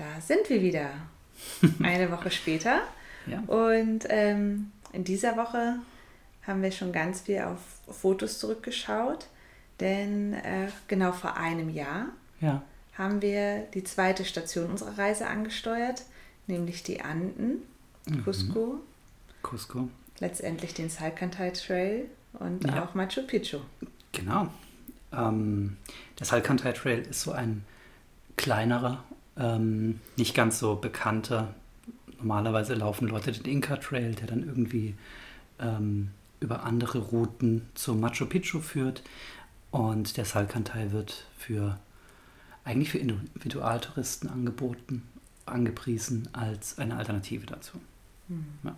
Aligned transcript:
da 0.00 0.20
sind 0.20 0.48
wir 0.48 0.60
wieder. 0.62 0.90
Eine 1.82 2.10
Woche 2.10 2.30
später. 2.30 2.80
Ja. 3.26 3.40
Und 3.46 4.06
ähm, 4.08 4.72
in 4.92 5.04
dieser 5.04 5.36
Woche 5.36 5.76
haben 6.46 6.62
wir 6.62 6.72
schon 6.72 6.90
ganz 6.92 7.20
viel 7.22 7.40
auf 7.42 7.58
Fotos 7.88 8.38
zurückgeschaut, 8.38 9.26
denn 9.78 10.34
äh, 10.34 10.68
genau 10.88 11.12
vor 11.12 11.36
einem 11.36 11.68
Jahr 11.70 12.06
Ja. 12.40 12.62
haben 12.96 13.20
wir 13.22 13.60
die 13.74 13.84
zweite 13.84 14.24
Station 14.24 14.70
unserer 14.70 14.96
Reise 14.98 15.26
angesteuert, 15.26 16.02
nämlich 16.46 16.82
die 16.82 17.00
Anden, 17.02 17.62
Mhm. 18.06 18.24
Cusco, 18.24 18.80
Cusco. 19.42 19.88
letztendlich 20.20 20.72
den 20.72 20.88
Salcantay 20.88 21.52
Trail 21.52 22.06
und 22.32 22.64
Ja. 22.66 22.82
auch 22.84 22.94
Machu 22.94 23.22
Picchu. 23.26 23.58
Genau. 24.12 24.48
Ähm, 25.12 25.76
der 26.18 26.26
Salcantay 26.26 26.72
Trail 26.72 27.00
ist 27.02 27.20
so 27.20 27.32
ein 27.32 27.64
kleinerer, 28.36 29.04
ähm, 29.40 30.00
nicht 30.16 30.34
ganz 30.34 30.58
so 30.58 30.76
bekannter. 30.76 31.54
Normalerweise 32.18 32.74
laufen 32.74 33.08
Leute 33.08 33.32
den 33.32 33.50
Inca 33.50 33.76
Trail, 33.76 34.14
der 34.14 34.26
dann 34.26 34.46
irgendwie 34.46 34.94
ähm, 35.58 36.10
über 36.40 36.64
andere 36.64 36.98
Routen 36.98 37.66
zum 37.74 38.00
Machu 38.00 38.26
Picchu 38.26 38.60
führt. 38.60 39.02
Und 39.70 40.16
der 40.16 40.24
Salcantay 40.24 40.92
wird 40.92 41.26
für 41.38 41.78
eigentlich 42.64 42.90
für 42.90 42.98
Individualtouristen 42.98 44.28
angeboten, 44.28 45.02
angepriesen 45.46 46.28
als 46.32 46.78
eine 46.78 46.96
Alternative 46.96 47.46
dazu. 47.46 47.80
Ja. 48.64 48.76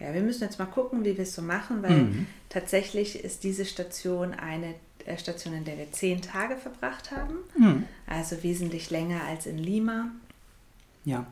Ja, 0.00 0.12
wir 0.14 0.22
müssen 0.22 0.42
jetzt 0.42 0.58
mal 0.58 0.66
gucken, 0.66 1.04
wie 1.04 1.16
wir 1.16 1.22
es 1.22 1.34
so 1.34 1.42
machen, 1.42 1.82
weil 1.82 2.04
Mhm. 2.04 2.26
tatsächlich 2.48 3.22
ist 3.22 3.44
diese 3.44 3.64
Station 3.64 4.34
eine 4.34 4.74
Station, 5.18 5.54
in 5.54 5.64
der 5.64 5.78
wir 5.78 5.90
zehn 5.92 6.20
Tage 6.22 6.56
verbracht 6.56 7.10
haben. 7.10 7.34
Mhm. 7.56 7.84
Also 8.06 8.42
wesentlich 8.42 8.90
länger 8.90 9.22
als 9.24 9.46
in 9.46 9.58
Lima. 9.58 10.06
Ja. 11.04 11.26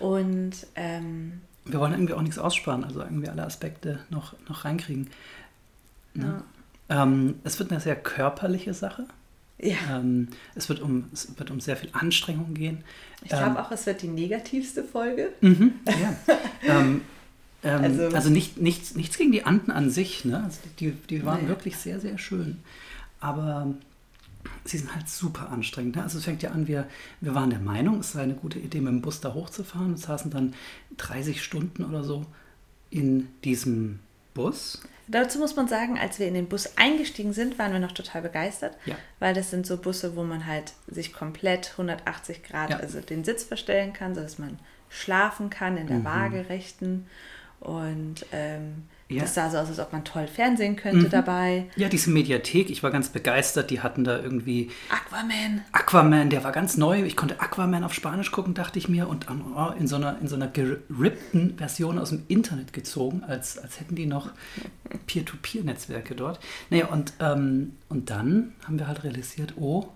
Und 0.00 0.52
ähm, 0.74 1.40
Wir 1.64 1.78
wollen 1.80 1.92
irgendwie 1.92 2.14
auch 2.14 2.22
nichts 2.22 2.38
aussparen, 2.38 2.84
also 2.84 3.00
irgendwie 3.00 3.28
alle 3.28 3.44
Aspekte 3.44 4.00
noch, 4.10 4.34
noch 4.48 4.64
reinkriegen. 4.64 5.08
Ne? 6.14 6.42
Ähm, 6.88 7.36
es 7.44 7.58
wird 7.58 7.70
eine 7.70 7.80
sehr 7.80 7.96
körperliche 7.96 8.74
Sache. 8.74 9.06
ja, 9.58 9.76
Ähm, 9.90 10.28
es, 10.54 10.68
wird 10.68 10.80
um, 10.80 11.04
es 11.12 11.38
wird 11.38 11.50
um 11.50 11.60
sehr 11.60 11.76
viel 11.76 11.90
Anstrengung 11.92 12.54
gehen. 12.54 12.84
ich 13.22 13.28
glaube 13.30 13.60
auch, 13.62 13.70
es 13.70 13.86
wird 13.86 14.02
die 14.02 14.08
negativste 14.08 14.82
Folge. 14.84 15.30
Mhm, 15.40 15.74
ja. 15.86 16.16
ähm, 16.80 17.00
ähm, 17.62 17.82
Also- 17.82 18.14
also 18.14 18.30
nicht, 18.30 18.58
nichts, 18.60 18.94
nichts 18.96 19.16
gegen 19.16 19.32
die 19.32 19.44
Anden 19.44 19.70
an 19.70 19.88
sich. 19.90 20.24
Ne? 20.24 20.42
Also 20.44 20.58
die, 20.80 20.90
die 20.90 21.24
waren 21.24 21.36
Naja. 21.38 21.48
wirklich 21.48 21.76
sehr, 21.76 22.00
sehr 22.00 22.18
schön. 22.18 22.58
Aber 23.24 23.72
sie 24.64 24.76
sind 24.78 24.94
halt 24.94 25.08
super 25.08 25.48
anstrengend. 25.50 25.96
Ne? 25.96 26.02
Also 26.02 26.18
es 26.18 26.24
fängt 26.24 26.42
ja 26.42 26.50
an, 26.50 26.66
wir, 26.66 26.86
wir 27.22 27.34
waren 27.34 27.48
der 27.50 27.58
Meinung, 27.60 28.00
es 28.00 28.12
sei 28.12 28.22
eine 28.22 28.34
gute 28.34 28.58
Idee, 28.58 28.80
mit 28.80 28.92
dem 28.92 29.00
Bus 29.00 29.20
da 29.20 29.32
hochzufahren 29.32 29.92
und 29.92 29.96
saßen 29.98 30.30
dann 30.30 30.54
30 30.98 31.42
Stunden 31.42 31.84
oder 31.84 32.04
so 32.04 32.26
in 32.90 33.28
diesem 33.44 34.00
Bus. 34.34 34.82
Dazu 35.08 35.38
muss 35.38 35.56
man 35.56 35.68
sagen, 35.68 35.98
als 35.98 36.18
wir 36.18 36.28
in 36.28 36.34
den 36.34 36.48
Bus 36.48 36.76
eingestiegen 36.76 37.32
sind, 37.32 37.58
waren 37.58 37.72
wir 37.72 37.78
noch 37.80 37.92
total 37.92 38.22
begeistert, 38.22 38.76
Ja. 38.84 38.96
weil 39.20 39.32
das 39.34 39.50
sind 39.50 39.66
so 39.66 39.76
Busse, 39.78 40.16
wo 40.16 40.22
man 40.24 40.46
halt 40.46 40.72
sich 40.86 41.12
komplett 41.12 41.72
180 41.78 42.42
Grad, 42.42 42.70
Ja. 42.70 42.76
also 42.78 43.00
den 43.00 43.24
Sitz 43.24 43.42
verstellen 43.44 43.92
kann, 43.94 44.14
sodass 44.14 44.38
man 44.38 44.58
schlafen 44.90 45.48
kann 45.50 45.76
in 45.78 45.86
der 45.86 45.98
Mhm. 46.00 46.04
Waagerechten. 46.04 47.06
Und 47.60 48.26
ähm, 48.32 48.84
Ja. 49.08 49.20
das 49.22 49.34
sah 49.34 49.50
so 49.50 49.58
aus, 49.58 49.68
als 49.68 49.78
ob 49.78 49.92
man 49.92 50.02
toll 50.04 50.26
fernsehen 50.26 50.76
könnte 50.76 51.06
Mhm. 51.06 51.10
dabei. 51.10 51.66
Ja, 51.76 51.88
diese 51.90 52.10
Mediathek, 52.10 52.70
ich 52.70 52.82
war 52.82 52.90
ganz 52.90 53.10
begeistert. 53.10 53.70
Die 53.70 53.80
hatten 53.80 54.02
da 54.02 54.18
irgendwie 54.18 54.70
Aquaman. 54.88 55.60
Aquaman, 55.72 56.30
der 56.30 56.42
war 56.42 56.52
ganz 56.52 56.76
neu. 56.78 57.02
Ich 57.02 57.14
konnte 57.14 57.38
Aquaman 57.38 57.84
auf 57.84 57.92
Spanisch 57.92 58.30
gucken, 58.32 58.54
dachte 58.54 58.78
ich 58.78 58.88
mir. 58.88 59.06
Und 59.08 59.26
oh, 59.30 59.72
in 59.78 59.86
so 59.86 59.96
einer, 59.96 60.18
in 60.20 60.26
so 60.28 60.36
einer 60.36 60.48
gerippten 60.48 61.58
Version 61.58 61.98
aus 61.98 62.08
dem 62.10 62.22
Internet 62.28 62.72
gezogen, 62.72 63.22
als, 63.24 63.58
als 63.58 63.78
hätten 63.78 63.94
die 63.94 64.06
noch 64.06 64.30
Peer-to-Peer-Netzwerke 65.06 66.14
dort. 66.14 66.40
Naja, 66.70 66.86
und, 66.86 67.12
ähm, 67.20 67.76
und 67.88 68.10
dann 68.10 68.52
haben 68.66 68.78
wir 68.78 68.88
halt 68.88 69.04
realisiert, 69.04 69.54
oh, 69.56 69.88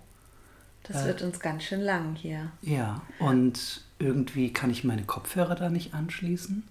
Das 0.84 1.02
Äh. 1.02 1.06
wird 1.08 1.22
uns 1.22 1.40
ganz 1.40 1.64
schön 1.64 1.80
lang 1.80 2.14
hier. 2.14 2.50
ja, 2.62 3.02
und 3.18 3.82
irgendwie 3.98 4.52
kann 4.52 4.70
ich 4.70 4.84
meine 4.84 5.02
Kopfhörer 5.02 5.54
da 5.54 5.68
nicht 5.70 5.92
anschließen. 5.92 6.62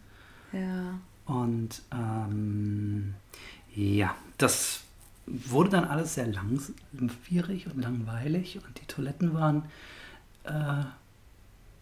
Ja. 0.54 1.00
Und 1.28 1.82
ähm, 1.92 3.14
ja, 3.76 4.16
das 4.38 4.82
wurde 5.26 5.70
dann 5.72 5.84
alles 5.84 6.16
sehr 6.16 6.28
langwierig 6.28 7.68
und 7.68 7.82
langweilig 7.82 8.60
und 8.66 8.80
die 8.80 8.86
Toiletten 8.86 9.34
waren 9.34 9.64
äh, 10.46 10.86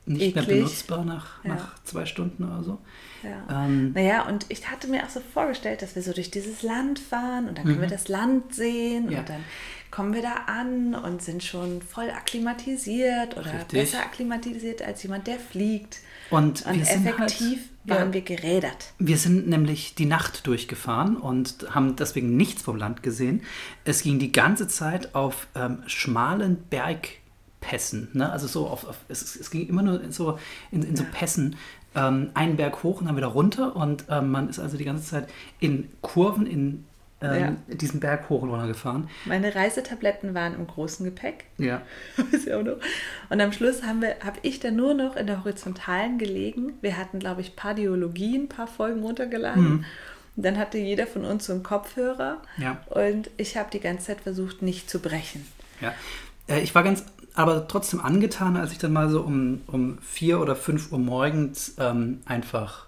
nicht 0.05 0.35
mehr 0.35 0.43
Eklig. 0.43 0.57
benutzbar 0.59 1.03
nach, 1.05 1.43
Ja. 1.43 1.55
nach 1.55 1.83
zwei 1.83 2.05
Stunden 2.05 2.43
oder 2.43 2.63
so. 2.63 2.77
ja. 3.23 3.65
Ähm, 3.65 3.91
Naja, 3.93 4.27
und 4.27 4.45
ich 4.49 4.69
hatte 4.69 4.87
mir 4.87 5.03
auch 5.03 5.09
so 5.09 5.19
vorgestellt, 5.33 5.81
dass 5.81 5.95
wir 5.95 6.01
so 6.03 6.13
durch 6.13 6.29
dieses 6.31 6.61
Land 6.63 6.99
fahren 6.99 7.47
und 7.49 7.57
dann 7.57 7.65
können 7.65 7.81
wir 7.81 7.87
das 7.87 8.07
Land 8.07 8.53
sehen 8.53 9.05
Mhm. 9.07 9.11
Ja. 9.11 9.19
und 9.19 9.29
dann 9.29 9.43
kommen 9.91 10.13
wir 10.13 10.21
da 10.21 10.33
an 10.47 10.93
und 10.93 11.21
sind 11.21 11.41
schon 11.43 11.81
voll 11.81 12.09
akklimatisiert 12.09 13.37
oder 13.37 13.45
Richtig. 13.53 13.67
besser 13.79 13.99
akklimatisiert 13.99 14.81
als 14.81 15.01
jemand, 15.03 15.27
der 15.27 15.39
fliegt. 15.39 15.99
und 16.31 16.65
Und 16.65 16.75
wir 16.77 16.85
sind 16.85 17.05
effektiv 17.05 17.59
halt, 17.87 17.99
waren 17.99 18.13
wir 18.13 18.21
gerädert. 18.21 18.93
Wir 18.99 19.17
sind 19.17 19.47
nämlich 19.47 19.93
die 19.95 20.05
Nacht 20.07 20.47
durchgefahren 20.47 21.17
und 21.17 21.67
haben 21.73 21.95
deswegen 21.95 22.35
nichts 22.35 22.63
vom 22.63 22.75
Land 22.77 23.03
gesehen. 23.03 23.43
Es 23.85 24.01
ging 24.03 24.17
die 24.19 24.31
ganze 24.31 24.67
Zeit 24.67 25.13
auf 25.15 25.47
ähm, 25.55 25.83
schmalen 25.87 26.57
Bergpässen. 27.65 28.09
Ne? 28.13 28.31
Also 28.31 28.47
so 28.47 28.67
auf, 28.67 28.87
auf 28.87 28.97
es, 29.07 29.35
es 29.35 29.51
ging 29.51 29.67
immer 29.67 29.81
nur 29.81 30.01
in 30.01 30.11
so, 30.11 30.39
in, 30.71 30.83
in 30.83 30.95
so 30.95 31.03
Pässen. 31.11 31.55
Ähm, 31.95 32.31
einen 32.33 32.57
Berg 32.57 32.83
hoch 32.83 32.99
und 32.99 33.07
dann 33.07 33.17
wieder 33.17 33.27
runter. 33.27 33.75
Und 33.75 34.05
ähm, 34.09 34.31
man 34.31 34.49
ist 34.49 34.59
also 34.59 34.77
die 34.77 34.85
ganze 34.85 35.05
Zeit 35.05 35.29
in 35.59 35.89
Kurven 36.01 36.45
in 36.45 36.85
ähm, 37.21 37.57
diesen 37.67 38.01
Berg 38.01 38.29
hoch 38.29 38.41
und 38.41 38.49
runter 38.49 38.67
gefahren. 38.67 39.09
Meine 39.23 39.55
Reisetabletten 39.55 40.33
waren 40.33 40.53
im 40.53 40.67
großen 40.67 41.05
Gepäck. 41.05 41.45
Ja. 41.57 41.81
Und 43.29 43.41
am 43.41 43.53
Schluss 43.53 43.83
habe 43.83 44.15
hab 44.23 44.37
ich 44.41 44.59
dann 44.59 44.75
nur 44.75 44.93
noch 44.93 45.15
in 45.15 45.25
der 45.25 45.43
Horizontalen 45.43 46.17
gelegen. 46.19 46.73
Wir 46.81 46.97
hatten, 46.97 47.19
glaube 47.19 47.39
ich, 47.39 47.55
Pardiologie, 47.55 48.37
ein 48.37 48.49
paar 48.49 48.67
Folgen 48.67 49.01
runtergeladen. 49.01 49.85
Und 50.35 50.45
dann 50.45 50.57
hatte 50.57 50.77
jeder 50.77 51.07
von 51.07 51.23
uns 51.23 51.45
so 51.45 51.53
einen 51.53 51.63
Kopfhörer. 51.63 52.41
Ja. 52.57 52.83
Und 52.89 53.31
ich 53.37 53.55
habe 53.55 53.69
die 53.71 53.79
ganze 53.79 54.07
Zeit 54.07 54.21
versucht, 54.21 54.61
nicht 54.61 54.89
zu 54.89 54.99
brechen. 54.99 55.47
Ja, 55.79 55.93
äh, 56.47 56.61
ich 56.61 56.75
war 56.75 56.83
ganz, 56.83 57.05
aber 57.35 57.67
trotzdem 57.67 57.99
angetan, 57.99 58.57
als 58.57 58.71
ich 58.71 58.77
dann 58.77 58.93
mal 58.93 59.09
so 59.09 59.21
um, 59.21 59.61
um 59.67 59.97
vier 59.99 60.39
oder 60.39 60.55
fünf 60.55 60.91
Uhr 60.91 60.99
morgens 60.99 61.75
ähm, 61.79 62.21
einfach 62.25 62.85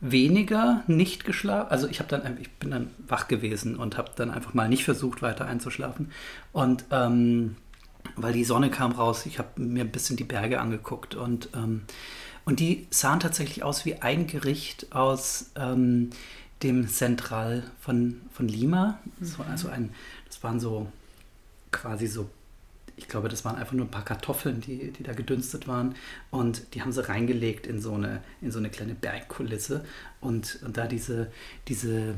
weniger 0.00 0.82
nicht 0.86 1.24
geschlafen. 1.24 1.70
Also 1.70 1.88
ich 1.88 1.98
habe 1.98 2.08
dann, 2.08 2.38
ich 2.40 2.50
bin 2.52 2.70
dann 2.70 2.90
wach 3.06 3.28
gewesen 3.28 3.76
und 3.76 3.96
habe 3.96 4.10
dann 4.14 4.30
einfach 4.30 4.54
mal 4.54 4.68
nicht 4.68 4.84
versucht, 4.84 5.22
weiter 5.22 5.46
einzuschlafen. 5.46 6.10
Und 6.52 6.84
ähm, 6.90 7.56
weil 8.14 8.32
die 8.32 8.44
Sonne 8.44 8.70
kam 8.70 8.92
raus, 8.92 9.26
ich 9.26 9.38
habe 9.38 9.60
mir 9.60 9.84
ein 9.84 9.90
bisschen 9.90 10.16
die 10.16 10.24
Berge 10.24 10.60
angeguckt 10.60 11.14
und 11.14 11.48
ähm, 11.54 11.82
und 12.46 12.60
die 12.60 12.86
sahen 12.90 13.18
tatsächlich 13.18 13.64
aus 13.64 13.84
wie 13.84 13.96
ein 13.96 14.28
Gericht 14.28 14.94
aus 14.94 15.50
ähm, 15.56 16.10
dem 16.62 16.88
Central 16.88 17.64
von, 17.80 18.20
von 18.32 18.46
Lima. 18.46 18.98
Das 19.18 19.36
war 19.38 19.48
also 19.48 19.68
ein, 19.68 19.92
das 20.26 20.42
waren 20.44 20.60
so 20.60 20.86
quasi 21.72 22.06
so, 22.06 22.30
ich 22.96 23.08
glaube, 23.08 23.28
das 23.28 23.44
waren 23.44 23.56
einfach 23.56 23.74
nur 23.74 23.86
ein 23.86 23.90
paar 23.90 24.04
Kartoffeln, 24.04 24.60
die, 24.60 24.90
die 24.90 25.02
da 25.02 25.12
gedünstet 25.12 25.68
waren. 25.68 25.94
Und 26.30 26.74
die 26.74 26.82
haben 26.82 26.92
sie 26.92 27.06
reingelegt 27.06 27.66
in 27.66 27.80
so 27.80 27.92
eine, 27.92 28.22
in 28.40 28.50
so 28.50 28.58
eine 28.58 28.70
kleine 28.70 28.94
Bergkulisse 28.94 29.84
und, 30.20 30.58
und 30.64 30.76
da 30.76 30.86
diese, 30.86 31.30
diese, 31.68 32.14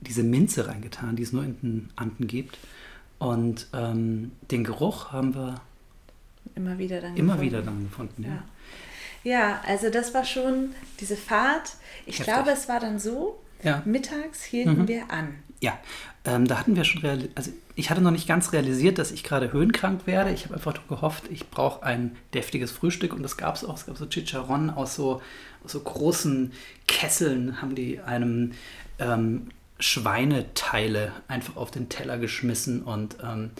diese 0.00 0.22
Minze 0.22 0.66
reingetan, 0.68 1.16
die 1.16 1.22
es 1.22 1.32
nur 1.32 1.44
in 1.44 1.58
den 1.62 1.88
Anden 1.96 2.26
gibt. 2.26 2.58
Und 3.18 3.68
ähm, 3.72 4.32
den 4.50 4.64
Geruch 4.64 5.12
haben 5.12 5.34
wir 5.34 5.60
Immer 6.54 6.76
wieder 6.78 7.00
dann. 7.00 7.16
immer 7.16 7.34
gefunden. 7.34 7.42
wieder 7.52 7.62
dann 7.62 7.84
gefunden. 7.84 8.22
Ja. 8.24 8.28
Ja. 8.30 8.44
Ja, 9.26 9.62
also 9.66 9.88
das 9.88 10.12
war 10.12 10.24
schon 10.26 10.74
diese 11.00 11.16
Fahrt. 11.16 11.70
Ich 12.04 12.18
Heftig. 12.18 12.26
glaube, 12.34 12.50
es 12.50 12.68
war 12.68 12.78
dann 12.78 12.98
so, 12.98 13.40
Ja. 13.64 13.82
mittags 13.84 14.42
hielten 14.44 14.82
Mhm. 14.82 14.88
wir 14.88 15.10
an. 15.10 15.34
Ja, 15.60 15.78
ähm, 16.24 16.46
da 16.46 16.58
hatten 16.58 16.76
wir 16.76 16.84
schon 16.84 17.00
realisiert, 17.00 17.32
also 17.36 17.50
ich 17.74 17.90
hatte 17.90 18.00
noch 18.02 18.10
nicht 18.10 18.28
ganz 18.28 18.52
realisiert, 18.52 18.98
dass 18.98 19.10
ich 19.10 19.24
gerade 19.24 19.52
höhenkrank 19.52 20.06
werde. 20.06 20.30
Ich 20.30 20.44
habe 20.44 20.54
einfach 20.54 20.74
nur 20.74 20.86
gehofft, 20.88 21.24
ich 21.30 21.48
brauche 21.50 21.82
ein 21.82 22.16
deftiges 22.34 22.70
Frühstück 22.70 23.14
und 23.14 23.22
das 23.22 23.36
gab 23.36 23.56
es 23.56 23.64
auch. 23.64 23.76
Es 23.76 23.86
gab 23.86 23.96
so 23.96 24.06
Chicharron 24.06 24.70
aus 24.70 24.94
so, 24.94 25.22
aus 25.64 25.72
so 25.72 25.80
großen 25.80 26.52
Kesseln, 26.86 27.60
haben 27.62 27.74
die 27.74 28.00
einem 28.00 28.52
ähm, 28.98 29.48
Schweineteile 29.80 31.12
einfach 31.28 31.56
auf 31.56 31.70
den 31.70 31.88
Teller 31.88 32.18
geschmissen 32.18 32.82
und 32.82 33.16
ähm, 33.22 33.50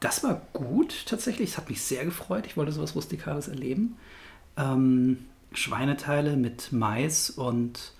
das 0.00 0.24
war 0.24 0.42
gut 0.52 1.06
tatsächlich. 1.06 1.50
Es 1.50 1.56
hat 1.56 1.68
mich 1.70 1.80
sehr 1.82 2.04
gefreut. 2.04 2.44
Ich 2.46 2.56
wollte 2.56 2.72
sowas 2.72 2.96
Rustikales 2.96 3.46
erleben. 3.46 3.96
Ähm, 4.56 5.18
Schweineteile 5.52 6.36
mit 6.36 6.72
Mais 6.72 7.30
und 7.30 7.92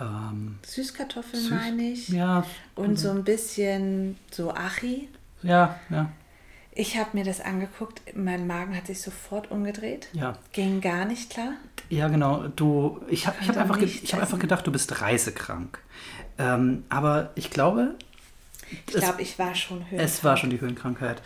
ähm, 0.00 0.58
Süßkartoffeln 0.66 1.42
Süß- 1.42 1.50
meine 1.50 1.82
ich. 1.82 2.08
ja, 2.08 2.44
Und 2.74 2.98
so 2.98 3.10
ein 3.10 3.24
bisschen 3.24 4.16
so 4.30 4.52
Achi. 4.52 5.08
ja, 5.42 5.78
ja. 5.90 6.10
Ich 6.76 6.96
habe 6.98 7.10
mir 7.12 7.22
das 7.22 7.40
angeguckt, 7.40 8.02
mein 8.16 8.48
Magen 8.48 8.76
hat 8.76 8.88
sich 8.88 9.00
sofort 9.00 9.52
umgedreht. 9.52 10.08
Ja. 10.12 10.32
Ging 10.52 10.80
gar 10.80 11.04
nicht 11.04 11.30
klar. 11.30 11.52
Ja, 11.88 12.08
genau. 12.08 12.48
Du, 12.48 13.00
ich 13.08 13.28
habe 13.28 13.36
ich 13.40 13.48
hab 13.48 13.56
einfach, 13.58 13.78
ich 13.80 14.12
hab 14.12 14.20
einfach 14.20 14.40
gedacht, 14.40 14.66
du 14.66 14.72
bist 14.72 15.00
reisekrank. 15.00 15.78
Ähm, 16.36 16.82
aber 16.88 17.30
ich 17.36 17.50
glaube, 17.50 17.94
Ich 18.72 18.86
glaube, 18.86 19.22
ich 19.22 19.38
war 19.38 19.54
schon 19.54 19.88
höher. 19.88 20.00
es 20.00 20.24
war 20.24 20.36
schon 20.36 20.50
die 20.50 20.60
Höhenkrankheit. 20.60 21.22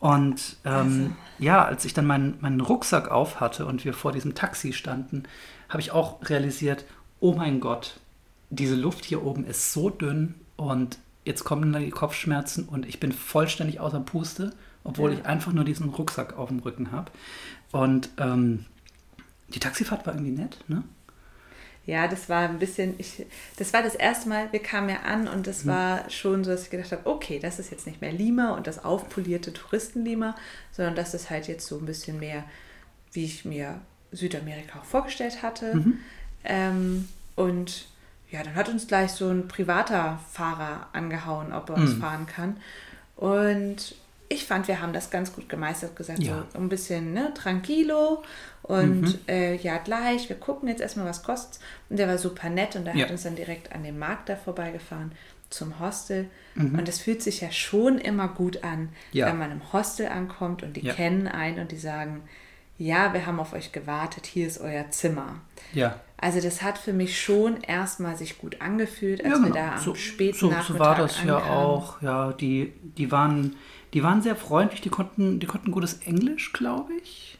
Und 0.00 0.56
ähm, 0.66 0.72
Also. 0.74 1.10
ja, 1.38 1.64
als 1.64 1.86
ich 1.86 1.94
dann 1.94 2.04
meinen, 2.06 2.36
meinen 2.42 2.60
Rucksack 2.60 3.10
auf 3.10 3.40
hatte 3.40 3.64
und 3.64 3.86
wir 3.86 3.94
vor 3.94 4.12
diesem 4.12 4.34
Taxi 4.34 4.74
standen, 4.74 5.22
habe 5.70 5.80
ich 5.80 5.92
auch 5.92 6.28
realisiert, 6.28 6.84
oh 7.20 7.32
mein 7.32 7.60
Gott, 7.60 8.00
diese 8.50 8.74
Luft 8.74 9.04
hier 9.04 9.24
oben 9.24 9.44
ist 9.46 9.72
so 9.72 9.90
dünn 9.90 10.34
und 10.56 10.98
jetzt 11.24 11.44
kommen 11.44 11.72
die 11.72 11.90
Kopfschmerzen 11.90 12.64
und 12.68 12.86
ich 12.86 13.00
bin 13.00 13.12
vollständig 13.12 13.80
außer 13.80 14.00
Puste, 14.00 14.52
obwohl 14.84 15.12
Ja. 15.12 15.18
ich 15.18 15.26
einfach 15.26 15.52
nur 15.52 15.64
diesen 15.64 15.88
Rucksack 15.90 16.36
auf 16.36 16.48
dem 16.48 16.58
Rücken 16.60 16.92
habe. 16.92 17.10
Und 17.72 18.10
ähm, 18.18 18.64
die 19.48 19.60
Taxifahrt 19.60 20.06
war 20.06 20.14
irgendwie 20.14 20.32
nett, 20.32 20.58
ne? 20.68 20.82
Ja, 21.86 22.06
das 22.08 22.28
war 22.28 22.48
ein 22.48 22.58
bisschen, 22.58 22.94
ich, 22.98 23.24
das 23.56 23.72
war 23.72 23.82
das 23.82 23.94
erste 23.94 24.28
Mal, 24.28 24.52
wir 24.52 24.60
kamen 24.62 24.90
ja 24.90 25.00
an 25.00 25.26
und 25.26 25.46
das 25.46 25.66
war 25.66 26.08
schon 26.10 26.44
so, 26.44 26.50
dass 26.50 26.64
ich 26.64 26.70
gedacht 26.70 26.92
habe, 26.92 27.08
okay, 27.08 27.38
das 27.40 27.58
ist 27.58 27.70
jetzt 27.70 27.86
nicht 27.86 28.00
mehr 28.00 28.12
Lima 28.12 28.54
und 28.54 28.66
das 28.66 28.84
aufpolierte 28.84 29.52
Touristen-Lima, 29.52 30.36
sondern 30.72 30.94
das 30.94 31.14
ist 31.14 31.30
halt 31.30 31.48
jetzt 31.48 31.66
so 31.66 31.78
ein 31.78 31.86
bisschen 31.86 32.20
mehr, 32.20 32.44
wie 33.12 33.24
ich 33.24 33.44
mir 33.44 33.80
Südamerika 34.12 34.80
auch 34.80 34.84
vorgestellt 34.84 35.42
hatte. 35.42 35.84
Ähm, 36.44 37.08
und 37.34 37.86
ja, 38.30 38.42
dann 38.42 38.54
hat 38.54 38.68
uns 38.68 38.86
gleich 38.86 39.10
so 39.12 39.28
ein 39.28 39.48
privater 39.48 40.18
Fahrer 40.32 40.88
angehauen, 40.92 41.52
ob 41.52 41.68
er 41.70 41.76
uns 41.76 41.94
fahren 41.94 42.26
kann. 42.26 42.56
Und 43.16 43.94
ich 44.28 44.44
fand, 44.44 44.68
wir 44.68 44.80
haben 44.80 44.92
das 44.92 45.10
ganz 45.10 45.32
gut 45.32 45.48
gemeistert, 45.48 45.96
gesagt, 45.96 46.20
Ja. 46.22 46.44
so 46.52 46.58
ein 46.58 46.68
bisschen 46.68 47.12
ne, 47.12 47.32
tranquilo 47.34 48.22
und 48.62 49.18
äh, 49.28 49.56
ja, 49.56 49.78
gleich, 49.78 50.28
wir 50.28 50.36
gucken 50.36 50.68
jetzt 50.68 50.80
erstmal, 50.80 51.06
was 51.06 51.22
kostet. 51.24 51.60
Und 51.88 51.98
der 51.98 52.06
war 52.06 52.16
super 52.18 52.48
nett 52.48 52.76
und 52.76 52.84
der 52.84 52.94
Ja. 52.94 53.04
hat 53.04 53.10
uns 53.10 53.24
dann 53.24 53.34
direkt 53.34 53.72
an 53.72 53.82
dem 53.82 53.98
Markt 53.98 54.28
da 54.28 54.36
vorbeigefahren 54.36 55.12
zum 55.50 55.80
Hostel. 55.80 56.28
Mhm. 56.54 56.78
Und 56.78 56.88
es 56.88 57.00
fühlt 57.00 57.22
sich 57.22 57.40
ja 57.40 57.50
schon 57.50 57.98
immer 57.98 58.28
gut 58.28 58.62
an, 58.62 58.90
Ja. 59.10 59.26
wenn 59.26 59.38
man 59.38 59.50
im 59.50 59.72
Hostel 59.72 60.06
ankommt 60.06 60.62
und 60.62 60.74
die 60.76 60.82
kennen 60.82 61.26
einen 61.26 61.58
und 61.58 61.72
die 61.72 61.78
sagen, 61.78 62.22
ja, 62.80 63.12
wir 63.12 63.26
haben 63.26 63.38
auf 63.38 63.52
euch 63.52 63.72
gewartet, 63.72 64.24
hier 64.26 64.46
ist 64.46 64.58
euer 64.58 64.90
Zimmer. 64.90 65.36
Ja. 65.74 66.00
Also 66.16 66.40
das 66.40 66.62
hat 66.62 66.78
für 66.78 66.94
mich 66.94 67.20
schon 67.20 67.60
erstmal 67.60 68.16
sich 68.16 68.38
gut 68.38 68.60
angefühlt, 68.62 69.22
als 69.24 69.38
ja, 69.38 69.44
wir 69.44 69.52
da 69.52 69.72
am 69.74 69.78
so, 69.78 69.94
späten 69.94 70.38
so, 70.38 70.48
Nachmittag 70.48 70.66
so 70.74 70.78
war 70.78 70.94
das 70.96 71.22
ja 71.22 71.36
ankamen. 71.36 71.56
auch. 71.56 72.02
Ja, 72.02 72.32
die, 72.32 72.72
die, 72.96 73.12
waren, 73.12 73.56
die 73.92 74.02
waren 74.02 74.22
sehr 74.22 74.34
freundlich, 74.34 74.80
die 74.80 74.88
konnten, 74.88 75.40
die 75.40 75.46
konnten 75.46 75.70
gutes 75.72 76.00
Englisch, 76.06 76.54
glaube 76.54 76.94
ich. 77.02 77.36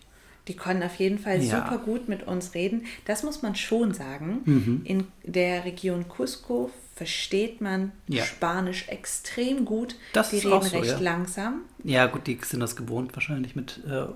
Die 0.46 0.56
konnten 0.56 0.82
auf 0.82 0.96
jeden 0.96 1.19
Fall 1.19 1.42
Ja. 1.42 1.56
super 1.64 1.78
gut 1.78 2.08
mit 2.08 2.26
uns 2.26 2.54
reden. 2.54 2.84
Das 3.06 3.22
muss 3.22 3.40
man 3.40 3.54
schon 3.54 3.94
sagen. 3.94 4.40
Mhm. 4.44 4.81
In 4.84 5.06
der 5.25 5.64
Region 5.64 6.04
Cusco 6.08 6.70
versteht 6.96 7.62
man 7.62 7.92
Ja. 8.08 8.25
Spanisch 8.25 8.88
extrem 8.88 9.64
gut. 9.64 9.96
Das 10.12 10.31
die 10.31 10.37
ist 10.37 10.44
reden 10.44 10.52
auch 10.54 10.62
so, 10.64 10.76
recht 10.78 10.90
ja. 10.92 10.98
langsam. 10.98 11.62
Ja, 11.84 12.06
gut, 12.06 12.26
die 12.26 12.38
sind 12.42 12.60
das 12.60 12.76
gewohnt 12.76 13.14
wahrscheinlich 13.14 13.56
mit. 13.56 13.80
Äh, 13.86 13.90
Ja, 13.90 14.10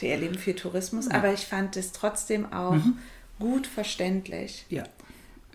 die 0.00 0.08
erleben 0.08 0.36
viel 0.38 0.54
Tourismus, 0.54 1.08
aber 1.08 1.32
ich 1.32 1.46
fand 1.46 1.76
es 1.76 1.92
trotzdem 1.92 2.52
auch 2.52 2.72
Mhm. 2.74 2.98
gut 3.38 3.66
verständlich. 3.66 4.64
ja. 4.68 4.84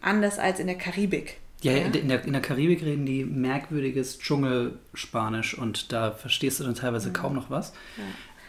Anders 0.02 0.38
als 0.38 0.60
in 0.60 0.68
der 0.68 0.78
Karibik. 0.78 1.38
Ja, 1.62 1.72
In, 1.72 1.92
der, 1.92 2.02
in, 2.04 2.10
der, 2.10 2.24
in 2.26 2.34
der 2.34 2.42
Karibik 2.42 2.84
reden 2.84 3.06
die 3.08 3.26
merkwürdiges 3.26 4.20
Dschungelspanisch 4.20 5.58
und 5.58 5.92
da 5.92 6.12
verstehst 6.12 6.60
du 6.60 6.64
dann 6.64 6.76
teilweise 6.76 7.12
kaum 7.12 7.34
noch 7.34 7.50
was. 7.50 7.74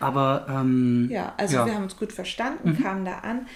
Aber 0.00 0.46
ähm, 0.50 1.08
Ja, 1.10 1.32
also 1.38 1.56
ja. 1.56 1.62
Mhm. 1.62 1.66
wir 1.68 1.74
haben 1.76 1.82
uns 1.84 1.96
gut 1.96 2.12
verstanden, 2.12 2.82
kamen 2.82 3.04
da 3.06 3.20
an, 3.20 3.46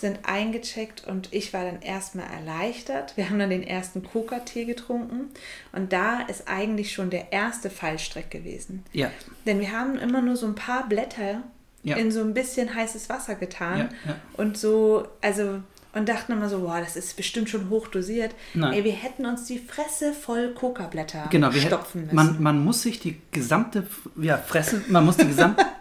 sind 0.00 0.20
eingecheckt 0.24 1.06
und 1.06 1.28
ich 1.32 1.52
war 1.52 1.64
dann 1.64 1.82
erstmal 1.82 2.26
erleichtert. 2.30 3.16
Wir 3.16 3.28
haben 3.30 3.38
dann 3.38 3.50
den 3.50 3.62
ersten 3.62 4.02
Coca-Tee 4.02 4.64
getrunken 4.64 5.30
und 5.72 5.92
da 5.92 6.20
ist 6.22 6.48
eigentlich 6.48 6.92
schon 6.92 7.10
der 7.10 7.32
erste 7.32 7.70
Fallstrick 7.70 8.30
gewesen. 8.30 8.84
ja, 8.92 9.10
Denn 9.46 9.60
wir 9.60 9.72
haben 9.72 9.96
immer 9.98 10.20
nur 10.22 10.36
so 10.36 10.46
ein 10.46 10.54
paar 10.54 10.88
Blätter 10.88 11.42
Ja. 11.82 11.96
in 11.96 12.10
so 12.10 12.20
ein 12.20 12.34
bisschen 12.34 12.74
heißes 12.74 13.08
Wasser 13.08 13.34
getan 13.36 13.78
Ja, 13.78 13.88
ja. 14.12 14.16
und 14.36 14.58
so, 14.58 15.06
also 15.22 15.60
und 15.92 16.08
dachten 16.08 16.32
immer 16.32 16.48
so, 16.48 16.60
boah, 16.60 16.78
das 16.80 16.94
ist 16.94 17.16
bestimmt 17.16 17.50
schon 17.50 17.68
hochdosiert. 17.68 18.32
Nein. 18.54 18.74
Ey, 18.74 18.84
wir 18.84 18.92
hätten 18.92 19.26
uns 19.26 19.46
die 19.46 19.58
Fresse 19.58 20.12
voll 20.12 20.54
Coca-Blätter 20.54 21.26
genau. 21.30 21.50
Stopfen 21.50 22.02
müssen. 22.02 22.14
man, 22.14 22.40
man 22.40 22.64
muss 22.64 22.82
sich 22.82 23.00
die 23.00 23.20
gesamte 23.32 23.86
ja, 24.20 24.36
fressen, 24.36 24.84
man 24.88 25.04
muss 25.04 25.16
die 25.16 25.26
gesamte, 25.26 25.64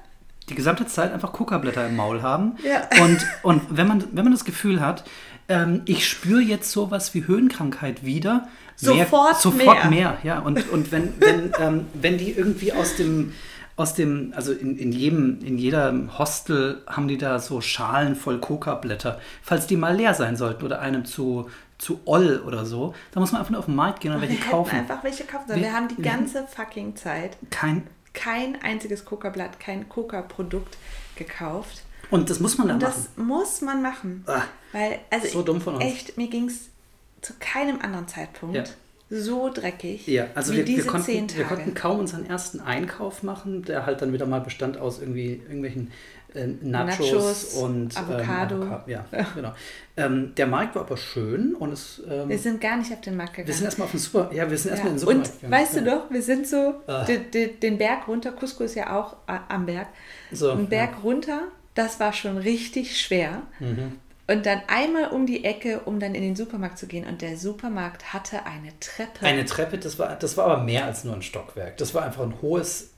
die 0.50 0.56
gesamte 0.56 0.86
Zeit 0.88 1.14
einfach 1.14 1.32
Coca-Blätter 1.34 1.88
im 1.88 1.96
Maul 1.96 2.22
haben. 2.22 2.56
Ja. 2.64 2.88
Und, 3.04 3.26
und 3.44 3.62
wenn, 3.70 3.88
man, 3.88 4.04
wenn 4.12 4.24
man 4.26 4.34
das 4.34 4.46
Gefühl 4.46 4.82
hat, 4.82 5.04
ähm, 5.48 5.82
ich 5.86 6.08
spüre 6.08 6.42
jetzt 6.42 6.72
sowas 6.72 7.14
wie 7.14 7.26
Höhenkrankheit 7.28 8.04
wieder. 8.06 8.48
Sofort 8.76 9.42
sofort 9.42 9.90
mehr. 9.90 9.90
mehr. 9.90 10.18
ja. 10.24 10.40
Und, 10.40 10.70
und 10.72 10.92
wenn, 10.92 11.14
wenn, 11.20 11.52
ähm, 11.60 11.86
wenn 11.94 12.18
die 12.18 12.32
irgendwie 12.32 12.72
aus 12.72 12.96
dem, 12.96 13.34
aus 13.76 13.94
dem, 13.94 14.34
also 14.36 14.52
in, 14.54 14.78
in 14.78 14.92
jedem, 14.92 15.40
in 15.44 15.58
jedem 15.58 16.18
Hostel 16.18 16.82
haben 16.88 17.08
die 17.08 17.18
da 17.18 17.40
so 17.40 17.62
Schalen 17.62 18.16
voll 18.16 18.40
Coca-Blätter. 18.40 19.20
Falls 19.42 19.68
die 19.68 19.76
mal 19.78 19.96
leer 19.96 20.14
sein 20.14 20.38
sollten 20.38 20.64
oder 20.66 20.80
einem 20.80 21.04
zu, 21.06 21.50
zu 21.78 22.00
oll 22.06 22.42
oder 22.46 22.66
so, 22.66 22.94
da 23.12 23.20
muss 23.20 23.32
man 23.32 23.40
einfach 23.40 23.52
nur 23.52 23.60
auf 23.60 23.66
den 23.66 23.76
Markt 23.76 24.02
gehen 24.02 24.14
und 24.14 24.22
welche 24.22 24.38
kaufen. 24.50 24.76
einfach 24.78 25.04
welche 25.04 25.24
kaufen. 25.26 25.46
Wir- 25.50 25.58
Wir, 25.58 25.74
haben 25.74 25.88
die 25.90 26.02
ganze 26.02 26.46
fucking 26.48 26.96
Zeit 26.96 27.38
Kein, 27.50 27.84
kein 28.14 28.62
einziges 28.62 29.06
Coca-Blatt, 29.06 29.60
kein 29.60 29.88
Coca-Produkt 29.90 30.78
gekauft. 31.16 31.84
und 32.12 32.30
das 32.30 32.40
muss 32.40 32.58
man 32.58 32.68
dann 32.68 32.78
Und 32.78 32.84
machen. 32.84 33.08
das 33.16 33.24
muss 33.26 33.62
man 33.62 33.82
machen. 33.82 34.24
Ah, 34.28 34.44
Weil, 34.72 35.00
also 35.10 35.28
so 35.28 35.42
dumm 35.44 35.62
von 35.62 35.76
uns. 35.76 35.84
echt, 35.86 36.18
mir 36.18 36.28
ging 36.30 36.48
es 36.48 36.70
zu 37.22 37.34
keinem 37.40 37.82
anderen 37.82 38.08
Zeitpunkt 38.08 38.56
Ja. 38.56 38.64
so 39.10 39.50
dreckig 39.54 40.08
Ja, 40.08 40.28
also 40.36 40.54
wir, 40.54 40.66
wir, 40.66 40.86
konnten, 40.86 41.36
wir 41.36 41.44
konnten 41.46 41.74
kaum 41.74 42.00
unseren 42.00 42.26
ersten 42.26 42.60
Einkauf 42.62 43.24
machen, 43.24 43.64
der 43.64 43.86
halt 43.86 44.02
dann 44.02 44.14
wieder 44.14 44.26
mal 44.26 44.40
bestand 44.42 44.78
aus 44.78 45.00
irgendwie 45.00 45.34
irgendwelchen 45.34 45.92
äh, 46.34 46.48
Nachos, 46.62 47.00
Nachos, 47.12 47.54
und 47.56 47.98
Avocado. 47.98 48.56
Ähm, 48.56 48.62
Avocado. 48.72 48.90
Ja, 48.92 49.06
genau. 49.36 49.54
Ähm, 49.98 50.34
der 50.36 50.48
Markt 50.48 50.76
war 50.76 50.84
aber 50.84 50.98
schön 50.98 51.56
und 51.56 51.72
es. 51.74 52.02
Ähm, 52.10 52.30
wir 52.30 52.38
sind 52.40 52.62
gar 52.62 52.78
nicht 52.78 52.92
auf 52.94 53.02
den 53.02 53.18
Markt 53.18 53.38
wir 53.38 53.44
gegangen. 53.44 53.58
sind 53.58 53.66
erstmal 53.66 53.86
auf 53.86 53.92
den 53.92 54.00
Super. 54.00 54.30
Ja, 54.34 54.50
wir 54.50 54.58
sind 54.58 54.70
ja. 54.70 54.76
erstmal 54.76 54.94
in 54.94 55.00
den 55.00 55.08
Und 55.08 55.26
Supermarkt 55.26 55.42
gegangen. 55.42 55.54
weißt 55.64 55.76
ja. 55.76 55.82
du 55.82 55.90
doch, 55.90 56.12
wir 56.12 56.22
sind 56.22 56.48
so 56.48 56.74
Ah. 56.88 57.04
den, 57.06 57.32
den, 57.32 57.60
den 57.60 57.78
Berg 57.78 58.08
runter, 58.08 58.32
Cusco 58.32 58.64
ist 58.64 58.76
ja 58.76 58.98
auch 59.00 59.18
am 59.28 59.66
Berg, 59.66 59.88
So, 60.32 60.52
einen 60.52 60.68
Berg 60.70 61.04
runter, 61.04 61.42
das 61.76 62.00
war 62.00 62.14
schon 62.14 62.38
richtig 62.38 63.00
schwer. 63.00 63.44
Mhm. 63.60 63.94
Und 64.28 64.46
dann 64.46 64.62
einmal 64.68 65.10
um 65.10 65.26
die 65.26 65.44
Ecke, 65.44 65.80
um 65.86 66.00
dann 66.00 66.14
in 66.14 66.22
den 66.22 66.36
Supermarkt 66.36 66.78
zu 66.78 66.86
gehen. 66.86 67.08
Und 67.08 67.24
der 67.24 67.36
Supermarkt 67.36 68.14
hatte 68.14 68.46
eine 68.46 68.80
Treppe. 68.80 69.26
Eine 69.26 69.44
Treppe, 69.46 69.80
das 69.80 69.98
war, 69.98 70.16
das 70.16 70.38
war 70.38 70.46
aber 70.46 70.64
mehr 70.64 70.86
als 70.86 71.04
nur 71.04 71.16
ein 71.16 71.24
Stockwerk. 71.24 71.78
Das 71.78 71.96
war 71.96 72.04
einfach 72.04 72.22
ein 72.22 72.36
hohes 72.40 72.92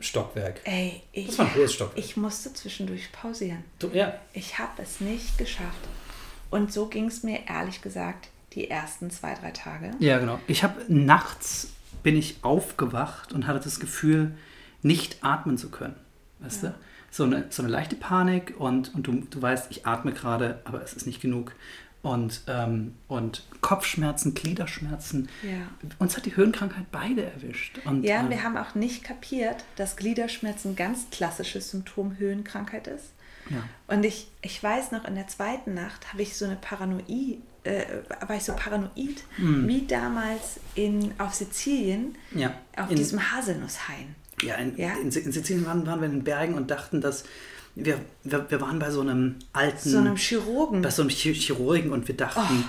Stockwerk. 0.00 0.60
Ey, 0.64 1.02
ich, 1.12 1.26
Das 1.28 1.38
war 1.38 1.46
ein 1.46 1.54
hohes 1.54 1.74
Stockwerk. 1.74 1.98
ich 2.04 2.16
musste 2.16 2.52
zwischendurch 2.52 3.12
pausieren. 3.12 3.64
Du, 3.78 3.88
ja, 3.92 4.14
Ich 4.32 4.58
habe 4.58 4.82
es 4.82 5.00
nicht 5.00 5.38
geschafft. 5.38 5.78
Und 6.50 6.72
so 6.72 6.86
ging 6.86 7.06
es 7.06 7.22
mir 7.22 7.46
ehrlich 7.48 7.80
gesagt 7.82 8.28
die 8.52 8.68
ersten 8.68 9.10
zwei, 9.10 9.34
drei 9.34 9.50
Tage. 9.52 9.92
Ja, 10.00 10.18
genau. 10.18 10.38
Ich 10.46 10.62
habe 10.62 10.82
nachts 10.88 11.68
bin 12.02 12.16
ich 12.16 12.36
aufgewacht 12.42 13.32
und 13.32 13.46
hatte 13.46 13.60
das 13.60 13.78
Gefühl, 13.78 14.34
nicht 14.82 15.18
atmen 15.22 15.56
zu 15.56 15.70
können. 15.70 15.94
Weißt 16.40 16.64
du? 16.64 16.74
So 17.10 17.24
eine, 17.24 17.46
so 17.50 17.62
eine 17.62 17.70
leichte 17.70 17.94
Panik 17.94 18.54
und, 18.58 18.92
und 18.94 19.06
du, 19.06 19.12
du 19.30 19.40
weißt, 19.40 19.70
ich 19.70 19.86
atme 19.86 20.12
gerade, 20.12 20.60
aber 20.64 20.82
es 20.82 20.94
ist 20.94 21.06
nicht 21.06 21.20
genug. 21.20 21.52
Und, 22.02 22.42
ähm, 22.48 22.94
und 23.06 23.44
Kopfschmerzen, 23.60 24.34
Gliederschmerzen. 24.34 25.28
Ja. 25.44 25.68
Uns 26.00 26.16
hat 26.16 26.26
die 26.26 26.34
Höhenkrankheit 26.34 26.86
beide 26.90 27.24
erwischt. 27.24 27.78
Und, 27.84 28.02
Ja, 28.02 28.20
ähm, 28.20 28.30
wir 28.30 28.42
haben 28.42 28.56
auch 28.56 28.74
nicht 28.74 29.04
kapiert, 29.04 29.64
dass 29.76 29.96
Gliederschmerzen 29.96 30.72
ein 30.72 30.76
ganz 30.76 31.06
klassisches 31.12 31.70
Symptom 31.70 32.18
Höhenkrankheit 32.18 32.88
ist. 32.88 33.12
ja. 33.50 33.62
Und 33.86 34.04
ich, 34.04 34.28
ich 34.40 34.60
weiß 34.60 34.90
noch, 34.90 35.04
in 35.04 35.14
der 35.14 35.28
zweiten 35.28 35.74
Nacht 35.74 36.12
habe 36.12 36.22
ich 36.22 36.36
so 36.36 36.44
eine 36.44 36.56
Paranoid, 36.56 37.38
äh, 37.64 37.84
war 38.26 38.34
ich 38.36 38.42
so 38.42 38.54
paranoid, 38.56 39.22
wie 39.36 39.86
damals 39.86 40.58
in, 40.74 41.12
auf 41.18 41.34
Sizilien. 41.34 42.16
Ja. 42.34 42.52
auf 42.76 42.90
In- 42.90 42.96
diesem 42.96 43.30
Haselnusshain. 43.32 44.16
Ja, 44.42 44.56
in, 44.56 44.76
Ja? 44.76 44.94
in, 44.94 45.02
in 45.12 45.30
Sizilien 45.32 45.64
waren, 45.66 45.86
waren 45.86 46.00
wir 46.00 46.06
in 46.06 46.14
den 46.14 46.24
Bergen 46.24 46.54
und 46.54 46.68
dachten, 46.72 47.00
dass 47.00 47.22
wir, 47.74 47.98
wir, 48.24 48.50
wir 48.50 48.60
waren 48.60 48.78
bei 48.78 48.90
so 48.90 49.00
einem 49.00 49.36
alten, 49.52 49.88
So 49.88 49.98
einem 49.98 50.16
Chirurgen. 50.16 50.82
bei 50.82 50.90
so 50.90 51.02
einem 51.02 51.10
Chi- 51.10 51.34
Chirurgen 51.34 51.92
und 51.92 52.06
wir 52.08 52.16
dachten, 52.16 52.64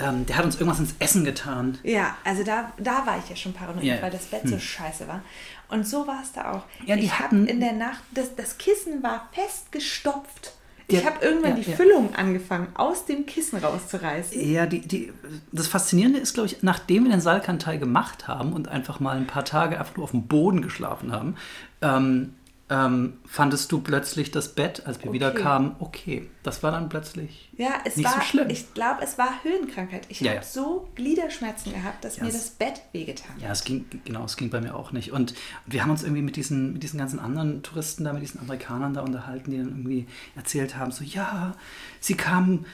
Oh. 0.00 0.02
ähm, 0.04 0.26
der 0.26 0.36
hat 0.36 0.44
uns 0.44 0.56
irgendwas 0.56 0.80
ins 0.80 0.94
Essen 0.98 1.24
getan. 1.24 1.78
Ja, 1.82 2.16
also 2.24 2.42
da, 2.44 2.72
da 2.78 3.04
war 3.06 3.18
ich 3.22 3.28
ja 3.30 3.36
schon 3.36 3.52
paranoid. 3.52 3.84
Hm. 3.84 4.02
weil 4.02 4.10
das 4.10 4.26
Bett 4.26 4.42
so 4.48 4.58
scheiße 4.58 5.06
war. 5.08 5.22
Und 5.68 5.86
so 5.86 6.06
war 6.06 6.20
es 6.22 6.32
da 6.32 6.52
auch. 6.52 6.62
Ja, 6.86 6.96
die 6.96 7.02
ich 7.04 7.18
hatten- 7.18 7.42
habe 7.42 7.50
in 7.50 7.60
der 7.60 7.72
Nacht, 7.74 8.02
das, 8.12 8.34
das 8.36 8.56
Kissen 8.58 9.02
war 9.02 9.28
festgestopft. 9.32 10.52
Ich 10.90 11.04
habe 11.04 11.22
irgendwann 11.22 11.58
ja, 11.58 11.62
die 11.62 11.70
ja. 11.70 11.76
Füllung 11.76 12.14
angefangen, 12.14 12.68
aus 12.74 13.04
dem 13.04 13.26
Kissen 13.26 13.58
rauszureißen. 13.58 14.40
Ja, 14.50 14.64
die, 14.64 14.80
die, 14.80 15.12
das 15.52 15.66
Faszinierende 15.66 16.18
ist, 16.18 16.32
glaube 16.32 16.46
ich, 16.46 16.62
nachdem 16.62 17.04
wir 17.04 17.10
den 17.10 17.20
Salkantai 17.20 17.76
gemacht 17.76 18.26
haben 18.26 18.54
und 18.54 18.68
einfach 18.68 18.98
mal 18.98 19.18
ein 19.18 19.26
paar 19.26 19.44
Tage 19.44 19.78
einfach 19.78 19.96
nur 19.96 20.04
auf 20.04 20.12
dem 20.12 20.26
Boden 20.28 20.62
geschlafen 20.62 21.12
haben, 21.12 21.36
ähm, 21.82 22.32
ähm, 22.70 23.14
fandest 23.26 23.72
du 23.72 23.80
plötzlich 23.80 24.30
das 24.30 24.54
Bett, 24.54 24.82
als 24.86 24.98
wir 24.98 25.06
Okay. 25.06 25.12
wieder 25.14 25.30
kamen, 25.30 25.74
okay. 25.78 26.28
Das 26.42 26.62
war 26.62 26.70
dann 26.70 26.88
plötzlich 26.90 27.48
Ja, 27.56 27.70
es 27.84 27.96
nicht 27.96 28.04
war, 28.06 28.16
so 28.16 28.20
schlimm. 28.20 28.50
ich 28.50 28.74
glaube, 28.74 29.00
es 29.02 29.16
war 29.16 29.30
Höhenkrankheit. 29.42 30.06
Ich 30.10 30.20
Ja, 30.20 30.32
habe 30.32 30.40
ja. 30.40 30.46
so 30.46 30.86
Gliederschmerzen 30.94 31.72
gehabt, 31.72 32.04
dass 32.04 32.18
Ja, 32.18 32.24
mir 32.24 32.32
das 32.32 32.50
Bett 32.50 32.82
wehgetan 32.92 33.34
hat. 33.36 33.42
Ja, 33.42 33.50
es 33.52 33.64
ging, 33.64 33.86
genau, 34.04 34.24
es 34.24 34.36
ging 34.36 34.50
bei 34.50 34.60
mir 34.60 34.76
auch 34.76 34.92
nicht. 34.92 35.12
Und 35.12 35.34
wir 35.66 35.82
haben 35.82 35.90
uns 35.90 36.02
irgendwie 36.02 36.20
mit 36.22 36.36
diesen, 36.36 36.74
mit 36.74 36.82
diesen 36.82 36.98
ganzen 36.98 37.18
anderen 37.20 37.62
Touristen 37.62 38.04
da, 38.04 38.12
mit 38.12 38.22
diesen 38.22 38.40
Amerikanern 38.40 38.92
da 38.92 39.00
unterhalten, 39.00 39.50
die 39.50 39.56
dann 39.58 39.68
irgendwie 39.68 40.06
erzählt 40.36 40.76
haben, 40.76 40.92
so, 40.92 41.04
ja, 41.04 41.54
sie 42.00 42.14
kamen 42.16 42.66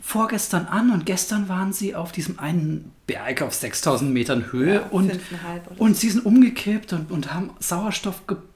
vorgestern 0.00 0.66
an 0.66 0.90
und 0.90 1.06
gestern 1.06 1.48
waren 1.48 1.72
sie 1.72 1.94
auf 1.94 2.12
diesem 2.12 2.38
einen 2.38 2.92
Berg 3.06 3.40
auf 3.42 3.54
6000 3.54 4.10
Metern 4.12 4.50
Höhe 4.52 4.74
Ja, 4.76 4.86
und, 4.90 5.12
und 5.78 5.96
sie 5.96 6.10
sind 6.10 6.26
umgekippt 6.26 6.92
und, 6.92 7.10
und 7.10 7.32
haben 7.32 7.50
Sauerstoffflaschen 7.60 8.26
gebraucht 8.26 8.51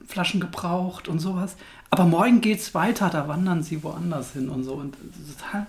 und 1.08 1.18
sowas. 1.18 1.56
Aber 1.90 2.04
morgen 2.04 2.40
geht's 2.40 2.74
weiter, 2.74 3.10
da 3.10 3.28
wandern 3.28 3.62
sie 3.62 3.82
woanders 3.82 4.32
hin 4.32 4.48
und 4.48 4.64
so. 4.64 4.74
Und 4.74 4.96
total, 5.38 5.66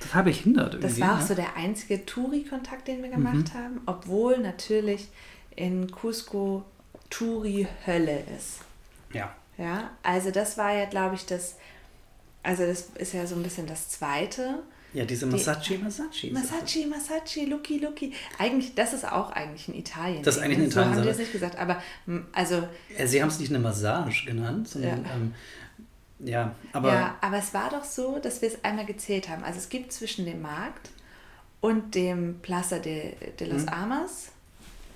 total 0.00 0.24
behindert 0.24 0.74
irgendwie. 0.74 1.00
Das 1.00 1.00
war 1.00 1.16
auch 1.16 1.20
ne? 1.20 1.26
so 1.26 1.34
der 1.34 1.56
einzige 1.56 2.04
Touri-Kontakt, 2.04 2.88
den 2.88 3.02
wir 3.02 3.10
gemacht 3.10 3.54
haben, 3.54 3.80
obwohl 3.86 4.38
natürlich 4.38 5.08
in 5.56 5.90
Cusco 5.90 6.64
Touri-Hölle 7.10 8.24
ist. 8.36 8.60
Ja. 9.12 9.34
Ja, 9.58 9.90
also 10.02 10.30
das 10.30 10.56
war 10.56 10.72
ja, 10.72 10.86
glaube 10.86 11.16
ich, 11.16 11.26
das, 11.26 11.56
also 12.42 12.64
das 12.64 12.88
ist 12.94 13.12
ja 13.12 13.26
so 13.26 13.34
ein 13.34 13.42
bisschen 13.42 13.66
das 13.66 13.90
Zweite. 13.90 14.60
Ja, 14.92 15.04
diese 15.04 15.26
Masachi, 15.26 15.78
Masachi. 15.78 16.30
Masachi, 16.32 16.86
Masachi, 16.86 17.44
Lucky, 17.46 17.78
Lucky. 17.78 18.12
Eigentlich, 18.38 18.74
das 18.74 18.92
ist 18.92 19.04
auch 19.10 19.30
eigentlich 19.30 19.68
in 19.68 19.74
Italien. 19.76 20.22
Das 20.22 20.36
ist 20.36 20.42
eigentlich 20.42 20.58
in 20.58 20.70
So 20.70 20.80
haben 20.80 20.88
Italien, 20.92 21.02
die 21.04 21.08
es 21.10 21.18
nicht 21.18 21.32
gesagt, 21.32 21.56
aber 21.58 21.80
m, 22.08 22.26
also 22.32 22.66
Ja, 22.98 23.06
Sie 23.06 23.22
haben 23.22 23.28
es 23.28 23.38
nicht 23.38 23.50
eine 23.50 23.60
Massage 23.60 24.26
genannt, 24.26 24.68
sondern 24.68 25.04
Ja. 25.04 25.10
ähm, 25.14 25.34
ja, 26.22 26.54
aber 26.72 26.92
ja, 26.92 27.14
aber 27.20 27.38
es 27.38 27.54
war 27.54 27.70
doch 27.70 27.84
so, 27.84 28.18
dass 28.18 28.42
wir 28.42 28.48
es 28.48 28.62
einmal 28.64 28.84
gezählt 28.84 29.28
haben. 29.28 29.42
Also 29.44 29.58
es 29.58 29.68
gibt 29.68 29.92
zwischen 29.92 30.26
dem 30.26 30.42
Markt 30.42 30.90
und 31.60 31.94
dem 31.94 32.40
Plaza 32.42 32.78
de, 32.78 33.14
de 33.38 33.46
Mhm. 33.48 33.52
los 33.54 33.68
Amas 33.68 34.28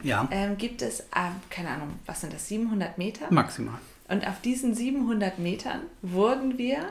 ja, 0.03 0.29
ähm, 0.31 0.59
gibt 0.59 0.83
es, 0.83 1.01
ähm, 1.17 1.37
keine 1.51 1.71
Ahnung, 1.71 1.95
was 2.05 2.21
sind 2.21 2.33
das, 2.35 2.49
700 2.49 2.99
Meter? 2.99 3.33
maximal. 3.33 3.79
Und 4.09 4.27
auf 4.27 4.41
diesen 4.43 4.75
700 4.75 5.39
Metern 5.39 5.81
wurden 6.03 6.59
wir 6.59 6.89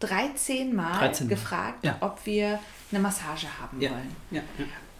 13 0.00 0.74
Mal 0.74 0.98
13 0.98 1.26
Mal. 1.26 1.30
gefragt, 1.34 1.84
Ja. 1.84 1.96
ob 2.00 2.24
wir 2.26 2.58
eine 2.90 3.00
Massage 3.00 3.46
haben 3.60 3.80
Ja, 3.80 3.90
wollen. 3.90 4.16
ja. 4.30 4.42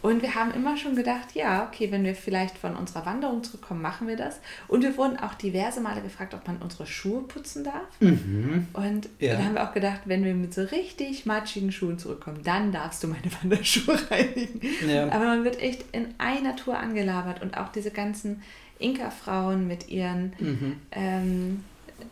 Und 0.03 0.21
wir 0.21 0.35
haben 0.35 0.51
immer 0.53 0.77
schon 0.77 0.95
gedacht, 0.95 1.33
ja, 1.33 1.67
okay, 1.67 1.91
wenn 1.91 2.03
wir 2.03 2.13
vielleicht 2.15 2.57
von 2.57 2.75
unserer 2.75 3.05
Wanderung 3.05 3.43
zurückkommen, 3.43 3.81
machen 3.81 4.07
wir 4.07 4.15
das. 4.15 4.39
Und 4.67 4.83
wir 4.83 4.95
wurden 4.95 5.17
auch 5.17 5.33
diverse 5.33 5.81
Male 5.81 6.01
gefragt, 6.01 6.33
ob 6.35 6.45
man 6.47 6.57
unsere 6.57 6.85
Schuhe 6.85 7.21
putzen 7.23 7.63
darf. 7.63 7.87
Und 7.99 9.09
Ja. 9.19 9.33
dann 9.33 9.45
haben 9.45 9.53
wir 9.55 9.67
auch 9.67 9.73
gedacht, 9.73 10.01
wenn 10.05 10.23
wir 10.23 10.33
mit 10.35 10.53
so 10.53 10.61
richtig 10.63 11.25
matschigen 11.25 11.71
Schuhen 11.71 11.97
zurückkommen, 11.97 12.41
dann 12.43 12.71
darfst 12.71 13.03
du 13.03 13.07
meine 13.07 13.23
Wanderschuhe 13.41 13.99
reinigen. 14.09 14.61
Ja. 14.87 15.07
Aber 15.09 15.25
man 15.25 15.43
wird 15.43 15.59
echt 15.59 15.83
in 15.93 16.13
einer 16.19 16.55
Tour 16.55 16.77
angelabert 16.77 17.41
und 17.41 17.57
auch 17.57 17.69
diese 17.71 17.91
ganzen 17.91 18.43
Inka-Frauen 18.79 19.67
mit 19.67 19.89
ihren 19.89 20.33
Mhm. 20.39 20.75
ähm, 20.91 21.63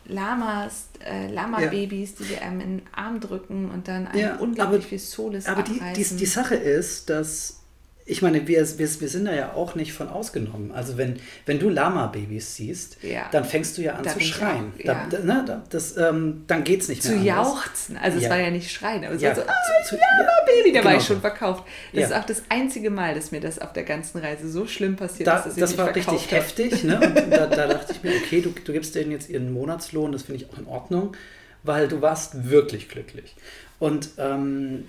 Lamas, 0.05 0.89
äh, 1.03 1.31
Lama-Babys, 1.31 2.15
die 2.15 2.23
sie 2.23 2.37
einem 2.37 2.59
in 2.61 2.77
den 2.77 2.87
Arm 2.93 3.19
drücken 3.19 3.69
und 3.71 3.87
dann 3.87 4.07
einem 4.07 4.19
Ja, 4.19 4.35
unglaublich 4.35 4.81
aber- 4.81 4.89
viel 4.89 4.99
Solis 4.99 5.45
Aber 5.47 5.63
die, 5.63 5.81
die, 5.95 6.03
die 6.17 6.25
Sache 6.25 6.55
ist, 6.55 7.09
dass, 7.09 7.61
ich 8.07 8.21
meine, 8.21 8.47
wir, 8.47 8.59
wir, 8.77 8.77
wir 9.01 9.09
sind 9.09 9.25
da 9.25 9.33
ja 9.33 9.53
auch 9.53 9.73
nicht 9.73 9.91
von 9.93 10.09
ausgenommen. 10.09 10.71
Also 10.71 10.95
wenn, 10.97 11.15
wenn 11.47 11.57
du 11.57 11.69
Lama-Babys 11.69 12.55
siehst, 12.55 12.97
Ja. 13.01 13.27
dann 13.31 13.43
fängst 13.45 13.77
du 13.77 13.81
ja 13.81 13.93
an 13.95 14.03
Da 14.03 14.11
zu 14.11 14.19
schreien. 14.19 14.73
auch, 14.79 14.83
ja. 14.85 15.07
da, 15.09 15.19
ne, 15.19 15.43
da, 15.47 15.63
das, 15.71 15.97
ähm, 15.97 16.43
dann 16.45 16.63
geht 16.63 16.81
es 16.81 16.87
nicht 16.87 17.01
zu 17.01 17.13
mehr 17.15 17.35
anders. 17.37 17.53
jauchzen. 17.53 17.97
Also 17.97 18.17
es 18.17 18.23
Ja. 18.25 18.29
war 18.29 18.37
ja 18.39 18.51
nicht 18.51 18.71
schreien, 18.71 19.03
aber 19.05 19.15
es 19.15 19.23
war 19.23 19.33
so, 19.33 19.41
zu- 19.41 19.47
ah, 19.49 19.53
zu- 19.89 19.95
ja, 19.95 20.01
ja, 20.19 20.27
Baby, 20.45 20.71
da 20.71 20.83
war 20.83 20.91
genau 20.91 21.01
ich 21.01 21.07
schon 21.07 21.19
verkauft. 21.21 21.63
Das 21.93 22.05
ist 22.05 22.13
auch 22.13 22.25
das 22.25 22.43
einzige 22.49 22.91
Mal, 22.91 23.15
dass 23.15 23.31
mir 23.31 23.41
das 23.41 23.57
auf 23.57 23.73
der 23.73 23.83
ganzen 23.83 24.19
Reise 24.19 24.49
so 24.51 24.67
schlimm 24.67 24.95
passiert 24.95 25.25
Da, 25.27 25.37
ist, 25.37 25.45
dass 25.45 25.53
ich 25.55 25.59
das 25.61 25.77
war 25.77 25.87
richtig 25.95 26.25
habe. 26.27 26.35
heftig. 26.35 26.83
Ne? 26.83 26.99
Und 26.99 27.31
da, 27.31 27.47
da 27.47 27.67
dachte 27.67 27.91
ich 27.93 28.03
mir, 28.03 28.11
okay, 28.23 28.41
du, 28.41 28.51
du 28.51 28.71
gibst 28.71 28.93
denen 28.93 29.11
jetzt 29.11 29.29
ihren 29.31 29.51
Monatslohn, 29.51 30.11
das 30.11 30.21
finde 30.23 30.43
ich 30.43 30.49
auch 30.53 30.59
in 30.59 30.67
Ordnung, 30.67 31.17
weil 31.63 31.87
du 31.87 32.01
warst 32.01 32.49
wirklich 32.51 32.87
glücklich. 32.87 33.35
Und 33.79 34.09
ähm, 34.19 34.85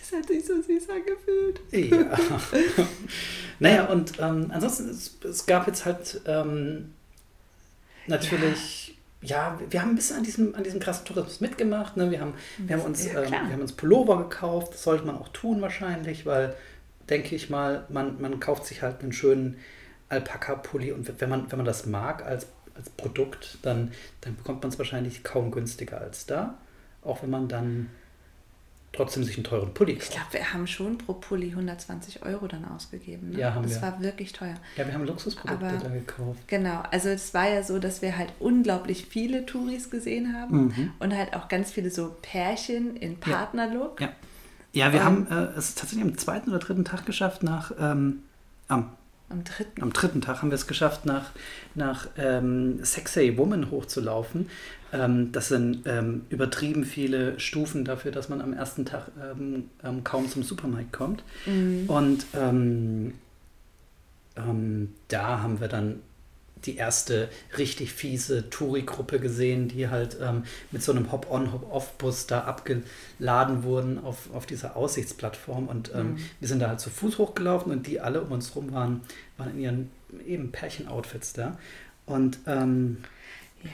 Das 0.00 0.18
hat 0.18 0.28
sich 0.28 0.44
so 0.44 0.60
süß 0.60 0.88
angefühlt. 0.90 1.60
ja. 1.72 2.16
naja, 3.58 3.86
und 3.86 4.12
ähm, 4.18 4.50
ansonsten, 4.52 4.88
es, 4.90 5.18
es 5.24 5.46
gab 5.46 5.66
jetzt 5.66 5.84
halt 5.84 6.20
ähm, 6.26 6.92
natürlich, 8.06 8.98
ja. 9.22 9.58
wir 9.68 9.82
haben 9.82 9.90
ein 9.90 9.96
bisschen 9.96 10.18
an 10.18 10.24
diesem, 10.24 10.54
an 10.54 10.64
diesem 10.64 10.80
krassen 10.80 11.04
Tourismus 11.04 11.40
mitgemacht. 11.40 11.96
Ne? 11.96 12.10
Wir, 12.10 12.20
haben, 12.20 12.34
wir, 12.58 12.76
haben 12.76 12.84
uns, 12.84 13.06
Ja, 13.06 13.22
ähm, 13.22 13.30
wir 13.30 13.38
haben 13.38 13.60
uns 13.60 13.72
Pullover 13.72 14.18
gekauft, 14.18 14.74
das 14.74 14.82
sollte 14.82 15.04
man 15.04 15.16
auch 15.16 15.28
tun 15.28 15.60
wahrscheinlich, 15.60 16.26
weil, 16.26 16.54
denke 17.08 17.34
ich 17.34 17.50
mal, 17.50 17.86
man, 17.88 18.20
man 18.20 18.40
kauft 18.40 18.66
sich 18.66 18.82
halt 18.82 19.02
einen 19.02 19.12
schönen 19.12 19.56
Alpaka-Pulli 20.08 20.92
und 20.92 21.20
wenn 21.20 21.28
man, 21.28 21.50
wenn 21.50 21.58
man 21.58 21.66
das 21.66 21.86
mag 21.86 22.24
als, 22.24 22.46
als 22.74 22.90
Produkt, 22.90 23.58
dann, 23.62 23.92
dann 24.20 24.36
bekommt 24.36 24.62
man 24.62 24.70
es 24.70 24.78
wahrscheinlich 24.78 25.22
kaum 25.22 25.50
günstiger 25.50 26.00
als 26.00 26.26
da. 26.26 26.58
Auch 27.02 27.22
wenn 27.22 27.30
man 27.30 27.48
dann 27.48 27.88
trotzdem 28.92 29.22
sich 29.24 29.36
einen 29.36 29.44
teuren 29.44 29.72
Pulli 29.72 29.92
Ich 29.92 29.98
kauft. 30.00 30.12
glaube, 30.12 30.32
wir 30.32 30.52
haben 30.52 30.66
schon 30.66 30.98
pro 30.98 31.14
Pulli 31.14 31.50
120 31.50 32.24
Euro 32.24 32.46
dann 32.48 32.64
ausgegeben. 32.64 33.30
Ne? 33.30 33.38
Ja, 33.38 33.54
haben 33.54 33.62
das 33.62 33.74
wir. 33.76 33.82
war 33.82 34.00
wirklich 34.02 34.32
teuer. 34.32 34.54
Ja, 34.76 34.86
wir 34.86 34.92
haben 34.94 35.04
Luxusprodukte 35.06 35.66
Aber- 35.66 35.76
da 35.78 35.88
gekauft. 35.88 36.40
Genau, 36.48 36.82
also 36.90 37.08
es 37.08 37.32
war 37.32 37.48
ja 37.48 37.62
so, 37.62 37.78
dass 37.78 38.02
wir 38.02 38.18
halt 38.18 38.32
unglaublich 38.40 39.06
viele 39.06 39.46
Touris 39.46 39.90
gesehen 39.90 40.34
haben 40.34 40.66
Mhm. 40.66 40.92
und 40.98 41.16
halt 41.16 41.34
auch 41.34 41.48
ganz 41.48 41.70
viele 41.70 41.90
so 41.90 42.16
Pärchen 42.22 42.96
in 42.96 43.16
Partnerlook. 43.18 44.00
Ja, 44.00 44.08
ja 44.72 44.92
wir 44.92 45.00
Ähm, 45.00 45.06
haben 45.06 45.26
äh, 45.30 45.58
es 45.58 45.74
tatsächlich 45.76 46.04
am 46.04 46.18
zweiten 46.18 46.50
oder 46.50 46.58
dritten 46.58 46.84
Tag 46.84 47.06
geschafft, 47.06 47.42
nach 47.44 47.72
ähm, 47.78 48.24
am, 48.68 48.90
Am 49.30 49.44
dritten. 49.44 49.82
am 49.82 49.92
dritten 49.92 50.20
Tag 50.20 50.42
haben 50.42 50.50
wir 50.50 50.56
es 50.56 50.66
geschafft, 50.66 51.06
nach, 51.06 51.30
nach 51.76 52.08
ähm, 52.18 52.84
Sexy 52.84 53.38
Woman 53.38 53.70
hochzulaufen. 53.70 54.48
Ähm, 54.92 55.30
das 55.30 55.48
sind 55.48 55.86
ähm, 55.86 56.22
übertrieben 56.30 56.84
viele 56.84 57.38
Stufen 57.38 57.84
dafür, 57.84 58.10
dass 58.10 58.28
man 58.28 58.40
am 58.40 58.52
ersten 58.52 58.84
Tag 58.84 59.12
ähm, 59.22 59.70
ähm, 59.84 60.02
kaum 60.02 60.28
zum 60.28 60.42
Supermarkt 60.42 60.92
kommt. 60.92 61.22
Mhm. 61.46 61.84
Und 61.88 62.26
ähm, 62.34 63.14
da 65.08 65.42
haben 65.42 65.60
wir 65.60 65.68
dann 65.68 66.00
die 66.66 66.76
erste 66.76 67.28
richtig 67.58 67.92
fiese 67.92 68.50
Touri-Gruppe 68.50 69.18
gesehen, 69.20 69.68
die 69.68 69.88
halt 69.88 70.16
ähm, 70.20 70.44
mit 70.70 70.82
so 70.82 70.92
einem 70.92 71.10
Hop-on, 71.12 71.52
Hop-off-Bus 71.52 72.26
da 72.26 72.40
abgeladen 72.44 73.62
wurden 73.62 73.98
auf, 74.02 74.32
auf 74.34 74.46
dieser 74.46 74.76
Aussichtsplattform. 74.76 75.68
Und 75.68 75.92
ähm, 75.94 76.12
Mhm. 76.12 76.18
wir 76.40 76.48
sind 76.48 76.60
da 76.60 76.68
halt 76.68 76.80
zu 76.80 76.90
Fuß 76.90 77.18
hochgelaufen 77.18 77.72
und 77.72 77.86
die 77.86 78.00
alle 78.00 78.20
um 78.22 78.32
uns 78.32 78.54
rum 78.56 78.72
waren, 78.72 79.00
waren 79.38 79.50
in 79.52 79.60
ihren 79.60 79.90
eben 80.26 80.52
Pärchen-Outfits 80.52 81.32
da. 81.32 81.58
Und 82.06 82.38
ähm, 82.46 82.98
Ja. 83.62 83.70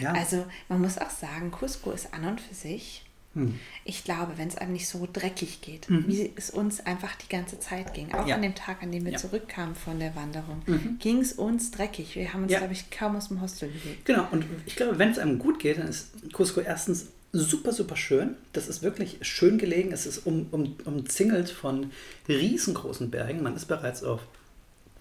Ja. 0.00 0.12
also 0.12 0.44
man 0.68 0.80
muss 0.80 0.98
auch 0.98 1.10
sagen, 1.10 1.52
Cusco 1.52 1.92
ist 1.92 2.12
an 2.12 2.24
und 2.26 2.40
für 2.40 2.54
sich, 2.54 3.03
hm, 3.34 3.58
ich 3.84 4.04
glaube, 4.04 4.32
wenn 4.36 4.48
es 4.48 4.56
einem 4.56 4.72
nicht 4.72 4.88
so 4.88 5.06
dreckig 5.12 5.60
geht, 5.60 5.90
Mhm. 5.90 6.04
wie 6.06 6.32
es 6.36 6.50
uns 6.50 6.80
einfach 6.86 7.14
die 7.16 7.28
ganze 7.28 7.58
Zeit 7.60 7.92
ging, 7.94 8.12
auch 8.14 8.26
Ja. 8.26 8.36
an 8.36 8.42
dem 8.42 8.54
Tag, 8.54 8.82
an 8.82 8.90
dem 8.92 9.04
wir 9.04 9.12
Ja. 9.12 9.18
zurückkamen 9.18 9.74
von 9.74 9.98
der 9.98 10.14
Wanderung, 10.16 10.62
Mhm. 10.66 10.96
ging 11.00 11.18
es 11.20 11.32
uns 11.34 11.70
dreckig. 11.70 12.14
Wir 12.14 12.32
haben 12.32 12.44
uns, 12.44 12.52
Ja. 12.52 12.58
glaube 12.58 12.72
ich, 12.72 12.90
kaum 12.90 13.16
aus 13.16 13.28
dem 13.28 13.40
Hostel 13.40 13.68
bewegt. 13.68 14.04
Genau, 14.06 14.26
und 14.30 14.44
ich 14.66 14.76
glaube, 14.76 14.98
wenn 14.98 15.10
es 15.10 15.18
einem 15.18 15.38
gut 15.38 15.58
geht, 15.58 15.78
dann 15.78 15.88
ist 15.88 16.08
Cusco 16.32 16.60
erstens 16.60 17.06
super, 17.32 17.72
super 17.72 17.96
schön. 17.96 18.36
Das 18.52 18.68
ist 18.68 18.82
wirklich 18.82 19.18
schön 19.22 19.58
gelegen. 19.58 19.90
Es 19.92 20.06
ist 20.06 20.18
um, 20.26 20.46
um, 20.52 20.76
umzingelt 20.84 21.50
von 21.50 21.90
riesengroßen 22.28 23.10
Bergen. 23.10 23.42
Man 23.42 23.56
ist 23.56 23.66
bereits 23.66 24.04
auf 24.04 24.20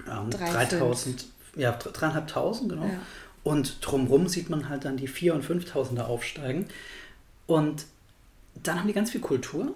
ähm, 0.09 0.31
Drei, 0.31 0.49
3000, 0.65 1.27
ja, 1.55 1.71
dr- 1.73 1.93
dreieinhalbtausend, 1.93 2.69
genau. 2.69 2.85
Ja. 2.87 2.99
Und 3.43 3.77
drumherum 3.81 4.27
sieht 4.27 4.49
man 4.49 4.67
halt 4.69 4.83
dann 4.85 4.97
die 4.97 5.07
4.000 5.07 5.33
und 5.35 5.43
5.000er 5.45 6.05
aufsteigen. 6.07 6.65
Und 7.45 7.85
dann 8.61 8.79
haben 8.79 8.87
die 8.87 8.93
ganz 8.93 9.11
viel 9.11 9.21
Kultur. 9.21 9.75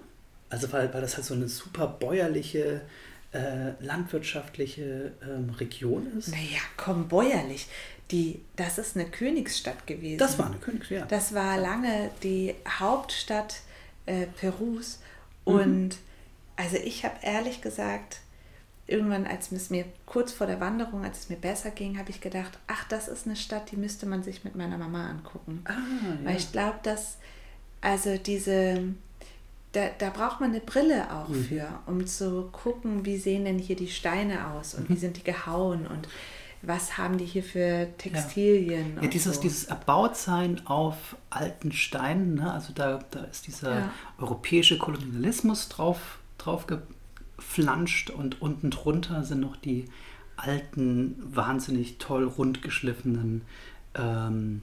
Also 0.50 0.72
weil, 0.72 0.92
weil 0.94 1.00
das 1.00 1.16
halt 1.16 1.26
so 1.26 1.34
eine 1.34 1.48
super 1.48 1.86
bäuerliche, 1.86 2.82
äh, 3.32 3.72
landwirtschaftliche 3.80 5.12
ähm, 5.22 5.50
Region 5.50 6.06
ist. 6.18 6.28
Naja, 6.28 6.60
komm, 6.76 7.08
bäuerlich. 7.08 7.66
Die, 8.10 8.40
das 8.56 8.78
ist 8.78 8.96
eine 8.96 9.04
Königsstadt 9.06 9.86
gewesen. 9.86 10.18
Das 10.18 10.38
war 10.38 10.46
eine 10.46 10.56
Königs, 10.56 10.88
ja. 10.88 11.04
Das 11.04 11.34
war 11.34 11.58
lange 11.58 12.10
die 12.22 12.54
Hauptstadt 12.66 13.60
äh, 14.06 14.26
Perus. 14.26 15.00
Mhm. 15.44 15.54
Und 15.54 15.96
also 16.56 16.76
ich 16.76 17.04
habe 17.04 17.16
ehrlich 17.22 17.60
gesagt, 17.60 18.20
irgendwann, 18.86 19.26
als 19.26 19.52
es 19.52 19.70
mir 19.70 19.84
kurz 20.06 20.32
vor 20.32 20.46
der 20.46 20.60
Wanderung, 20.60 21.04
als 21.04 21.18
es 21.20 21.28
mir 21.28 21.36
besser 21.36 21.70
ging, 21.70 21.98
habe 21.98 22.10
ich 22.10 22.20
gedacht, 22.20 22.58
ach, 22.66 22.84
das 22.88 23.06
ist 23.06 23.26
eine 23.26 23.36
Stadt, 23.36 23.70
die 23.70 23.76
müsste 23.76 24.06
man 24.06 24.22
sich 24.22 24.42
mit 24.42 24.56
meiner 24.56 24.78
Mama 24.78 25.08
angucken. 25.08 25.60
Ah, 25.66 25.74
Weil 26.24 26.36
ich 26.36 26.50
glaube, 26.50 26.78
dass, 26.82 27.18
also 27.80 28.16
diese, 28.16 28.94
da, 29.72 29.88
da 29.98 30.10
braucht 30.10 30.40
man 30.40 30.50
eine 30.50 30.60
Brille 30.60 31.12
auch 31.12 31.28
Mhm. 31.28 31.44
für, 31.44 31.68
um 31.86 32.06
zu 32.06 32.48
gucken, 32.52 33.04
wie 33.04 33.16
sehen 33.16 33.44
denn 33.44 33.58
hier 33.58 33.76
die 33.76 33.88
Steine 33.88 34.48
aus 34.48 34.74
und 34.74 34.88
wie 34.88 34.96
sind 34.96 35.16
die 35.16 35.24
gehauen 35.24 35.86
und 35.86 36.08
was 36.62 36.98
haben 36.98 37.18
die 37.18 37.24
hier 37.24 37.44
für 37.44 37.88
Textilien. 37.98 38.96
Ja, 38.96 39.02
ja 39.02 39.08
dieses, 39.08 39.36
so. 39.36 39.42
dieses 39.42 39.64
Erbautsein 39.64 40.66
auf 40.66 41.16
alten 41.30 41.70
Steinen, 41.70 42.34
ne? 42.34 42.52
also 42.52 42.72
da, 42.72 42.98
da 43.10 43.20
ist 43.24 43.46
dieser 43.46 43.78
ja. 43.78 43.90
europäische 44.18 44.76
Kolonialismus 44.76 45.68
drauf, 45.68 46.18
drauf 46.36 46.66
geflanscht 46.66 48.10
und 48.10 48.42
unten 48.42 48.70
drunter 48.70 49.22
sind 49.22 49.40
noch 49.40 49.56
die 49.56 49.84
alten, 50.36 51.16
wahnsinnig 51.24 51.98
toll 51.98 52.24
rundgeschliffenen 52.24 53.42
ähm, 53.94 54.62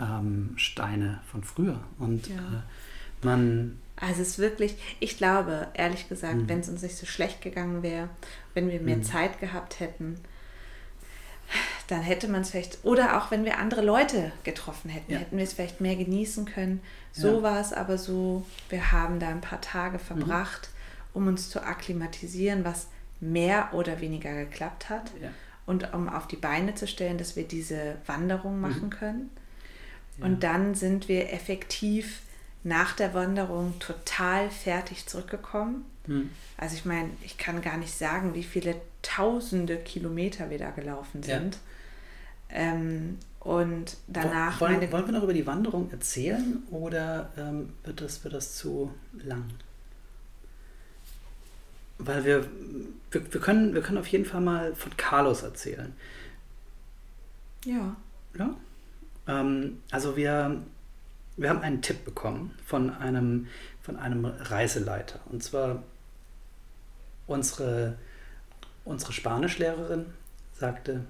ähm, 0.00 0.54
Steine 0.56 1.20
von 1.30 1.44
früher. 1.44 1.80
Und 1.98 2.28
ja. 2.28 2.36
äh, 2.36 3.24
man. 3.24 3.78
Also 3.96 4.22
es 4.22 4.28
ist 4.28 4.38
wirklich, 4.38 4.76
ich 4.98 5.18
glaube, 5.18 5.68
ehrlich 5.74 6.08
gesagt, 6.08 6.36
mhm. 6.36 6.48
wenn 6.48 6.60
es 6.60 6.70
uns 6.70 6.82
nicht 6.82 6.96
so 6.96 7.04
schlecht 7.04 7.42
gegangen 7.42 7.82
wäre, 7.82 8.08
wenn 8.54 8.70
wir 8.70 8.80
mehr 8.80 8.96
mhm. 8.96 9.02
Zeit 9.02 9.40
gehabt 9.40 9.78
hätten, 9.78 10.18
dann 11.88 12.00
hätte 12.00 12.28
man 12.28 12.42
es 12.42 12.50
vielleicht, 12.50 12.84
oder 12.84 13.18
auch 13.18 13.30
wenn 13.30 13.44
wir 13.44 13.58
andere 13.58 13.82
Leute 13.82 14.32
getroffen 14.44 14.88
hätten, 14.88 15.12
ja. 15.12 15.18
hätten 15.18 15.36
wir 15.36 15.44
es 15.44 15.52
vielleicht 15.52 15.80
mehr 15.80 15.96
genießen 15.96 16.46
können. 16.46 16.80
So 17.12 17.38
ja. 17.38 17.42
war 17.42 17.60
es 17.60 17.72
aber 17.72 17.98
so, 17.98 18.46
wir 18.68 18.92
haben 18.92 19.18
da 19.18 19.28
ein 19.28 19.40
paar 19.40 19.60
Tage 19.60 19.98
mhm. 19.98 20.02
verbracht, 20.02 20.70
mhm. 20.70 21.22
um 21.22 21.26
uns 21.28 21.50
zu 21.50 21.62
akklimatisieren, 21.62 22.64
was 22.64 22.88
mehr 23.20 23.70
oder 23.74 24.00
weniger 24.00 24.32
geklappt 24.32 24.88
hat. 24.88 25.12
Ja. 25.20 25.30
Und 25.66 25.92
um 25.92 26.08
auf 26.08 26.26
die 26.26 26.36
Beine 26.36 26.74
zu 26.74 26.86
stellen, 26.86 27.18
dass 27.18 27.36
wir 27.36 27.46
diese 27.46 27.96
Wanderung 28.06 28.56
mhm. 28.56 28.60
machen 28.62 28.90
können. 28.90 29.30
Ja. 30.20 30.26
Und 30.26 30.42
dann 30.42 30.74
sind 30.74 31.08
wir 31.08 31.32
effektiv 31.32 32.20
nach 32.62 32.94
der 32.94 33.14
Wanderung 33.14 33.78
total 33.78 34.50
fertig 34.50 35.06
zurückgekommen. 35.06 35.84
Mhm. 36.06 36.30
Also 36.56 36.76
ich 36.76 36.84
meine, 36.84 37.10
ich 37.22 37.38
kann 37.38 37.62
gar 37.62 37.78
nicht 37.78 37.94
sagen, 37.94 38.34
wie 38.34 38.42
viele 38.42 38.76
tausende 39.02 39.76
Kilometer 39.76 40.50
wir 40.50 40.58
da 40.58 40.70
gelaufen 40.70 41.22
sind. 41.22 41.58
Ja. 42.50 42.56
Ähm, 42.56 43.18
und 43.40 43.96
danach. 44.06 44.60
Wollen, 44.60 44.92
wollen, 44.92 45.06
wir 45.06 45.12
noch 45.12 45.22
über 45.22 45.32
die 45.32 45.46
Wanderung 45.46 45.90
erzählen 45.90 46.62
oder 46.70 47.30
ähm, 47.38 47.72
wird, 47.84 48.02
das, 48.02 48.22
wird 48.22 48.34
das 48.34 48.56
zu 48.56 48.92
lang? 49.24 49.44
weil 52.00 52.24
wir, 52.24 52.48
wir, 53.10 53.32
wir, 53.32 53.40
können, 53.40 53.74
wir 53.74 53.82
können 53.82 53.98
auf 53.98 54.06
jeden 54.08 54.24
Fall 54.24 54.40
mal 54.40 54.74
von 54.74 54.96
Carlos 54.96 55.42
erzählen. 55.42 55.92
Ja. 57.64 57.96
Ja. 58.38 58.56
Ähm, 59.30 59.78
also 59.90 60.16
wir, 60.16 60.60
wir 61.36 61.48
haben 61.48 61.60
einen 61.60 61.82
Tipp 61.82 62.04
bekommen 62.04 62.54
von 62.64 62.90
einem, 62.90 63.46
von 63.82 63.96
einem 63.96 64.24
Reiseleiter. 64.24 65.20
Und 65.30 65.42
zwar 65.42 65.82
unsere, 67.26 67.96
unsere 68.84 69.12
Spanischlehrerin 69.12 70.06
sagte. 70.52 71.04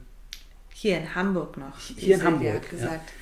Hier 0.73 0.99
in 0.99 1.15
Hamburg 1.15 1.57
noch. 1.57 1.79
Hier 1.79 2.17
in 2.17 2.23
Hamburg. 2.23 2.71
Gesagt. 2.71 3.09
Ja. 3.09 3.15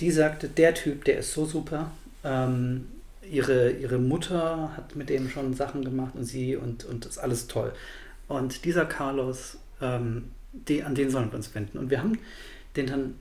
Die 0.00 0.10
sagte, 0.10 0.48
der 0.48 0.74
Typ, 0.74 1.04
der 1.04 1.18
ist 1.18 1.32
so 1.32 1.44
super. 1.44 1.90
Ähm, 2.24 2.88
ihre, 3.22 3.70
ihre 3.70 3.98
Mutter 3.98 4.72
hat 4.76 4.96
mit 4.96 5.10
dem 5.10 5.28
schon 5.28 5.54
Sachen 5.54 5.84
gemacht 5.84 6.14
und 6.14 6.24
sie 6.24 6.56
und, 6.56 6.84
und 6.84 7.04
das 7.04 7.12
ist 7.12 7.18
alles 7.18 7.46
toll. 7.46 7.72
Und 8.28 8.64
dieser 8.64 8.86
Carlos, 8.86 9.58
ähm, 9.80 10.30
die, 10.52 10.82
an 10.82 10.94
den 10.94 11.10
sollen 11.10 11.30
wir 11.30 11.36
uns 11.36 11.54
wenden. 11.54 11.78
Und 11.78 11.90
wir 11.90 11.98
haben 11.98 12.18
den 12.76 12.86
dann 12.86 13.14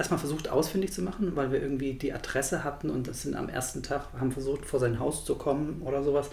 erstmal 0.00 0.18
versucht 0.18 0.48
ausfindig 0.48 0.92
zu 0.92 1.02
machen, 1.02 1.36
weil 1.36 1.52
wir 1.52 1.60
irgendwie 1.60 1.92
die 1.92 2.12
Adresse 2.12 2.64
hatten 2.64 2.88
und 2.88 3.06
das 3.06 3.22
sind 3.22 3.36
am 3.36 3.50
ersten 3.50 3.82
Tag, 3.82 4.06
haben 4.18 4.32
versucht 4.32 4.64
vor 4.64 4.80
sein 4.80 4.98
Haus 4.98 5.26
zu 5.26 5.34
kommen 5.34 5.82
oder 5.84 6.02
sowas. 6.02 6.30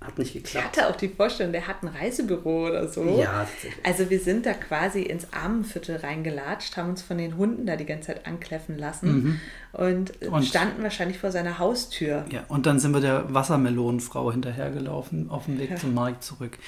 Hat 0.00 0.18
nicht 0.18 0.34
geklappt. 0.34 0.54
Ich 0.54 0.80
hatte 0.80 0.90
auch 0.90 0.96
die 0.96 1.08
Vorstellung, 1.08 1.52
der 1.52 1.66
hat 1.66 1.82
ein 1.82 1.88
Reisebüro 1.88 2.66
oder 2.66 2.88
so. 2.88 3.02
Ja, 3.18 3.46
tatsächlich. 3.46 3.86
Also 3.86 4.10
wir 4.10 4.20
sind 4.20 4.44
da 4.44 4.52
quasi 4.52 5.02
ins 5.02 5.32
Armenviertel 5.32 5.96
reingelatscht, 5.96 6.76
haben 6.76 6.90
uns 6.90 7.00
von 7.00 7.16
den 7.16 7.38
Hunden 7.38 7.64
da 7.64 7.76
die 7.76 7.86
ganze 7.86 8.08
Zeit 8.08 8.26
ankläffen 8.26 8.76
lassen 8.76 9.14
mhm. 9.14 9.40
und, 9.72 10.22
und, 10.26 10.44
standen 10.44 10.82
wahrscheinlich 10.82 11.18
vor 11.18 11.30
seiner 11.30 11.58
Haustür. 11.58 12.26
Ja, 12.30 12.44
und 12.48 12.66
dann 12.66 12.80
sind 12.80 12.92
wir 12.92 13.00
der 13.00 13.32
Wassermelonenfrau 13.32 14.30
hinterhergelaufen 14.32 15.30
auf 15.30 15.46
dem 15.46 15.58
Weg 15.58 15.70
ja. 15.70 15.76
zum 15.76 15.94
Markt 15.94 16.22
zurück. 16.22 16.58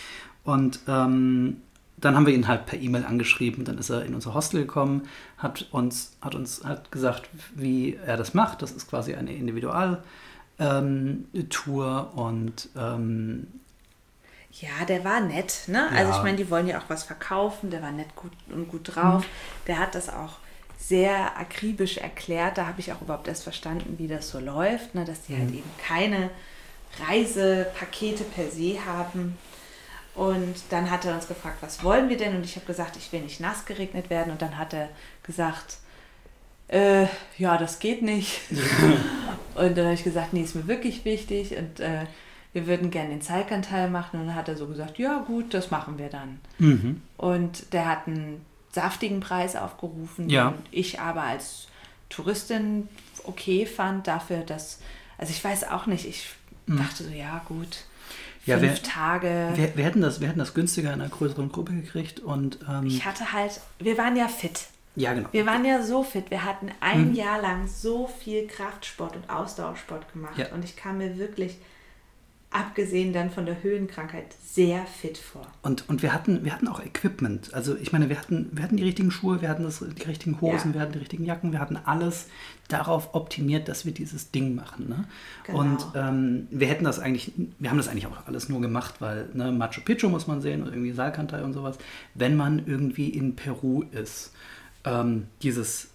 Und 0.45 0.81
ähm, 0.89 1.63
dann 1.99 2.15
haben 2.15 2.27
wir 2.27 2.35
ihn 2.35 2.49
halt 2.49 2.67
per 2.67 2.79
E-Mail 2.79 3.05
angeschrieben. 3.05 3.65
Dann 3.65 3.79
ist 3.79 3.91
er 3.91 4.05
in 4.05 4.15
unser 4.15 4.35
Hostel 4.35 4.63
gekommen, 4.63 5.09
hat 5.39 5.69
uns, 5.73 6.17
hat 6.21 6.35
uns 6.35 6.63
hat 6.65 6.93
gesagt, 6.93 7.29
wie 7.55 7.99
er 8.05 8.17
das 8.17 8.35
macht. 8.35 8.63
Das 8.63 8.73
ist 8.73 8.89
quasi 8.89 9.15
eine 9.15 9.33
Individual- 9.33 10.03
ähm, 10.59 11.27
und 12.15 12.69
ähm, 12.77 13.47
ja, 14.53 14.85
der 14.89 15.05
war 15.05 15.21
nett, 15.21 15.65
ne? 15.67 15.89
Ja. 15.93 15.99
Also 15.99 16.13
ich 16.13 16.23
meine, 16.23 16.37
die 16.37 16.51
wollen 16.51 16.67
ja 16.67 16.79
auch 16.79 16.89
was 16.89 17.05
verkaufen, 17.05 17.71
der 17.71 17.83
war 17.83 17.93
nett 17.93 18.15
gut 18.17 18.33
und 18.49 18.69
gut 18.69 18.95
drauf. 18.95 19.23
Mhm. 19.23 19.67
Der 19.67 19.79
hat 19.79 19.95
das 19.95 20.09
auch 20.09 20.39
sehr 20.79 21.39
akribisch 21.39 21.99
erklärt. 21.99 22.57
Da 22.57 22.67
habe 22.67 22.81
ich 22.81 22.93
auch 22.93 23.03
überhaupt 23.03 23.29
erst 23.29 23.43
verstanden, 23.43 23.97
wie 23.99 24.09
das 24.09 24.31
so 24.31 24.39
läuft, 24.39 24.95
ne? 24.95 25.05
dass 25.05 25.23
die 25.23 25.35
halt 25.35 25.45
mhm. 25.45 25.49
halt 25.49 25.59
eben 25.59 25.71
keine 25.87 26.31
Reisepakete 27.07 28.25
per 28.25 28.49
se 28.49 28.79
haben. 28.87 29.37
Und 30.17 30.55
dann 30.71 30.91
hat 30.91 31.05
er 31.05 31.15
uns 31.15 31.29
gefragt, 31.29 31.59
was 31.61 31.85
wollen 31.85 32.09
wir 32.09 32.17
denn? 32.17 32.35
Und 32.35 32.45
ich 32.45 32.57
habe 32.57 32.67
gesagt, 32.67 32.97
ich 32.97 33.13
will 33.13 33.21
nicht 33.21 33.39
nass 33.39 33.67
geregnet 33.67 34.09
werden. 34.09 34.33
Und 34.33 34.41
dann 34.41 34.57
hat 34.57 34.73
er 34.73 34.89
gesagt, 35.23 35.77
äh, 36.69 37.07
ja, 37.37 37.59
das 37.59 37.79
geht 37.79 38.03
nicht. 38.03 38.41
und 39.55 39.77
dann 39.77 39.85
habe 39.85 39.95
ich 39.95 40.05
gesagt, 40.05 40.33
nee, 40.33 40.43
ist 40.43 40.55
mir 40.55 40.67
wirklich 40.67 41.05
wichtig 41.05 41.57
und 41.57 41.81
äh, 41.81 42.07
wir 42.55 42.67
würden 42.67 42.91
gerne 42.91 43.11
den 43.11 43.21
Zeikanteil 43.21 43.91
machen. 43.91 44.21
Und 44.21 44.29
dann 44.29 44.35
hat 44.35 44.49
er 44.49 44.57
so 44.57 44.67
gesagt, 44.67 44.99
ja 44.99 45.19
gut, 45.19 45.53
das 45.53 45.71
machen 45.71 45.99
wir 45.99 46.09
dann. 46.09 46.41
Mhm. 46.59 47.03
Und 47.19 47.73
der 47.75 47.87
hat 47.87 48.07
einen 48.07 48.41
saftigen 48.73 49.21
Preis 49.21 49.55
aufgerufen, 49.55 50.31
ja. 50.31 50.51
den 50.51 50.63
ich 50.71 50.99
aber 50.99 51.23
als 51.23 51.69
Touristin 52.09 52.89
okay 53.25 53.67
fand, 53.67 54.07
dafür, 54.07 54.39
dass, 54.39 54.81
also 55.19 55.31
ich 55.31 55.45
weiß 55.45 55.69
auch 55.69 55.87
nicht, 55.87 56.07
ich 56.07 56.31
mhm. 56.67 56.79
dachte 56.79 57.05
so, 57.05 57.11
ja 57.11 57.43
gut, 57.47 57.85
ja, 58.47 58.59
fünf 58.59 58.83
wir, 58.83 58.83
Tage. 58.83 59.53
Wir, 59.55 59.77
wir, 59.77 59.85
hätten 59.85 60.01
das, 60.01 60.21
wir 60.21 60.29
hätten 60.29 60.39
das 60.39 60.55
günstiger 60.55 60.93
in 60.93 61.01
einer 61.01 61.11
größeren 61.11 61.51
Gruppe 61.51 61.75
gekriegt 61.75 62.21
und 62.21 62.59
ähm, 62.69 62.87
ich 62.87 63.05
hatte 63.05 63.33
halt, 63.33 63.61
wir 63.79 63.99
waren 63.99 64.17
ja 64.17 64.29
fit. 64.29 64.67
Ja, 64.95 65.13
genau. 65.13 65.29
Wir 65.31 65.45
waren 65.45 65.65
ja 65.65 65.83
so 65.83 66.03
fit. 66.03 66.31
Wir 66.31 66.45
hatten 66.45 66.71
ein 66.81 67.11
mhm. 67.11 67.15
Jahr 67.15 67.41
lang 67.41 67.69
so 67.69 68.07
viel 68.07 68.47
Kraftsport 68.47 69.15
und 69.15 69.29
Ausdauersport 69.29 70.11
gemacht. 70.13 70.39
Ja. 70.39 70.53
Und 70.53 70.65
ich 70.65 70.75
kam 70.75 70.99
mir 70.99 71.19
wirklich, 71.19 71.59
abgesehen 72.51 73.13
dann 73.13 73.31
von 73.31 73.45
der 73.45 73.63
Höhenkrankheit, 73.63 74.35
sehr 74.43 74.87
fit 74.87 75.19
vor. 75.19 75.47
Und, 75.63 75.89
und 75.89 76.03
wir, 76.03 76.15
hatten, 76.15 76.45
wir 76.45 76.53
hatten 76.53 76.69
auch 76.69 76.81
Equipment. 76.81 77.53
Also 77.53 77.77
ich 77.77 77.93
meine, 77.93 78.09
wir 78.09 78.19
hatten, 78.19 78.49
wir 78.53 78.63
hatten 78.63 78.79
die 78.79 78.85
richtigen 78.85 79.11
Schuhe, 79.11 79.43
wir 79.43 79.49
hatten 79.49 79.65
das, 79.65 79.81
die 79.81 80.03
richtigen 80.05 80.41
Hosen, 80.41 80.71
ja. 80.71 80.75
wir 80.75 80.81
hatten 80.81 80.93
die 80.93 81.01
richtigen 81.01 81.25
Jacken, 81.25 81.53
wir 81.53 81.61
hatten 81.61 81.77
alles 81.77 82.29
darauf 82.69 83.15
optimiert, 83.15 83.69
dass 83.69 83.85
wir 83.85 83.93
dieses 83.93 84.31
Ding 84.31 84.55
machen. 84.55 84.89
Ne? 84.89 85.05
Genau. 85.45 85.61
Und 85.61 85.87
ähm, 85.95 86.49
wir 86.51 86.69
hätten 86.69 86.85
das 86.85 86.99
eigentlich, 86.99 87.33
wir 87.59 87.71
haben 87.71 87.77
das 87.77 87.89
eigentlich 87.89 88.07
auch 88.07 88.27
alles 88.27 88.49
nur 88.49 88.61
gemacht, 88.61 88.97
weil 89.01 89.29
ne, 89.35 89.53
Machu 89.53 89.81
Picchu 89.83 90.09
muss 90.09 90.27
man 90.27 90.41
sehen 90.41 90.63
und 90.63 90.69
irgendwie 90.69 90.93
Salkantay 90.93 91.43
und 91.43 91.53
sowas, 91.53 91.79
wenn 92.15 92.37
man 92.37 92.67
irgendwie 92.67 93.09
in 93.09 93.37
Peru 93.37 93.85
ist 93.93 94.33
ähm, 94.85 95.27
dieses 95.43 95.89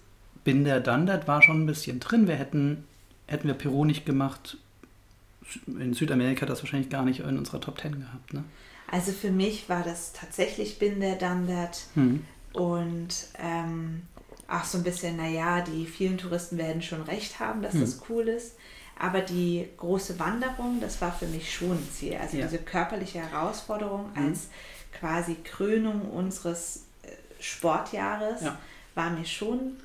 Bin 0.43 0.63
der 0.63 0.79
Dandert 0.79 1.27
war 1.27 1.41
schon 1.41 1.63
ein 1.63 1.65
bisschen 1.65 1.99
drin. 1.99 2.27
Wir 2.27 2.35
hätten, 2.35 2.83
hätten 3.27 3.47
wir 3.47 3.55
Peru 3.55 3.85
nicht 3.85 4.05
gemacht, 4.05 4.57
in 5.67 5.93
Südamerika 5.93 6.45
das 6.45 6.61
wahrscheinlich 6.61 6.89
gar 6.89 7.03
nicht 7.03 7.21
in 7.21 7.37
unserer 7.37 7.59
Top 7.59 7.77
Ten 7.77 7.99
gehabt. 7.99 8.33
Ne? 8.33 8.43
Also 8.89 9.11
für 9.11 9.31
mich 9.31 9.69
war 9.69 9.83
das 9.83 10.13
tatsächlich 10.13 10.77
Bin 10.77 10.99
der 10.99 11.15
Dandert 11.15 11.85
hm. 11.95 12.25
und 12.53 13.09
ähm, 13.39 14.03
auch 14.51 14.65
so 14.65 14.77
ein 14.77 14.83
bisschen, 14.83 15.17
naja, 15.17 15.61
die 15.61 15.85
vielen 15.85 16.17
Touristen 16.17 16.57
werden 16.57 16.81
schon 16.81 17.01
recht 17.03 17.39
haben, 17.39 17.61
dass 17.61 17.73
hm. 17.73 17.81
das 17.81 18.01
cool 18.09 18.27
ist. 18.27 18.55
Aber 18.99 19.21
die 19.21 19.67
große 19.77 20.19
Wanderung, 20.19 20.79
das 20.79 21.01
war 21.01 21.11
für 21.11 21.25
mich 21.25 21.53
schon 21.53 21.71
ein 21.71 21.89
Ziel. 21.91 22.17
Also 22.21 22.37
ja. 22.37 22.45
diese 22.45 22.59
körperliche 22.59 23.19
Herausforderung 23.19 24.11
hm. 24.13 24.27
als 24.27 24.47
quasi 24.97 25.35
Krönung 25.43 26.11
unseres 26.11 26.83
äh, 27.03 27.07
Sportjahres. 27.39 28.41
Ja 28.41 28.57
war 28.95 29.09
mir 29.09 29.25
schon, 29.25 29.77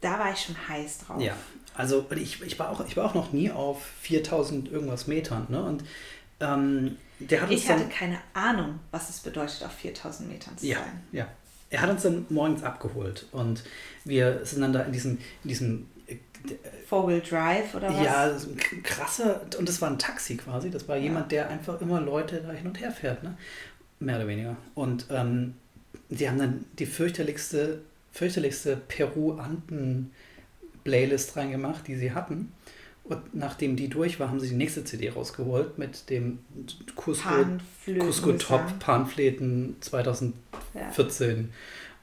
da 0.00 0.18
war 0.18 0.32
ich 0.32 0.40
schon 0.40 0.56
heiß 0.68 0.98
drauf. 0.98 1.20
Ja, 1.20 1.36
also 1.74 2.06
ich, 2.10 2.42
ich, 2.42 2.58
war, 2.58 2.70
auch, 2.70 2.84
ich 2.86 2.96
war 2.96 3.06
auch 3.06 3.14
noch 3.14 3.32
nie 3.32 3.50
auf 3.50 3.84
4000 4.02 4.70
irgendwas 4.70 5.06
Metern. 5.06 5.46
Ne? 5.48 5.62
Und 5.62 5.84
ähm, 6.40 6.96
der 7.18 7.42
hat 7.42 7.50
Ich 7.50 7.68
hatte 7.68 7.88
keine 7.88 8.18
Ahnung, 8.32 8.80
was 8.90 9.10
es 9.10 9.20
bedeutet, 9.20 9.62
auf 9.64 9.72
4000 9.72 10.28
Metern 10.28 10.56
zu 10.58 10.66
ja, 10.66 10.78
sein. 10.78 11.02
Ja, 11.12 11.28
er 11.70 11.82
hat 11.82 11.90
uns 11.90 12.02
dann 12.02 12.26
morgens 12.28 12.62
abgeholt 12.62 13.26
und 13.32 13.64
wir 14.04 14.44
sind 14.44 14.62
dann 14.62 14.72
da 14.72 14.82
in 14.82 14.92
diesem, 14.92 15.18
in 15.42 15.48
diesem 15.48 15.86
äh, 16.06 16.16
Vogel 16.86 17.20
Drive 17.20 17.74
oder 17.74 17.88
was? 17.88 18.04
Ja, 18.04 18.36
krasser, 18.82 19.42
und 19.58 19.68
das 19.68 19.80
war 19.80 19.90
ein 19.90 19.98
Taxi 19.98 20.36
quasi. 20.36 20.70
Das 20.70 20.88
war 20.88 20.96
ja. 20.96 21.04
jemand, 21.04 21.32
der 21.32 21.48
einfach 21.48 21.80
immer 21.80 22.00
Leute 22.00 22.40
da 22.40 22.52
hin 22.52 22.66
und 22.66 22.80
her 22.80 22.92
fährt, 22.92 23.22
ne? 23.22 23.36
Mehr 24.00 24.16
oder 24.16 24.26
weniger. 24.26 24.56
Und 24.74 25.06
ähm, 25.10 25.54
sie 26.10 26.28
haben 26.28 26.38
dann 26.38 26.64
die 26.78 26.86
fürchterlichste 26.86 27.80
fürchterlichste 28.14 28.80
Peru-Anden-Playlist 28.88 31.36
reingemacht, 31.36 31.86
die 31.88 31.96
sie 31.96 32.12
hatten. 32.12 32.52
Und 33.02 33.34
nachdem 33.34 33.74
die 33.76 33.88
durch 33.88 34.20
war, 34.20 34.28
haben 34.30 34.40
sie 34.40 34.48
die 34.48 34.54
nächste 34.54 34.84
CD 34.84 35.10
rausgeholt 35.10 35.76
mit 35.78 36.08
dem 36.08 36.38
Cusco, 36.96 37.44
Cusco 37.98 38.32
Top 38.34 38.78
Panfleten 38.78 39.76
2014. 39.80 40.43
Ja. 40.74 40.90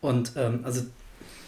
Und 0.01 0.33
ähm, 0.35 0.61
also 0.63 0.83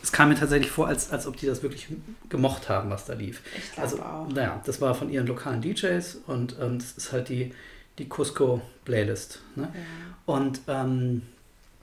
es 0.04 0.12
kam 0.12 0.30
mir 0.30 0.36
tatsächlich 0.36 0.70
vor, 0.70 0.88
als, 0.88 1.12
als 1.12 1.26
ob 1.28 1.38
die 1.38 1.46
das 1.46 1.64
wirklich 1.64 1.88
gemocht 2.30 2.68
haben, 2.68 2.90
was 2.90 3.06
da 3.06 3.14
lief. 3.14 3.42
Ich 3.58 3.72
glaube 3.72 3.82
Also, 3.82 4.04
auch. 4.04 4.28
naja, 4.28 4.62
das 4.66 4.82
war 4.82 4.94
von 4.96 5.10
ihren 5.10 5.26
lokalen 5.26 5.62
DJs 5.62 6.18
und 6.28 6.58
ähm, 6.60 6.78
das 6.80 6.92
ist 6.92 7.12
halt 7.14 7.30
die, 7.30 7.54
die 7.98 8.10
Cusco-Playlist. 8.10 9.40
Ne? 9.56 9.72
Ja. 9.74 9.80
Und 10.26 10.62
ähm, 10.68 11.22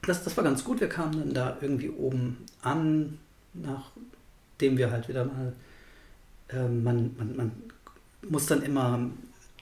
das, 0.06 0.22
das 0.22 0.36
war 0.36 0.44
ganz 0.44 0.64
gut. 0.64 0.80
Wir 0.80 0.88
kamen 0.88 1.18
dann 1.18 1.32
da 1.34 1.56
irgendwie 1.60 1.88
oben 1.88 2.44
an, 2.62 3.18
nachdem 3.54 4.76
wir 4.76 4.90
halt 4.90 5.08
wieder 5.08 5.24
mal, 5.24 5.54
ähm, 6.50 6.82
man, 6.84 7.14
man, 7.16 7.36
man 7.36 7.52
muss 8.28 8.46
dann 8.46 8.62
immer 8.62 9.10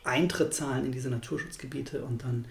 Eintritt 0.04 0.52
zahlen 0.52 0.86
in 0.86 0.92
diese 0.92 1.10
Naturschutzgebiete 1.10 2.02
und 2.02 2.24
dann 2.24 2.44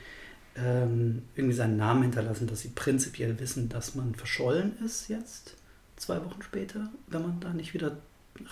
ähm, 0.57 1.23
irgendwie 1.35 1.55
seinen 1.55 1.77
Namen 1.77 2.03
hinterlassen, 2.03 2.47
dass 2.47 2.61
sie 2.61 2.69
prinzipiell 2.69 3.39
wissen, 3.39 3.69
dass 3.69 3.95
man 3.95 4.15
verschollen 4.15 4.77
ist 4.83 5.07
jetzt, 5.09 5.55
zwei 5.95 6.17
Wochen 6.23 6.41
später, 6.41 6.89
wenn 7.07 7.21
man 7.21 7.39
da 7.39 7.49
nicht 7.53 7.73
wieder 7.73 7.97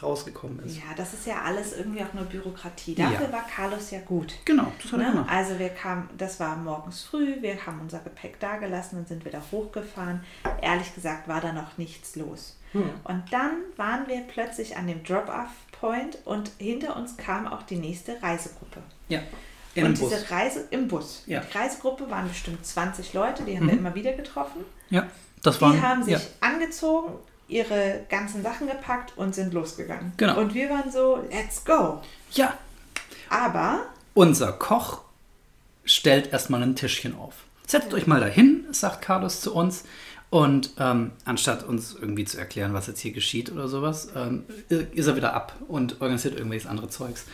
rausgekommen 0.02 0.60
ist. 0.66 0.78
ja, 0.78 0.84
das 0.98 1.14
ist 1.14 1.28
ja 1.28 1.44
alles 1.44 1.78
irgendwie 1.78 2.02
auch 2.04 2.12
nur 2.16 2.24
Bürokratie. 2.24 2.96
Ja. 2.96 3.12
Dafür 3.12 3.32
war 3.32 3.46
Carlos 3.48 3.92
ja 3.92 4.00
gut. 4.00 4.34
Genau, 4.44 4.72
das 4.82 4.92
hat 4.92 5.00
er 5.00 5.06
Ne? 5.06 5.12
gemacht. 5.12 5.30
Also 5.30 5.60
wir 5.60 5.70
kamen, 5.70 6.10
das 6.18 6.40
war 6.40 6.56
morgens 6.56 7.04
früh, 7.04 7.40
wir 7.42 7.64
haben 7.68 7.80
unser 7.82 8.00
Gepäck 8.00 8.40
dagelassen 8.40 8.98
und 8.98 9.08
sind 9.08 9.26
wieder 9.26 9.44
hochgefahren. 9.52 10.22
Ehrlich 10.60 10.96
gesagt 10.96 11.28
war 11.28 11.40
da 11.40 11.54
noch 11.54 11.78
nichts 11.78 12.16
los. 12.16 12.58
Hm. 12.72 12.90
Und 13.04 13.24
dann 13.32 13.58
waren 13.78 14.08
wir 14.08 14.22
plötzlich 14.22 14.76
an 14.76 14.88
dem 14.88 15.04
Drop-Off-Point 15.04 16.18
und 16.26 16.50
hinter 16.58 16.96
uns 16.98 17.16
kam 17.18 17.46
auch 17.48 17.62
die 17.62 17.78
nächste 17.78 18.22
Reisegruppe. 18.24 18.82
Ja, 19.08 19.20
in 19.76 19.86
und 19.86 19.98
diese 19.98 20.10
Bus. 20.10 20.32
Reise 20.32 20.66
im 20.72 20.88
Bus. 20.88 21.24
Ja. 21.28 21.42
Die 21.42 21.58
Reisegruppe 21.58 22.10
waren 22.10 22.28
bestimmt 22.28 22.66
20 22.66 23.14
Leute, 23.14 23.44
die 23.44 23.56
haben 23.58 23.68
wir 23.68 23.74
Mhm. 23.74 23.80
immer 23.80 23.96
wieder 23.96 24.14
getroffen. 24.14 24.66
Ja, 24.90 25.08
das 25.44 25.56
Die 25.56 25.62
waren. 25.62 25.82
haben 25.82 26.04
sich 26.04 26.14
ja. 26.14 26.20
angezogen, 26.42 27.14
ihre 27.48 28.06
ganzen 28.10 28.42
Sachen 28.42 28.68
gepackt 28.68 29.14
und 29.18 29.36
sind 29.36 29.54
losgegangen. 29.54 30.14
Genau. 30.18 30.40
Und 30.40 30.54
wir 30.54 30.70
waren 30.70 30.92
so, 30.92 31.24
let's 31.32 31.64
go. 31.64 32.02
ja, 32.32 32.54
Aber 33.30 33.86
Unser 34.14 34.54
Koch 34.54 35.02
stellt 35.84 36.32
erstmal 36.32 36.64
ein 36.64 36.76
Tischchen 36.76 37.16
auf. 37.16 37.34
Setzt 37.68 37.94
euch 37.94 38.08
mal 38.08 38.20
dahin, 38.20 38.66
sagt 38.72 39.02
Carlos 39.02 39.42
zu 39.42 39.54
uns. 39.54 39.84
Und 40.32 40.72
ähm, 40.80 41.12
anstatt 41.24 41.64
uns 41.64 41.94
irgendwie 42.00 42.26
zu 42.26 42.38
erklären, 42.38 42.74
was 42.74 42.88
jetzt 42.88 43.00
hier 43.00 43.12
geschieht 43.14 43.52
oder 43.52 43.68
sowas, 43.68 44.10
ähm, 44.16 44.44
ist 44.70 45.08
er 45.08 45.16
wieder 45.16 45.34
ab 45.34 45.56
und 45.68 46.02
organisiert 46.02 46.34
irgendwelches 46.36 46.68
andere 46.70 46.90
Zeugs. 46.90 47.26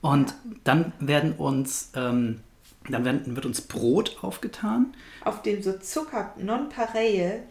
Und 0.00 0.34
dann 0.64 0.92
werden 1.00 1.32
uns, 1.32 1.90
ähm, 1.94 2.40
dann 2.88 3.04
werden, 3.04 3.34
wird 3.34 3.46
uns 3.46 3.60
Brot 3.60 4.18
aufgetan. 4.22 4.94
auf 5.24 5.42
dem 5.42 5.62
so 5.62 5.78
Zucker, 5.78 6.34
non-pareille 6.38 7.42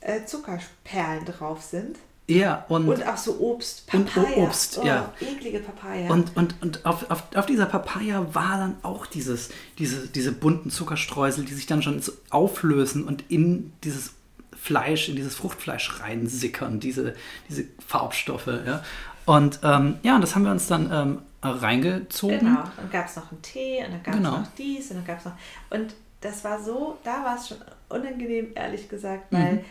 äh, 0.00 0.24
Zuckerperlen 0.24 1.24
drauf 1.24 1.62
sind. 1.62 1.96
Ja, 2.30 2.64
und, 2.68 2.88
Und 2.88 3.04
auch 3.04 3.16
so 3.16 3.40
Obst, 3.40 3.92
Und 3.92 4.14
Papaya. 4.14 4.44
Obst, 4.44 4.78
oh, 4.78 4.86
ja. 4.86 5.12
Eklige 5.20 5.58
Papaya. 5.58 6.08
Und, 6.12 6.36
und, 6.36 6.54
und 6.62 6.86
auf, 6.86 7.10
auf, 7.10 7.24
auf 7.34 7.46
dieser 7.46 7.66
Papaya 7.66 8.24
war 8.32 8.56
dann 8.58 8.76
auch 8.82 9.06
dieses, 9.06 9.48
diese, 9.78 10.06
diese 10.06 10.30
bunten 10.30 10.70
Zuckerstreusel, 10.70 11.44
die 11.44 11.54
sich 11.54 11.66
dann 11.66 11.82
schon 11.82 12.00
so 12.00 12.12
auflösen 12.30 13.04
und 13.04 13.24
in 13.28 13.72
dieses 13.82 14.12
Fleisch, 14.56 15.08
in 15.08 15.16
dieses 15.16 15.34
Fruchtfleisch 15.34 16.00
reinsickern, 16.00 16.78
diese, 16.78 17.16
diese 17.48 17.64
Farbstoffe. 17.84 18.46
Ja. 18.46 18.84
Und 19.26 19.58
ähm, 19.64 19.96
ja, 20.04 20.18
das 20.20 20.36
haben 20.36 20.44
wir 20.44 20.52
uns 20.52 20.68
dann 20.68 20.88
ähm, 20.92 21.18
reingezogen. 21.42 22.38
Genau. 22.40 22.64
Dann 22.76 22.90
gab 22.90 23.06
es 23.06 23.16
noch 23.16 23.30
einen 23.32 23.42
Tee 23.42 23.78
und 23.84 23.92
dann 23.92 24.02
gab 24.02 24.14
es 24.14 24.20
Genau. 24.20 24.38
noch 24.38 24.46
dies 24.58 24.90
und 24.90 24.96
dann 24.98 25.06
gab 25.06 25.18
es 25.18 25.24
noch. 25.24 25.32
Und 25.70 25.94
das 26.20 26.44
war 26.44 26.62
so, 26.62 26.98
da 27.04 27.24
war 27.24 27.36
es 27.36 27.48
schon 27.48 27.58
unangenehm, 27.88 28.48
ehrlich 28.54 28.88
gesagt, 28.88 29.32
Mhm. 29.32 29.36
weil 29.36 29.64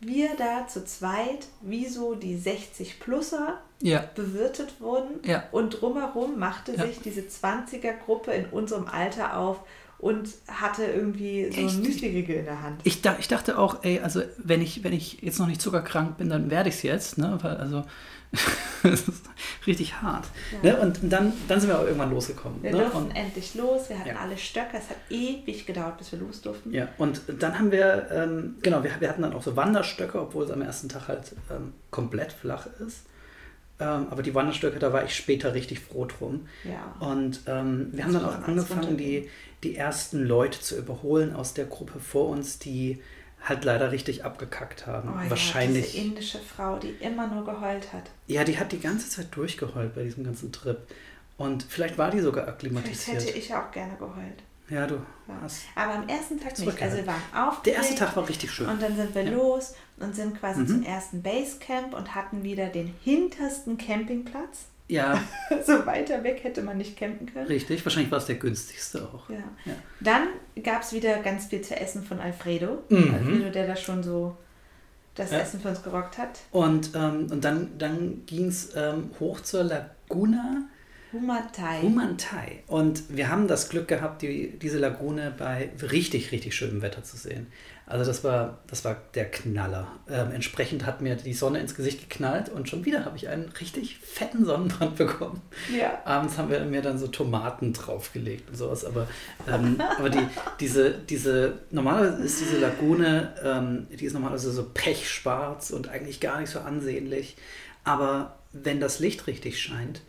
wir 0.00 0.28
da 0.36 0.66
zu 0.68 0.84
zweit, 0.84 1.46
wie 1.62 1.86
so 1.86 2.14
die 2.14 2.36
60-Plusser, 2.36 3.60
Ja, 3.82 4.04
bewirtet 4.14 4.80
wurden 4.80 5.20
Ja. 5.24 5.44
und 5.52 5.80
drumherum 5.82 6.38
machte 6.38 6.72
Ja. 6.74 6.86
sich 6.86 7.00
diese 7.00 7.28
20er-Gruppe 7.28 8.30
in 8.32 8.46
unserem 8.46 8.86
Alter 8.86 9.36
auf 9.38 9.60
und 9.98 10.28
hatte 10.48 10.84
irgendwie 10.84 11.50
so 11.52 11.60
ein 11.60 11.82
Müsli-Riegel 11.82 12.36
in 12.36 12.44
der 12.46 12.62
Hand. 12.62 12.80
ich, 12.84 13.02
ich 13.18 13.28
dachte 13.28 13.58
auch, 13.58 13.82
ey, 13.84 14.00
also 14.00 14.22
wenn 14.38 14.60
ich, 14.62 14.82
wenn 14.84 14.92
ich 14.94 15.20
jetzt 15.22 15.38
noch 15.38 15.46
nicht 15.46 15.60
zuckerkrank 15.62 16.16
bin, 16.18 16.28
dann 16.30 16.50
werde 16.50 16.68
ich 16.70 16.76
es 16.76 16.82
jetzt. 16.82 17.18
Ne? 17.18 17.38
Also, 17.42 17.84
richtig 19.66 20.00
hart. 20.00 20.26
Ja. 20.62 20.72
Ne? 20.72 20.80
Und 20.80 21.00
dann, 21.02 21.32
dann 21.48 21.60
sind 21.60 21.68
wir 21.68 21.76
aber 21.76 21.86
irgendwann 21.86 22.10
losgekommen. 22.10 22.62
Wir 22.62 22.72
ne? 22.72 22.78
durften 22.78 22.98
Und, 22.98 23.10
endlich 23.16 23.54
los, 23.54 23.88
wir 23.88 23.98
hatten 23.98 24.08
Ja. 24.08 24.16
alle 24.16 24.36
Stöcke, 24.36 24.76
es 24.76 24.90
hat 24.90 24.96
ewig 25.10 25.66
gedauert, 25.66 25.98
bis 25.98 26.12
wir 26.12 26.18
los 26.18 26.40
durften. 26.42 26.72
Ja, 26.72 26.88
und 26.98 27.22
dann 27.38 27.58
haben 27.58 27.72
wir, 27.72 28.08
ähm, 28.12 28.56
genau, 28.62 28.82
wir, 28.82 28.90
wir 28.98 29.08
hatten 29.08 29.22
dann 29.22 29.32
auch 29.32 29.42
so 29.42 29.56
Wanderstöcke, 29.56 30.20
obwohl 30.20 30.44
es 30.44 30.50
am 30.50 30.62
ersten 30.62 30.88
Tag 30.88 31.08
halt 31.08 31.32
ähm, 31.50 31.72
komplett 31.90 32.32
flach 32.32 32.66
ist. 32.86 33.06
Ähm, 33.78 34.06
aber 34.10 34.22
die 34.22 34.34
Wanderstöcke, 34.34 34.78
da 34.78 34.92
war 34.92 35.04
ich 35.04 35.14
später 35.14 35.52
richtig 35.52 35.80
froh 35.80 36.06
drum. 36.06 36.48
Ja. 36.64 36.94
Und 37.06 37.40
ähm, 37.46 37.88
wir 37.92 38.04
haben 38.04 38.12
Das 38.12 38.22
dann 38.22 38.32
war 38.32 38.38
auch 38.40 38.48
angefangen, 38.48 38.96
die, 38.96 39.28
die 39.62 39.76
ersten 39.76 40.24
Leute 40.24 40.60
zu 40.60 40.76
überholen 40.76 41.34
aus 41.34 41.52
der 41.52 41.66
Gruppe 41.66 42.00
vor 42.00 42.28
uns, 42.30 42.58
die 42.58 43.02
halt 43.48 43.64
leider 43.64 43.92
richtig 43.92 44.24
abgekackt 44.24 44.86
haben. 44.86 45.12
Oh 45.16 45.22
ja, 45.24 45.30
Wahrscheinlich. 45.30 45.92
diese 45.92 46.04
indische 46.04 46.38
Frau, 46.38 46.78
die 46.78 46.90
immer 47.00 47.26
nur 47.28 47.44
geheult 47.44 47.92
hat. 47.92 48.10
ja, 48.26 48.44
die 48.44 48.58
hat 48.58 48.72
die 48.72 48.80
ganze 48.80 49.08
Zeit 49.08 49.28
durchgeheult 49.34 49.94
bei 49.94 50.02
diesem 50.04 50.24
ganzen 50.24 50.52
Trip. 50.52 50.78
Und 51.38 51.62
vielleicht 51.64 51.96
war 51.98 52.10
die 52.10 52.20
sogar 52.20 52.44
Vielleicht 52.44 52.56
akklimatisiert. 52.56 53.22
hätte 53.24 53.38
ich 53.38 53.54
auch 53.54 53.70
gerne 53.70 53.94
geheult. 53.96 54.42
Ja, 54.68 54.86
du 54.86 54.94
Ja. 54.96 55.34
hast. 55.42 55.60
Aber 55.76 55.94
am 55.94 56.08
ersten 56.08 56.40
Tag 56.40 56.58
nicht. 56.58 56.82
Also 56.82 56.96
wir 56.96 57.06
waren 57.06 57.22
aufgeregt. 57.34 57.66
Der 57.66 57.74
erste 57.76 57.94
Tag 57.94 58.16
war 58.16 58.28
richtig 58.28 58.50
schön. 58.50 58.66
Und 58.68 58.82
dann 58.82 58.96
sind 58.96 59.14
wir 59.14 59.22
Ja. 59.22 59.30
los 59.30 59.74
und 59.98 60.14
sind 60.16 60.40
quasi 60.40 60.60
Mhm. 60.62 60.66
zum 60.68 60.82
ersten 60.82 61.22
Basecamp 61.22 61.94
und 61.94 62.14
hatten 62.16 62.42
wieder 62.42 62.66
den 62.66 62.92
hintersten 63.04 63.78
Campingplatz. 63.78 64.66
Ja, 64.88 65.20
So 65.66 65.84
weiter 65.84 66.22
weg 66.22 66.44
hätte 66.44 66.62
man 66.62 66.78
nicht 66.78 66.96
campen 66.96 67.26
können. 67.32 67.46
richtig. 67.46 67.84
Wahrscheinlich 67.84 68.10
war 68.12 68.18
es 68.18 68.26
der 68.26 68.36
günstigste 68.36 69.02
auch. 69.12 69.28
Ja. 69.28 69.36
Ja. 69.64 69.72
Dann 70.00 70.28
gab 70.62 70.82
es 70.82 70.92
wieder 70.92 71.18
ganz 71.18 71.46
viel 71.46 71.60
zu 71.62 71.74
essen 71.76 72.04
von 72.04 72.20
Alfredo. 72.20 72.82
Mhm. 72.88 73.14
Alfredo, 73.14 73.50
der 73.50 73.66
da 73.66 73.74
schon 73.76 74.02
so 74.04 74.36
das 75.16 75.32
Ja. 75.32 75.38
Essen 75.40 75.60
für 75.60 75.68
uns 75.70 75.82
gerockt 75.82 76.18
hat. 76.18 76.38
Und, 76.52 76.90
ähm, 76.94 77.26
und 77.30 77.44
dann, 77.44 77.76
dann 77.78 78.22
ging 78.26 78.46
es 78.48 78.76
ähm, 78.76 79.10
hoch 79.18 79.40
zur 79.40 79.64
Laguna 79.64 80.66
Humatai. 81.12 81.82
Humantai. 81.82 82.62
Und 82.66 83.04
wir 83.08 83.28
haben 83.30 83.46
das 83.48 83.68
Glück 83.68 83.88
gehabt, 83.88 84.22
die, 84.22 84.58
diese 84.58 84.78
Lagune 84.78 85.32
bei 85.36 85.70
richtig, 85.80 86.32
richtig 86.32 86.54
schönem 86.54 86.82
Wetter 86.82 87.02
zu 87.04 87.16
sehen. 87.16 87.46
Also 87.86 88.04
das 88.04 88.24
war, 88.24 88.58
das 88.66 88.84
war 88.84 88.96
der 89.14 89.30
Knaller. 89.30 89.86
Ähm, 90.10 90.32
entsprechend 90.32 90.84
hat 90.84 91.00
mir 91.00 91.14
die 91.14 91.32
Sonne 91.32 91.60
ins 91.60 91.76
Gesicht 91.76 92.00
geknallt 92.00 92.48
und 92.48 92.68
schon 92.68 92.84
wieder 92.84 93.04
habe 93.04 93.16
ich 93.16 93.28
einen 93.28 93.48
richtig 93.60 93.98
fetten 93.98 94.44
Sonnenbrand 94.44 94.96
bekommen. 94.96 95.40
ja. 95.72 96.00
Abends 96.04 96.36
haben 96.36 96.50
wir 96.50 96.64
mir 96.64 96.82
dann 96.82 96.98
so 96.98 97.06
Tomaten 97.06 97.72
draufgelegt 97.72 98.50
und 98.50 98.56
sowas. 98.56 98.84
Aber, 98.84 99.06
ähm, 99.48 99.80
aber 99.98 100.10
die, 100.10 100.26
diese, 100.58 100.90
diese, 100.98 101.60
normalerweise 101.70 102.24
ist 102.24 102.40
diese 102.40 102.58
Lagune, 102.58 103.32
ähm, 103.44 103.86
die 103.90 104.04
ist 104.04 104.14
normalerweise 104.14 104.50
so 104.50 104.68
pechschwarz 104.74 105.70
und 105.70 105.88
eigentlich 105.88 106.18
gar 106.18 106.40
nicht 106.40 106.50
so 106.50 106.58
ansehnlich. 106.58 107.36
Aber 107.84 108.40
wenn 108.52 108.80
das 108.80 108.98
Licht 108.98 109.28
richtig 109.28 109.62
scheint, 109.62 110.00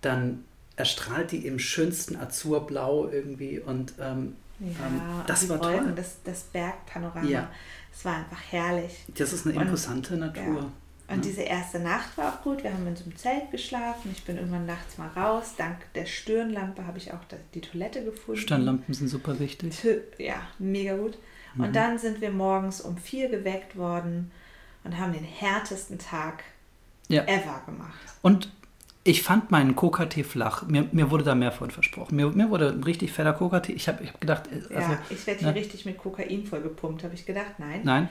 dann 0.00 0.44
erstrahlt 0.76 1.30
die 1.32 1.46
im 1.46 1.58
schönsten 1.58 2.16
Azurblau 2.16 3.08
irgendwie 3.10 3.58
und 3.60 3.94
ähm, 4.00 4.36
Ja, 4.60 4.66
ähm, 4.86 5.00
das 5.26 5.42
und 5.44 5.48
war 5.50 5.60
Wolken, 5.62 5.84
toll. 5.86 5.92
Das, 5.96 6.16
das 6.24 6.42
Bergpanorama. 6.44 7.28
Ja. 7.28 7.50
Es 7.92 8.04
war 8.04 8.16
einfach 8.16 8.40
herrlich. 8.50 9.04
Das 9.16 9.32
ist 9.32 9.46
eine 9.46 9.56
Und- 9.56 9.62
imposante 9.62 10.16
Natur. 10.16 10.60
Ja. 10.60 10.72
Und 11.14 11.24
diese 11.24 11.42
erste 11.42 11.80
Nacht 11.80 12.16
war 12.16 12.32
auch 12.34 12.42
gut. 12.42 12.62
Wir 12.62 12.72
haben 12.72 12.86
in 12.86 12.94
so 12.94 13.02
einem 13.02 13.16
Zelt 13.16 13.50
geschlafen. 13.50 14.12
Ich 14.12 14.22
bin 14.24 14.36
irgendwann 14.36 14.64
nachts 14.66 14.96
mal 14.96 15.08
raus. 15.08 15.54
Dank 15.58 15.78
der 15.96 16.06
Stirnlampe 16.06 16.86
habe 16.86 16.98
ich 16.98 17.12
auch 17.12 17.18
die 17.52 17.60
Toilette 17.60 18.04
gefunden. 18.04 18.40
Sternlampen 18.40 18.94
sind 18.94 19.08
super 19.08 19.36
wichtig. 19.40 19.74
Ja, 20.18 20.36
mega 20.60 20.96
gut. 20.96 21.18
Mhm. 21.56 21.64
Und 21.64 21.74
dann 21.74 21.98
sind 21.98 22.20
wir 22.20 22.30
morgens 22.30 22.80
um 22.80 22.96
vier 22.96 23.28
geweckt 23.28 23.76
worden 23.76 24.30
und 24.84 24.98
haben 24.98 25.12
den 25.12 25.24
härtesten 25.24 25.98
Tag 25.98 26.44
Ja. 27.08 27.24
ever 27.24 27.60
gemacht. 27.66 27.98
Und 28.22 28.52
ich 29.02 29.22
fand 29.22 29.50
meinen 29.50 29.76
Coca-Tee 29.76 30.24
flach. 30.24 30.66
Mir, 30.66 30.86
mir 30.92 31.10
wurde 31.10 31.24
da 31.24 31.34
mehr 31.34 31.52
von 31.52 31.70
versprochen. 31.70 32.16
Mir, 32.16 32.28
mir 32.30 32.50
wurde 32.50 32.68
ein 32.68 32.82
richtig 32.84 33.12
fetter 33.12 33.32
Coca-Tee. 33.32 33.72
Ich 33.72 33.88
habe 33.88 34.02
ich 34.04 34.10
hab 34.12 34.20
gedacht, 34.20 34.44
äh, 34.48 34.74
also, 34.74 34.92
ja, 34.92 34.98
ich 35.08 35.26
werde 35.26 35.40
hier 35.40 35.48
ne? 35.48 35.54
richtig 35.54 35.86
mit 35.86 35.96
Kokain 35.98 36.44
vollgepumpt, 36.46 37.02
habe 37.04 37.14
ich 37.14 37.24
gedacht. 37.24 37.54
Nein. 37.58 37.80
nein, 37.84 38.08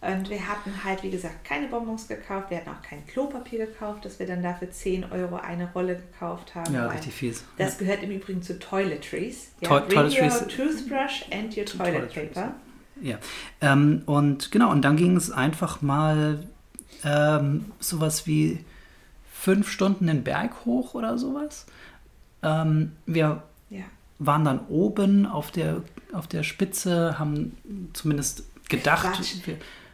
Und 0.00 0.30
wir 0.30 0.46
hatten 0.46 0.72
halt, 0.84 1.02
wie 1.02 1.10
gesagt, 1.10 1.44
keine 1.44 1.66
Bonbons 1.66 2.06
gekauft. 2.06 2.50
Wir 2.50 2.58
hatten 2.58 2.70
auch 2.70 2.82
kein 2.82 3.04
Klopapier 3.08 3.66
gekauft, 3.66 4.04
das 4.04 4.20
wir 4.20 4.26
dann 4.26 4.40
dafür 4.42 4.70
10 4.70 5.10
Euro 5.10 5.36
eine 5.36 5.72
Rolle 5.72 5.96
gekauft 5.96 6.54
haben. 6.54 6.72
ja, 6.72 6.86
richtig 6.86 7.14
fies. 7.14 7.44
Das 7.56 7.76
gehört 7.78 8.02
im 8.04 8.12
Übrigen 8.12 8.40
zu 8.42 8.56
Toiletries. 8.58 9.50
Ja, 9.60 9.68
Toi- 9.68 9.80
bring 9.80 9.98
Toiletries- 9.98 10.42
your 10.42 10.48
toothbrush 10.48 11.24
and 11.32 11.56
your 11.56 11.66
Zu 11.66 11.76
toilet 11.78 12.14
paper. 12.14 12.54
Ja, 13.00 13.18
ähm, 13.60 14.02
und 14.06 14.50
genau, 14.52 14.70
und 14.70 14.82
dann 14.82 14.96
ging 14.96 15.16
es 15.16 15.30
einfach 15.32 15.82
mal 15.82 16.44
ähm, 17.04 17.66
sowas 17.80 18.26
wie 18.26 18.64
fünf 19.40 19.70
Stunden 19.70 20.06
den 20.06 20.24
Berg 20.24 20.64
hoch 20.64 20.94
oder 20.94 21.16
sowas. 21.18 21.66
Ähm, 22.42 22.92
wir 23.06 23.42
Ja. 23.70 23.84
waren 24.18 24.44
dann 24.44 24.66
oben 24.68 25.26
auf 25.26 25.50
der, 25.50 25.82
auf 26.12 26.26
der 26.26 26.42
Spitze, 26.42 27.18
haben 27.18 27.56
zumindest 27.92 28.44
gedacht, 28.68 29.12
Quatsch. 29.14 29.34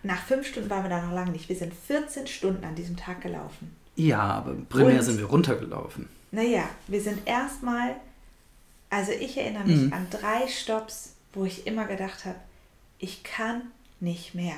nach 0.03 0.23
fünf 0.23 0.47
Stunden 0.47 0.71
waren 0.71 0.83
wir 0.85 0.91
da 0.91 1.03
noch 1.05 1.13
lange 1.13 1.31
nicht. 1.33 1.49
Wir 1.49 1.57
sind 1.57 1.73
14 1.75 2.27
Stunden 2.27 2.65
an 2.65 2.75
diesem 2.75 2.97
Tag 2.97 3.21
gelaufen. 3.21 3.75
Ja, 3.97 4.21
aber 4.23 4.55
primär 4.69 4.97
Und- 4.99 5.03
sind 5.03 5.19
wir 5.19 5.27
runtergelaufen. 5.27 6.09
Naja, 6.33 6.65
wir 6.89 7.01
sind 7.01 7.21
erstmal, 7.27 7.95
also 8.91 9.13
ich 9.13 9.37
erinnere 9.39 9.65
mich 9.65 9.83
Mhm. 9.83 9.93
an 9.93 10.07
drei 10.11 10.49
Stops, 10.49 11.15
wo 11.33 11.45
ich 11.45 11.67
immer 11.67 11.85
gedacht 11.87 12.25
habe, 12.25 12.37
ich 12.99 13.23
kann 13.23 13.63
nicht 14.01 14.35
mehr. 14.35 14.57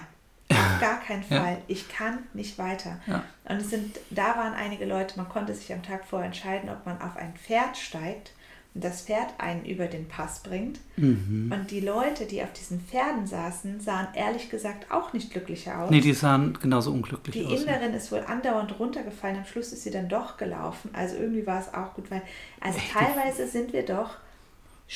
Auf 0.75 0.81
gar 0.81 1.01
keinen 1.01 1.25
Ja. 1.31 1.43
Fall. 1.43 1.59
Ich 1.69 1.89
kann 1.89 2.19
nicht 2.35 2.59
weiter. 2.59 2.99
Ja. 3.07 3.23
Und 3.49 3.57
es 3.57 3.71
sind, 3.71 3.99
da 4.11 4.37
waren 4.37 4.55
einige 4.55 4.85
Leute, 4.85 5.17
man 5.17 5.29
konnte 5.29 5.55
sich 5.55 5.73
am 5.73 5.83
Tag 5.83 6.05
vorher 6.05 6.27
entscheiden, 6.27 6.69
ob 6.69 6.85
man 6.87 7.01
auf 7.01 7.17
ein 7.17 7.35
Pferd 7.37 7.77
steigt 7.77 8.33
und 8.75 8.85
das 8.85 9.03
Pferd 9.03 9.29
einen 9.39 9.65
über 9.65 9.87
den 9.87 10.07
Pass 10.07 10.41
bringt. 10.43 10.81
Mhm. 10.97 11.51
Und 11.55 11.71
die 11.71 11.81
Leute, 11.81 12.27
die 12.27 12.43
auf 12.43 12.53
diesen 12.53 12.81
Pferden 12.81 13.27
saßen, 13.27 13.81
sahen 13.81 14.09
ehrlich 14.15 14.51
gesagt 14.51 14.91
auch 14.93 15.13
nicht 15.15 15.31
glücklicher 15.31 15.81
aus. 15.81 15.91
Nee, 15.91 16.01
die 16.03 16.13
sahen 16.13 16.59
genauso 16.61 16.93
unglücklich 16.93 17.35
Die 17.35 17.47
aus. 17.47 17.61
Inderin 17.63 17.95
ist 17.95 18.13
wohl 18.13 18.21
andauernd 18.27 18.79
runtergefallen. 18.79 19.39
Am 19.39 19.47
Schluss 19.47 19.73
ist 19.73 19.85
sie 19.85 19.91
dann 19.91 20.09
doch 20.11 20.37
gelaufen. 20.37 20.91
Also 20.93 21.17
irgendwie 21.17 21.47
war 21.47 21.61
es 21.61 21.73
auch 21.73 21.95
gut, 21.95 22.11
weil 22.11 22.21
also 22.61 22.77
Echt? 22.79 22.89
Die- 22.91 22.93
teilweise 22.99 23.47
sind 23.47 23.73
wir 23.73 23.85
doch 23.87 24.11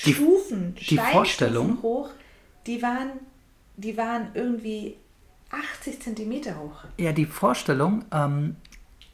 Die- 0.04 0.12
Stufen, 0.12 0.74
die 0.74 0.85
Steinstufen 0.85 1.12
Vorstellung- 1.12 1.78
hoch. 1.83 2.11
Die 2.66 2.83
waren, 2.83 3.09
die 3.78 3.96
waren 3.96 4.28
irgendwie 4.35 4.96
80 5.50 6.00
Zentimeter 6.00 6.58
hoch. 6.58 6.84
Ja, 6.96 7.12
die 7.12 7.26
Vorstellung, 7.26 8.04
ähm, 8.12 8.56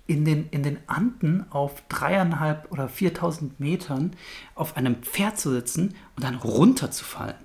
in, 0.07 0.25
den, 0.25 0.49
in 0.51 0.63
den 0.63 0.79
Anden 0.87 1.47
auf 1.51 1.83
dreieinhalb 1.89 2.71
oder 2.71 2.89
4000 2.89 3.59
Metern 3.59 4.15
auf 4.55 4.77
einem 4.77 5.03
Pferd 5.03 5.39
zu 5.39 5.51
sitzen 5.51 5.95
und 6.15 6.25
dann 6.25 6.37
runterzufallen. 6.37 7.37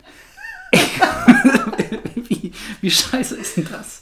wie, 2.16 2.54
wie 2.82 2.92
scheiße 2.92 3.36
ist 3.36 3.58
denn 3.58 3.68
das? 3.70 4.02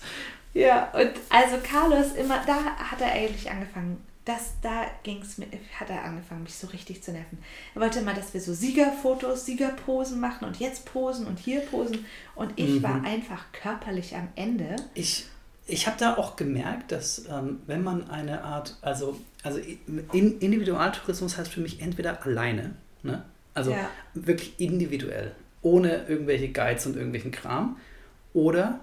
Ja, 0.53 0.89
und 0.91 1.11
also 1.29 1.57
Carlos 1.63 2.13
immer, 2.13 2.43
da 2.45 2.55
hat 2.77 3.01
er 3.01 3.11
eigentlich 3.11 3.49
angefangen, 3.49 3.97
das, 4.29 4.53
da 4.61 4.85
ging's 5.01 5.39
mit, 5.39 5.49
hat 5.79 5.89
er 5.89 6.03
angefangen, 6.03 6.43
mich 6.43 6.53
so 6.53 6.67
richtig 6.67 7.01
zu 7.01 7.11
nerven. 7.11 7.39
Er 7.73 7.81
wollte 7.81 7.99
immer, 7.99 8.13
dass 8.13 8.31
wir 8.33 8.41
so 8.41 8.53
Siegerfotos, 8.53 9.45
Siegerposen 9.45 10.19
machen 10.19 10.45
und 10.45 10.59
jetzt 10.59 10.85
posen 10.85 11.25
und 11.25 11.39
hier 11.39 11.61
posen. 11.61 12.05
Und 12.35 12.53
ich 12.55 12.83
war 12.83 13.03
einfach 13.03 13.45
körperlich 13.51 14.15
am 14.15 14.27
Ende. 14.35 14.75
Ich, 14.93 15.25
ich 15.65 15.87
habe 15.87 15.97
da 15.99 16.15
auch 16.15 16.35
gemerkt, 16.35 16.91
dass 16.91 17.25
ähm, 17.27 17.61
wenn 17.65 17.83
man 17.83 18.07
eine 18.11 18.43
Art, 18.43 18.77
also, 18.81 19.19
also 19.41 19.59
in, 20.13 20.39
Individualtourismus 20.39 21.37
heißt 21.37 21.51
für 21.51 21.61
mich 21.61 21.81
entweder 21.81 22.23
alleine, 22.23 22.75
ne? 23.01 23.25
also 23.55 23.71
Ja. 23.71 23.89
wirklich 24.13 24.59
individuell, 24.59 25.33
ohne 25.63 26.05
irgendwelche 26.07 26.49
Guides 26.49 26.85
und 26.85 26.95
irgendwelchen 26.95 27.31
Kram, 27.31 27.77
oder 28.33 28.79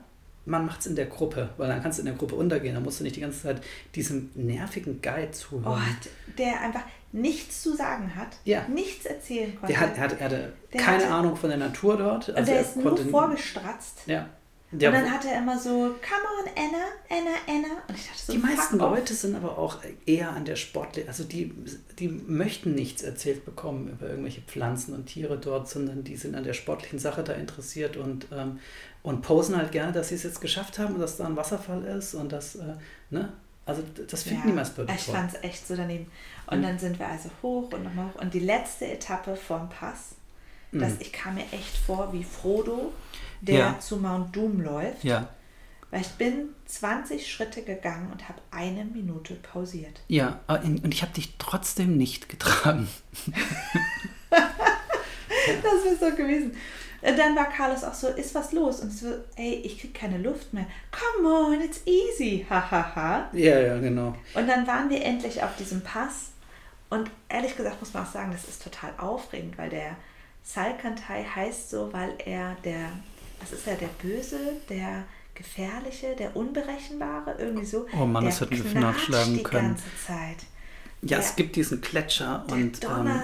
man 0.47 0.65
macht 0.65 0.81
es 0.81 0.87
in 0.87 0.97
der 0.97 1.07
Gruppe, 1.07 1.51
weil 1.59 1.69
dann 1.69 1.83
kannst 1.83 1.99
du 1.99 2.03
in 2.03 2.07
der 2.07 2.15
Gruppe 2.15 2.35
untergehen, 2.37 2.75
dann 2.75 2.83
musst 2.85 3.01
du 3.01 3.05
nicht 3.05 3.17
die 3.17 3.21
ganze 3.21 3.43
Zeit 3.43 3.61
diesem 3.95 4.31
nervigen 4.35 5.03
Guide 5.03 5.29
Oh, 5.31 5.33
zuhören. 5.33 5.97
der 6.39 6.61
einfach 6.61 6.83
nichts 7.13 7.63
zu 7.63 7.75
sagen 7.77 8.15
hat, 8.17 8.29
Ja. 8.45 8.67
nichts 8.69 9.07
erzählen 9.07 9.55
konnte. 9.59 9.73
der 9.73 9.81
hat, 9.81 9.97
er, 9.97 10.03
hat, 10.05 10.13
er 10.21 10.25
hatte 10.27 10.53
Der 10.73 10.81
keine 10.81 11.05
hatte- 11.05 11.13
Ahnung 11.15 11.37
von 11.37 11.49
der 11.51 11.59
Natur 11.59 11.97
dort. 11.97 12.29
und 12.29 12.37
Also 12.37 12.47
der 12.51 12.61
er 12.61 12.67
ist 12.67 12.77
nur 12.77 12.97
vorgestratzt. 12.97 14.01
Ja. 14.07 14.29
Der, 14.73 14.91
und 14.91 14.97
dann 14.97 15.11
hat 15.13 15.25
er 15.25 15.39
immer 15.39 15.57
so, 15.59 15.71
come 15.71 16.27
on, 16.43 16.51
Anna, 16.57 16.85
Anna, 17.09 17.37
Anna. 17.47 17.83
Und 17.89 17.95
ich 17.97 18.07
dachte 18.09 18.19
so, 18.27 18.33
Die 18.33 18.39
meisten. 18.39 18.79
Leute 18.79 19.15
sind 19.15 19.37
aber 19.37 19.57
auch 19.57 19.79
eher 20.07 20.31
an 20.31 20.45
der 20.45 20.57
Sportler, 20.57 21.05
also 21.07 21.23
die, 21.23 21.55
die 22.01 22.09
möchten 22.09 22.75
nichts 22.75 23.03
erzählt 23.03 23.45
bekommen 23.45 23.89
über 23.89 24.09
irgendwelche 24.11 24.41
Pflanzen 24.41 24.93
und 24.95 25.07
Tiere 25.07 25.39
dort, 25.39 25.69
sondern 25.69 26.03
die 26.03 26.17
sind 26.17 26.35
an 26.35 26.43
der 26.43 26.53
sportlichen 26.53 26.99
Sache 26.99 27.23
da 27.23 27.33
interessiert 27.35 27.97
und, 27.97 28.27
ähm, 28.33 28.59
und 29.07 29.23
posen 29.23 29.57
halt 29.57 29.71
gerne, 29.73 29.93
dass 29.93 30.09
sie 30.09 30.17
es 30.17 30.25
jetzt 30.25 30.41
geschafft 30.41 30.79
haben 30.79 30.95
und 30.95 31.01
dass 31.01 31.17
da 31.17 31.27
ein 31.27 31.37
Wasserfall 31.37 31.83
ist 31.85 32.15
und 32.15 32.33
das, 32.33 32.57
äh, 32.57 32.75
ne? 33.11 33.33
Also 33.65 33.83
das 34.09 34.23
finden 34.25 34.49
die 34.49 34.53
meisten 34.53 34.81
Leute 34.81 34.93
Ich 34.95 35.05
fand 35.07 35.33
es 35.33 35.43
echt 35.43 35.67
so 35.67 35.75
daneben. 35.77 36.07
Und 36.49 36.59
Mhm. 36.59 36.63
dann 36.63 36.79
sind 36.79 36.99
wir 36.99 37.07
also 37.09 37.31
hoch 37.43 37.73
und 37.73 37.83
nochmal 37.85 38.07
hoch. 38.07 38.21
Und 38.21 38.33
die 38.35 38.39
letzte 38.41 38.87
Etappe 38.87 39.35
vom 39.37 39.69
Pass, 39.69 40.15
dass 40.73 40.93
Mhm. 40.95 40.99
ich 41.01 41.13
kam 41.13 41.35
mir 41.37 41.45
echt 41.53 41.77
vor 41.87 42.13
wie 42.13 42.23
Frodo, 42.25 42.93
der 43.41 43.55
Ja. 43.59 43.79
zu 43.81 43.97
Mount 43.97 44.35
Doom 44.37 44.61
läuft. 44.61 45.03
Ja, 45.05 45.29
Weil 45.93 46.01
ich 46.01 46.09
bin 46.13 46.49
20 46.67 47.31
Schritte 47.33 47.63
gegangen 47.63 48.11
und 48.11 48.29
habe 48.29 48.41
eine 48.51 48.85
Minute 48.85 49.35
pausiert. 49.37 50.01
ja, 50.09 50.41
in- 50.65 50.79
und 50.81 50.93
ich 50.93 51.03
habe 51.03 51.13
dich 51.13 51.35
trotzdem 51.39 51.97
nicht 51.97 52.29
getragen. 52.29 52.89
Das 55.63 55.85
wäre 55.85 56.11
so 56.11 56.17
gewesen. 56.17 56.53
Und 57.03 57.19
dann 57.19 57.37
war 57.37 57.49
Carlos 57.51 57.85
auch 57.85 57.95
so, 57.95 58.09
ist 58.09 58.35
was 58.35 58.53
los? 58.53 58.81
Und 58.81 58.91
so, 58.91 59.07
ey, 59.37 59.55
ich 59.65 59.79
krieg 59.81 59.95
keine 59.95 60.19
Luft 60.19 60.53
mehr. 60.53 60.67
Come 60.91 61.29
on, 61.29 61.61
it's 61.61 61.81
easy. 61.87 62.45
Hahaha. 62.51 63.29
Ja, 63.33 63.59
ja, 63.61 63.79
genau. 63.79 64.15
Und 64.35 64.49
dann 64.49 64.67
waren 64.67 64.89
wir 64.91 65.05
endlich 65.05 65.43
auf 65.43 65.55
diesem 65.57 65.83
Pass. 65.83 66.31
Und 66.91 67.11
ehrlich 67.29 67.57
gesagt 67.57 67.81
muss 67.81 67.93
man 67.95 68.05
auch 68.05 68.11
sagen, 68.13 68.31
das 68.33 68.45
ist 68.45 68.63
total 68.63 68.91
aufregend, 68.99 69.59
weil 69.59 69.71
der 69.71 69.97
Salkantai 70.45 71.25
heißt 71.25 71.71
so, 71.71 71.93
weil 71.93 72.15
er 72.25 72.57
der, 72.65 72.91
was 73.41 73.53
ist 73.53 73.67
er, 73.67 73.75
der 73.77 73.89
Böse, 74.01 74.39
der 74.69 75.03
Gefährliche, 75.35 76.15
der 76.17 76.35
Unberechenbare, 76.37 77.35
irgendwie 77.39 77.67
so. 77.67 77.87
Oh 77.93 78.07
Mann, 78.07 78.25
der 78.25 78.31
das 78.33 78.41
hätten 78.41 78.65
wir 78.75 78.81
nachschlagen 78.81 79.35
die 79.35 79.43
können. 79.43 79.69
ganze 79.69 79.85
Zeit. 80.07 80.47
Ja, 81.03 81.09
Der- 81.09 81.19
es 81.19 81.37
gibt 81.37 81.57
diesen 81.57 81.81
Gletscher 81.81 82.45
und 82.49 82.83
ähm. 82.85 83.23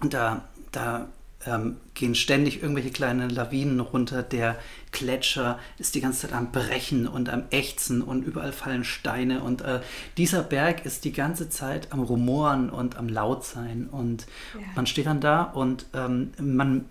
Und 0.00 0.12
da, 0.12 0.44
da 0.72 1.08
ähm, 1.46 1.76
gehen 1.94 2.14
ständig 2.14 2.62
irgendwelche 2.62 2.90
kleine 2.90 3.28
Lawinen 3.28 3.80
runter. 3.80 4.22
Der 4.22 4.56
Gletscher 4.92 5.58
ist 5.78 5.94
die 5.94 6.00
ganze 6.00 6.22
Zeit 6.22 6.32
am 6.32 6.52
Brechen 6.52 7.06
und 7.06 7.28
am 7.28 7.44
Ächzen 7.50 8.02
und 8.02 8.22
überall 8.24 8.52
fallen 8.52 8.84
Steine. 8.84 9.42
Und 9.42 9.62
äh, 9.62 9.80
dieser 10.16 10.42
Berg 10.42 10.84
ist 10.84 11.04
die 11.04 11.12
ganze 11.12 11.48
Zeit 11.48 11.92
am 11.92 12.00
Rumoren 12.02 12.70
und 12.70 12.96
am 12.96 13.08
Lautsein. 13.08 13.88
Und 13.90 14.26
Ja. 14.54 14.60
man 14.74 14.86
steht 14.86 15.06
dann 15.06 15.20
da 15.20 15.42
und 15.42 15.86
ähm, 15.94 16.32
man, 16.40 16.84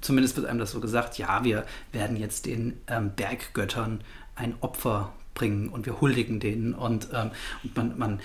zumindest 0.00 0.36
wird 0.36 0.46
einem 0.46 0.58
das 0.58 0.70
so 0.72 0.80
gesagt, 0.80 1.18
ja, 1.18 1.44
wir 1.44 1.64
werden 1.92 2.16
jetzt 2.16 2.46
den 2.46 2.78
ähm, 2.86 3.12
Berggöttern 3.14 4.00
ein 4.34 4.54
Opfer 4.60 5.12
bringen 5.34 5.68
und 5.68 5.86
wir 5.86 6.00
huldigen 6.00 6.40
denen 6.40 6.74
und, 6.74 7.08
ähm, 7.14 7.30
und 7.62 7.76
man, 7.76 7.96
man 7.98 8.20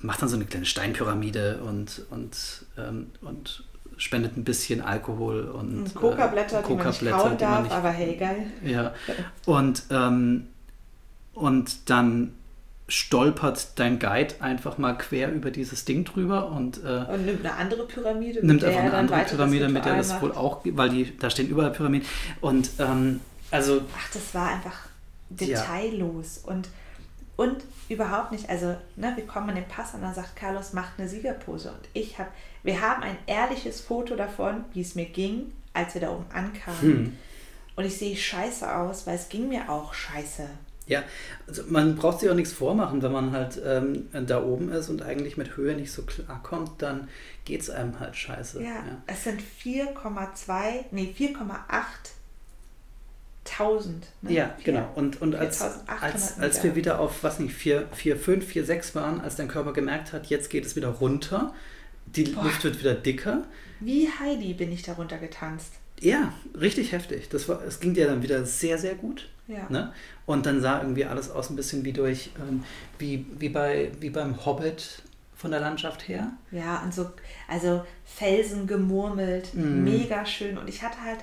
macht 0.00 0.22
dann 0.22 0.28
so 0.30 0.36
eine 0.36 0.46
kleine 0.46 0.64
Steinpyramide 0.64 1.58
und, 1.62 2.02
und, 2.10 2.64
ähm, 2.78 3.08
und 3.20 3.62
spendet 3.96 4.36
ein 4.36 4.44
bisschen 4.44 4.82
Alkohol 4.82 5.44
und 5.46 5.78
Und 5.78 5.94
Coca-Blätter, 5.94 6.60
äh, 6.60 6.62
die 6.68 6.74
man 6.74 6.86
nicht 6.88 7.02
darf, 7.42 7.62
nicht- 7.62 7.72
aber 7.72 7.90
hey, 7.90 8.16
geil. 8.16 8.46
ja. 8.64 8.92
Und, 9.46 9.84
ähm, 9.90 10.48
und 11.34 11.90
dann 11.90 12.32
stolpert 12.88 13.78
dein 13.78 13.98
Guide 13.98 14.34
einfach 14.40 14.78
mal 14.78 14.92
quer 14.96 15.32
über 15.32 15.50
dieses 15.50 15.84
Ding 15.84 16.04
drüber 16.04 16.50
und 16.52 16.82
äh, 16.84 17.04
Und 17.12 17.26
nimmt 17.26 17.44
eine 17.44 17.54
andere 17.54 17.84
Pyramide, 17.86 18.46
nimmt 18.46 18.62
einfach 18.64 18.80
eine 18.80 18.94
andere 18.94 19.24
Pyramide, 19.24 19.68
mit 19.68 19.84
der 19.84 19.96
das 19.96 20.20
wohl 20.22 20.32
auch, 20.32 20.60
weil 20.64 20.90
die, 20.90 21.16
da 21.18 21.28
stehen 21.28 21.48
überall 21.48 21.72
Pyramiden. 21.72 22.06
Und 22.40 22.70
ähm, 22.78 23.20
also, 23.50 23.80
Ach, 23.98 24.12
das 24.12 24.34
war 24.34 24.48
einfach 24.50 24.86
detaillos 25.30 26.38
und, 26.46 26.68
und 27.36 27.56
überhaupt 27.88 28.32
nicht. 28.32 28.48
Also, 28.48 28.76
ne, 28.96 29.12
wir 29.16 29.26
kommen 29.26 29.48
an 29.50 29.56
den 29.56 29.68
Pass 29.68 29.94
und 29.94 30.02
dann 30.02 30.14
sagt 30.14 30.36
Carlos, 30.36 30.72
macht 30.72 30.92
eine 30.98 31.08
Siegerpose. 31.08 31.70
Und 31.70 31.88
ich 31.92 32.18
habe, 32.18 32.30
wir 32.66 32.80
haben 32.82 33.02
ein 33.02 33.16
ehrliches 33.26 33.80
Foto 33.80 34.16
davon, 34.16 34.64
wie 34.74 34.82
es 34.82 34.94
mir 34.94 35.06
ging, 35.06 35.52
als 35.72 35.94
wir 35.94 36.02
da 36.02 36.10
oben 36.10 36.26
ankamen. 36.32 36.80
Hm. 36.80 37.16
Und 37.76 37.84
ich 37.84 37.96
sehe 37.98 38.16
scheiße 38.16 38.74
aus, 38.74 39.06
weil 39.06 39.16
es 39.16 39.28
ging 39.28 39.48
mir 39.48 39.68
auch 39.70 39.92
scheiße. 39.94 40.48
ja, 40.86 41.02
also 41.46 41.62
man 41.68 41.96
braucht 41.96 42.20
sich 42.20 42.30
auch 42.30 42.34
nichts 42.34 42.52
vormachen, 42.52 43.02
wenn 43.02 43.12
man 43.12 43.32
halt 43.32 43.60
ähm, 43.64 44.08
da 44.26 44.42
oben 44.42 44.70
ist 44.70 44.88
und 44.88 45.02
eigentlich 45.02 45.36
mit 45.36 45.56
Höhe 45.56 45.74
nicht 45.74 45.92
so 45.92 46.02
klarkommt, 46.02 46.80
dann 46.80 47.08
geht 47.44 47.60
es 47.62 47.70
einem 47.70 47.98
halt 48.00 48.16
scheiße. 48.16 48.62
Ja, 48.62 48.82
es 49.06 49.24
sind 49.24 49.40
4,2, 49.40 50.84
nee, 50.92 51.14
4,8 51.18 51.34
tausend. 53.44 54.06
Ne? 54.22 54.32
Ja, 54.32 54.54
Vier- 54.58 54.72
genau. 54.72 54.90
Und, 54.94 55.20
und 55.22 55.34
als, 55.34 55.58
4800 55.58 56.02
als, 56.02 56.38
als 56.38 56.64
wir 56.64 56.74
wieder 56.74 56.98
auf, 57.00 57.22
was 57.22 57.38
nicht, 57.38 57.54
4, 57.54 57.88
4, 57.92 58.16
5, 58.16 58.46
4, 58.46 58.64
6 58.64 58.94
waren, 58.94 59.20
als 59.20 59.36
dein 59.36 59.48
Körper 59.48 59.72
gemerkt 59.72 60.12
hat, 60.12 60.26
jetzt 60.26 60.50
geht 60.50 60.64
es 60.66 60.76
wieder 60.76 60.88
runter, 60.88 61.54
die 62.06 62.24
Boah. 62.24 62.44
Luft 62.44 62.64
wird 62.64 62.78
wieder 62.80 62.94
dicker. 62.94 63.44
Wie 63.80 64.08
Heidi 64.08 64.54
bin 64.54 64.72
ich 64.72 64.82
darunter 64.82 65.18
getanzt. 65.18 65.72
Ja, 66.00 66.32
richtig 66.58 66.92
heftig. 66.92 67.28
Das 67.30 67.48
war, 67.48 67.62
es 67.64 67.80
ging 67.80 67.94
dir 67.94 68.06
dann 68.06 68.22
wieder 68.22 68.44
sehr, 68.44 68.78
sehr 68.78 68.94
gut. 68.94 69.28
Ja. 69.48 69.66
Ne? 69.70 69.92
Und 70.26 70.44
dann 70.46 70.60
sah 70.60 70.80
irgendwie 70.82 71.04
alles 71.04 71.30
aus 71.30 71.50
ein 71.50 71.56
bisschen 71.56 71.84
wie 71.84 71.92
durch, 71.92 72.30
ähm, 72.40 72.64
wie, 72.98 73.24
wie, 73.38 73.48
bei, 73.48 73.92
wie 74.00 74.10
beim 74.10 74.44
Hobbit 74.44 75.02
von 75.34 75.50
der 75.50 75.60
Landschaft 75.60 76.08
her. 76.08 76.32
Ja, 76.50 76.82
und 76.82 76.92
so, 76.92 77.10
also 77.48 77.84
Felsen 78.04 78.66
gemurmelt, 78.66 79.54
Mhm. 79.54 79.84
mega 79.84 80.24
schön. 80.26 80.58
Und 80.58 80.68
ich 80.68 80.82
hatte 80.82 81.00
halt, 81.02 81.20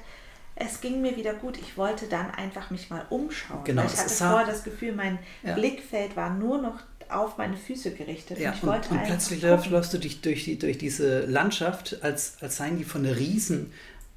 es 0.55 0.79
ging 0.81 1.01
mir 1.01 1.17
wieder 1.17 1.33
gut. 1.33 1.57
Ich 1.57 1.77
wollte 1.77 2.05
dann 2.07 2.29
einfach 2.31 2.69
mich 2.71 2.89
mal 2.89 3.05
umschauen. 3.09 3.63
Genau, 3.63 3.83
ich 3.85 3.97
hatte 3.97 4.09
vorher 4.09 4.45
das 4.47 4.63
Gefühl, 4.63 4.93
mein 4.93 5.17
Ja. 5.43 5.53
Blickfeld 5.55 6.15
war 6.15 6.33
nur 6.33 6.59
noch 6.61 6.79
auf 7.13 7.37
meine 7.37 7.57
Füße 7.57 7.91
gerichtet. 7.91 8.39
Ja, 8.39 8.53
und 8.61 8.67
und, 8.67 8.91
und 8.91 9.03
plötzlich 9.03 9.41
gucken. 9.41 9.71
läufst, 9.71 9.93
du 9.93 9.97
dich 9.97 10.21
durch, 10.21 10.43
die, 10.45 10.57
durch 10.57 10.77
diese 10.77 11.25
Landschaft, 11.25 12.03
als, 12.03 12.37
als 12.41 12.57
seien 12.57 12.77
die 12.77 12.83
von 12.83 13.05
Riesen 13.05 13.71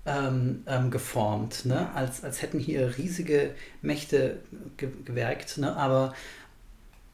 ähm, 0.07 0.63
ähm, 0.67 0.91
geformt, 0.91 1.65
ne? 1.65 1.75
Ja. 1.75 1.93
als, 1.95 2.23
als 2.23 2.43
hätten 2.43 2.59
hier 2.59 2.97
riesige 2.97 3.55
Mächte 3.83 4.39
ge 4.77 4.91
gewerkt. 5.05 5.59
Ne? 5.59 5.77
Aber 5.77 6.15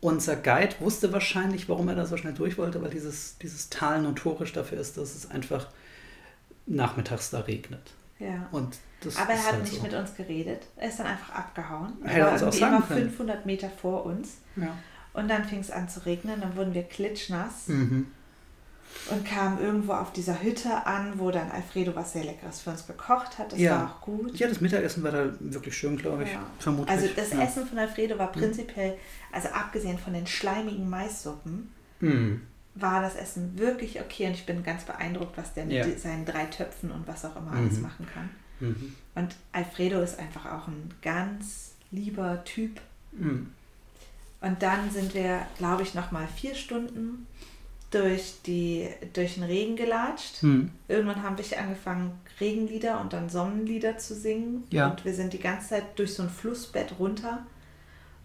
unser 0.00 0.36
Guide 0.36 0.74
wusste 0.80 1.12
wahrscheinlich, 1.12 1.68
warum 1.68 1.88
er 1.88 1.94
da 1.94 2.06
so 2.06 2.16
schnell 2.16 2.34
durch 2.34 2.58
wollte, 2.58 2.82
weil 2.82 2.90
dieses, 2.90 3.38
dieses 3.38 3.70
Tal 3.70 4.02
notorisch 4.02 4.52
dafür 4.52 4.78
ist, 4.78 4.98
dass 4.98 5.14
es 5.14 5.30
einfach 5.30 5.68
nachmittags 6.66 7.30
da 7.30 7.40
regnet. 7.40 7.92
Ja. 8.18 8.48
Und 8.52 8.76
das 9.00 9.16
Aber 9.16 9.32
er 9.32 9.38
hat 9.38 9.52
halt 9.52 9.62
nicht 9.62 9.76
so. 9.76 9.82
mit 9.82 9.94
uns 9.94 10.14
geredet. 10.14 10.62
Er 10.76 10.88
ist 10.88 10.98
dann 10.98 11.06
einfach 11.06 11.34
abgehauen. 11.34 11.94
Er 12.04 12.26
war 12.26 12.32
uns 12.32 12.42
auch 12.42 12.46
irgendwie 12.46 12.58
sagen 12.58 12.76
immer 12.76 12.86
können. 12.86 13.10
500 13.10 13.46
Meter 13.46 13.70
vor 13.70 14.06
uns. 14.06 14.38
Ja. 14.56 14.76
Und 15.14 15.28
dann 15.28 15.44
fing 15.44 15.60
es 15.60 15.70
an 15.70 15.88
zu 15.88 16.04
regnen. 16.06 16.40
Dann 16.40 16.56
wurden 16.56 16.72
wir 16.74 16.82
klitschnass 16.84 17.68
Mhm. 17.68 18.06
und 19.10 19.24
kamen 19.26 19.58
irgendwo 19.60 19.92
auf 19.92 20.12
dieser 20.12 20.42
Hütte 20.42 20.86
an, 20.86 21.18
wo 21.18 21.30
dann 21.30 21.50
Alfredo 21.50 21.94
was 21.94 22.12
sehr 22.12 22.24
Leckeres 22.24 22.60
für 22.60 22.70
uns 22.70 22.86
gekocht 22.86 23.38
hat. 23.38 23.52
Das 23.52 23.58
Ja. 23.58 23.76
war 23.82 23.90
auch 23.90 24.00
gut. 24.02 24.36
ja, 24.38 24.48
das 24.48 24.60
Mittagessen 24.60 25.02
war 25.02 25.10
da 25.12 25.32
wirklich 25.40 25.76
schön, 25.76 25.96
glaube 25.96 26.24
ich. 26.24 26.32
Ja. 26.32 26.42
Vermutlich. 26.58 26.90
Also 26.90 27.08
das 27.14 27.30
ja. 27.32 27.42
Essen 27.42 27.66
von 27.66 27.78
Alfredo 27.78 28.18
war 28.18 28.32
prinzipiell, 28.32 28.96
also 29.32 29.48
abgesehen 29.48 29.98
von 29.98 30.12
den 30.12 30.26
schleimigen 30.26 30.88
Maissuppen, 30.88 31.72
Mhm. 32.00 32.42
war 32.74 33.02
das 33.02 33.14
Essen 33.16 33.58
wirklich 33.58 34.00
okay 34.00 34.26
und 34.28 34.32
ich 34.32 34.46
bin 34.46 34.62
ganz 34.62 34.84
beeindruckt, 34.84 35.36
was 35.36 35.52
der 35.54 35.66
mit 35.66 36.00
seinen 36.00 36.24
drei 36.24 36.46
Töpfen 36.46 36.90
und 36.90 37.06
was 37.06 37.24
auch 37.24 37.36
immer 37.36 37.52
alles 37.52 37.76
Mhm. 37.76 37.82
machen 37.82 38.06
kann. 38.12 38.30
Mhm. 38.60 38.94
Und 39.14 39.36
Alfredo 39.52 40.00
ist 40.00 40.18
einfach 40.18 40.46
auch 40.46 40.68
ein 40.68 40.92
ganz 41.02 41.74
lieber 41.90 42.44
Typ. 42.44 42.80
Und 44.42 44.62
dann 44.62 44.90
sind 44.90 45.14
wir, 45.14 45.46
glaube 45.56 45.82
ich, 45.82 45.94
noch 45.94 46.10
mal 46.10 46.26
vier 46.26 46.54
Stunden 46.54 47.26
durch, 47.92 48.34
die, 48.44 48.88
durch 49.12 49.34
den 49.34 49.44
Regen 49.44 49.76
gelatscht. 49.76 50.42
Mhm. 50.42 50.70
Irgendwann 50.88 51.22
haben 51.22 51.38
wir 51.38 51.58
angefangen, 51.58 52.18
Regenlieder 52.40 53.00
und 53.00 53.12
dann 53.12 53.28
Sonnenlieder 53.28 53.98
zu 53.98 54.14
singen. 54.14 54.64
Ja. 54.70 54.88
Und 54.88 55.04
wir 55.04 55.14
sind 55.14 55.32
die 55.32 55.38
ganze 55.38 55.70
Zeit 55.70 55.98
durch 55.98 56.14
so 56.14 56.24
ein 56.24 56.30
Flussbett 56.30 56.98
runter 56.98 57.46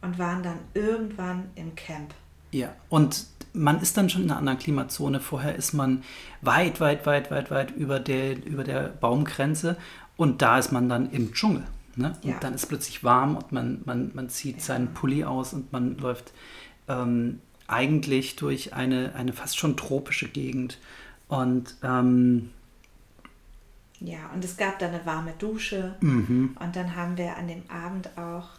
und 0.01 0.17
waren 0.17 0.41
dann 0.41 0.59
irgendwann 0.73 1.49
im 1.55 1.75
Camp. 1.75 2.13
Ja, 2.51 2.73
und 2.89 3.25
man 3.53 3.81
ist 3.81 3.97
dann 3.97 4.09
schon 4.09 4.23
in 4.23 4.31
einer 4.31 4.39
anderen 4.39 4.59
Klimazone. 4.59 5.19
Vorher 5.19 5.55
ist 5.55 5.73
man 5.73 6.03
weit, 6.41 6.79
weit, 6.79 7.05
weit, 7.05 7.29
weit, 7.29 7.51
weit 7.51 7.71
über 7.71 7.99
der, 7.99 8.43
über 8.45 8.63
der 8.63 8.87
Baumgrenze 8.87 9.77
und 10.15 10.41
da 10.41 10.57
ist 10.57 10.71
man 10.71 10.89
dann 10.89 11.11
im 11.11 11.33
Dschungel. 11.33 11.63
Ne? 11.97 12.17
Und 12.23 12.29
Ja. 12.29 12.39
dann 12.39 12.53
ist 12.53 12.67
plötzlich 12.67 13.03
warm 13.03 13.37
und 13.37 13.51
man, 13.51 13.81
man, 13.85 14.11
man 14.13 14.29
zieht 14.29 14.57
Ja. 14.57 14.63
seinen 14.63 14.93
Pulli 14.93 15.23
aus 15.23 15.53
und 15.53 15.71
man 15.73 15.97
läuft 15.97 16.33
ähm, 16.87 17.41
eigentlich 17.67 18.35
durch 18.37 18.73
eine, 18.73 19.13
eine 19.15 19.33
fast 19.33 19.57
schon 19.57 19.75
tropische 19.77 20.29
Gegend. 20.29 20.79
Und 21.27 21.75
ähm, 21.83 22.51
Ja, 23.99 24.29
und 24.33 24.43
es 24.45 24.57
gab 24.57 24.79
dann 24.79 24.93
eine 24.93 25.05
warme 25.05 25.33
Dusche. 25.39 25.95
mhm, 26.01 26.55
Und 26.59 26.75
dann 26.75 26.95
haben 26.95 27.17
wir 27.17 27.35
an 27.37 27.47
dem 27.47 27.63
Abend 27.69 28.09
auch 28.17 28.49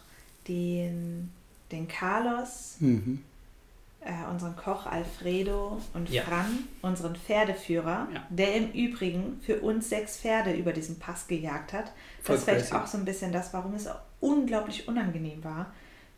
den, 0.47 1.31
den 1.71 1.87
Carlos, 1.87 2.75
mhm. 2.79 3.23
Äh, 4.01 4.29
unseren 4.31 4.55
Koch 4.55 4.85
Alfredo 4.85 5.79
und 5.93 6.09
Ja. 6.09 6.23
Fran, 6.23 6.59
unseren 6.81 7.15
Pferdeführer, 7.15 8.07
Ja. 8.13 8.23
der 8.29 8.55
im 8.55 8.71
Übrigen 8.71 9.39
für 9.41 9.59
uns 9.59 9.89
sechs 9.89 10.17
Pferde 10.17 10.53
über 10.53 10.71
diesen 10.73 10.99
Pass 10.99 11.27
gejagt 11.27 11.73
hat. 11.73 11.91
Voll 12.21 12.35
das 12.35 12.39
ist 12.39 12.43
vielleicht 12.49 12.73
auch 12.73 12.87
so 12.87 12.97
ein 12.97 13.05
bisschen 13.05 13.31
das, 13.31 13.53
warum 13.53 13.73
es 13.73 13.87
auch 13.87 13.99
unglaublich 14.19 14.87
unangenehm 14.87 15.43
war. 15.43 15.73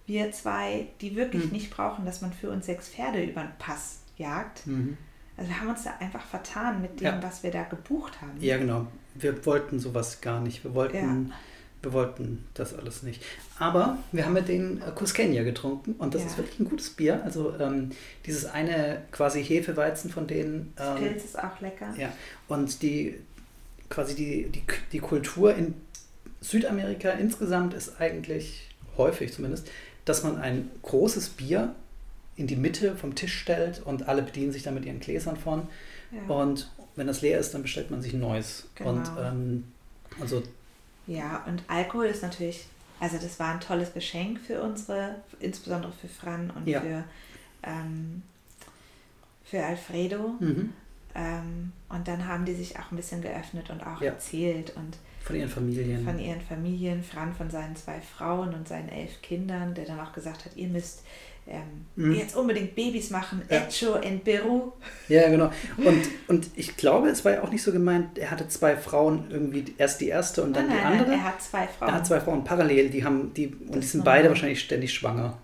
Wir 0.06 0.32
zwei, 0.32 0.88
die 1.02 1.15
wirklich 1.15 1.44
Hm. 1.46 1.52
nicht 1.52 1.72
brauchen, 1.72 2.06
dass 2.06 2.22
man 2.22 2.34
für 2.34 2.50
uns 2.50 2.65
sechs 2.65 2.89
Pferde 2.89 3.24
über 3.24 3.41
den 3.41 3.58
Pass 3.60 4.00
jagt. 4.17 4.67
Mhm. 4.67 4.98
Also 5.38 5.50
wir 5.50 5.60
haben 5.60 5.70
uns 5.70 5.84
da 5.84 5.91
einfach 6.00 6.24
vertan 6.26 6.82
mit 6.82 7.00
dem, 7.00 7.06
Ja. 7.06 7.24
was 7.24 7.41
wir 7.44 7.52
da 7.52 7.63
gebucht 7.63 8.22
haben. 8.22 8.39
Ja, 8.39 8.58
genau. 8.58 8.88
Wir 9.15 9.44
wollten 9.46 9.80
sowas 9.80 10.22
gar 10.22 10.39
nicht. 10.41 10.63
Wir 10.63 10.74
wollten. 10.76 11.34
Wir 11.84 11.94
wollten 11.94 12.46
das 12.54 12.74
alles 12.74 13.02
nicht. 13.04 13.24
Aber 13.60 13.98
wir 14.12 14.26
haben 14.26 14.34
mit 14.34 14.48
den 14.48 14.82
äh, 14.82 14.91
Cusqueña 14.91 15.44
getrunken 15.44 15.94
und 15.98 16.13
das 16.13 16.22
Ja. 16.22 16.28
ist 16.28 16.38
wirklich 16.38 16.60
ein 16.60 16.65
gutes 16.70 16.89
Bier. 16.91 17.22
Also 17.24 17.54
ähm, 17.60 17.91
dieses 18.26 18.46
eine 18.46 19.02
quasi 19.12 19.44
Hefeweizen 19.44 20.10
von 20.12 20.28
denen. 20.28 20.74
Das 20.76 21.00
Ähm, 21.00 21.08
Pilz 21.08 21.26
ist 21.26 21.39
auch 21.39 21.60
lecker. 21.62 21.94
ja. 21.98 22.12
Und 22.48 22.82
die 22.82 23.15
quasi 23.89 24.15
die, 24.15 24.50
die, 24.50 24.63
die 24.91 25.00
Kultur 25.00 25.56
in 25.56 25.74
Südamerika 26.39 27.10
insgesamt 27.12 27.74
ist 27.74 28.00
eigentlich 28.00 28.70
häufig 28.98 29.34
zumindest, 29.34 29.70
dass 30.06 30.24
man 30.24 30.38
ein 30.38 30.70
großes 30.82 31.30
Bier 31.30 31.76
in 32.36 32.48
die 32.48 32.56
Mitte 32.56 32.96
vom 32.96 33.15
Tisch 33.15 33.38
stellt 33.38 33.82
und 33.86 34.08
alle 34.08 34.22
bedienen 34.24 34.52
sich 34.52 34.63
dann 34.63 34.74
mit 34.74 34.86
ihren 34.86 35.00
Gläsern 35.00 35.38
von. 35.38 35.67
Ja. 36.12 36.34
Und 36.34 36.72
wenn 36.96 37.08
das 37.08 37.22
leer 37.22 37.39
ist, 37.39 37.54
dann 37.54 37.62
bestellt 37.62 37.91
man 37.91 38.02
sich 38.02 38.13
ein 38.13 38.20
neues. 38.20 38.67
Genau. 38.76 38.91
Und 38.91 39.12
ähm, 39.22 39.63
also 40.20 40.41
Ja, 41.15 41.43
und 41.47 41.63
Alkohol 41.67 42.06
ist 42.06 42.24
natürlich, 42.24 42.65
also 43.00 43.17
das 43.17 43.39
war 43.39 43.54
ein 43.54 43.60
tolles 43.60 43.93
Geschenk 43.93 44.39
für 44.39 44.62
unsere, 44.62 45.15
insbesondere 45.39 45.91
für 45.91 46.08
Fran 46.08 46.52
und 46.52 46.67
Ja. 46.67 46.82
für, 46.82 47.04
ähm, 47.63 48.21
für 49.43 49.63
Alfredo. 49.63 50.36
mhm. 50.39 50.74
Ähm, 51.13 51.74
und 51.89 52.08
dann 52.08 52.26
haben 52.26 52.45
die 52.45 52.54
sich 52.54 52.80
auch 52.80 52.89
ein 52.89 52.95
bisschen 52.95 53.21
geöffnet 53.21 53.69
und 53.69 53.86
auch 53.86 54.00
Ja. 54.02 54.12
erzählt 54.12 54.74
und 54.78 54.97
von 55.21 55.36
ihren 55.36 55.50
Familien. 55.50 56.06
von 56.06 56.17
ihren 56.17 56.39
Familien, 56.41 57.04
Fran 57.04 57.36
von 57.36 57.50
seinen 57.52 57.76
zwei 57.76 58.00
Frauen 58.00 58.54
und 58.54 58.65
seinen 58.67 58.88
elf 58.88 59.21
Kindern, 59.21 59.74
der 59.76 59.84
dann 59.86 60.00
auch 60.00 60.13
gesagt 60.13 60.45
hat, 60.45 60.56
ihr 60.56 60.69
müsst 60.69 61.04
ähm, 61.47 61.86
Mhm. 61.95 62.13
jetzt 62.15 62.36
unbedingt 62.38 62.73
Babys 62.75 63.10
machen, 63.10 63.41
Ja. 63.49 63.60
Hecho 63.60 63.95
en 63.95 64.21
Peru. 64.21 64.71
Ja, 65.10 65.27
genau. 65.30 65.51
Und, 65.77 66.01
und 66.30 66.47
ich 66.56 66.77
glaube, 66.77 67.10
es 67.10 67.25
war 67.25 67.34
ja 67.34 67.43
auch 67.43 67.49
nicht 67.51 67.63
so 67.63 67.71
gemeint, 67.73 68.17
er 68.17 68.32
hatte 68.32 68.47
zwei 68.47 68.77
Frauen, 68.77 69.25
irgendwie 69.30 69.65
erst 69.77 69.99
die 69.99 70.08
erste 70.08 70.41
und 70.43 70.54
dann 70.56 70.67
nein, 70.67 70.77
die 70.77 70.84
nein, 70.84 70.91
andere. 70.93 71.10
nein, 71.10 71.19
er 71.19 71.25
hat 71.25 71.41
zwei 71.41 71.67
Frauen. 71.67 71.89
er 71.89 71.95
hat 71.95 72.08
zwei 72.08 72.19
Frauen 72.21 72.43
parallel, 72.45 72.89
die 72.89 73.04
haben, 73.04 73.34
die, 73.34 73.47
und 73.47 73.75
die 73.75 73.80
Das 73.82 73.91
sind 73.91 74.06
beide 74.06 74.30
wahrscheinlich 74.30 74.62
ständig 74.62 74.93
schwanger. 74.93 75.38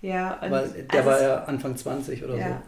ja, 0.00 0.34
und 0.42 0.50
weil 0.50 0.68
der 0.92 0.98
also 1.00 1.10
war 1.10 1.22
ja 1.22 1.44
Anfang 1.44 1.76
20 1.76 2.24
oder 2.24 2.36
Ja. 2.36 2.62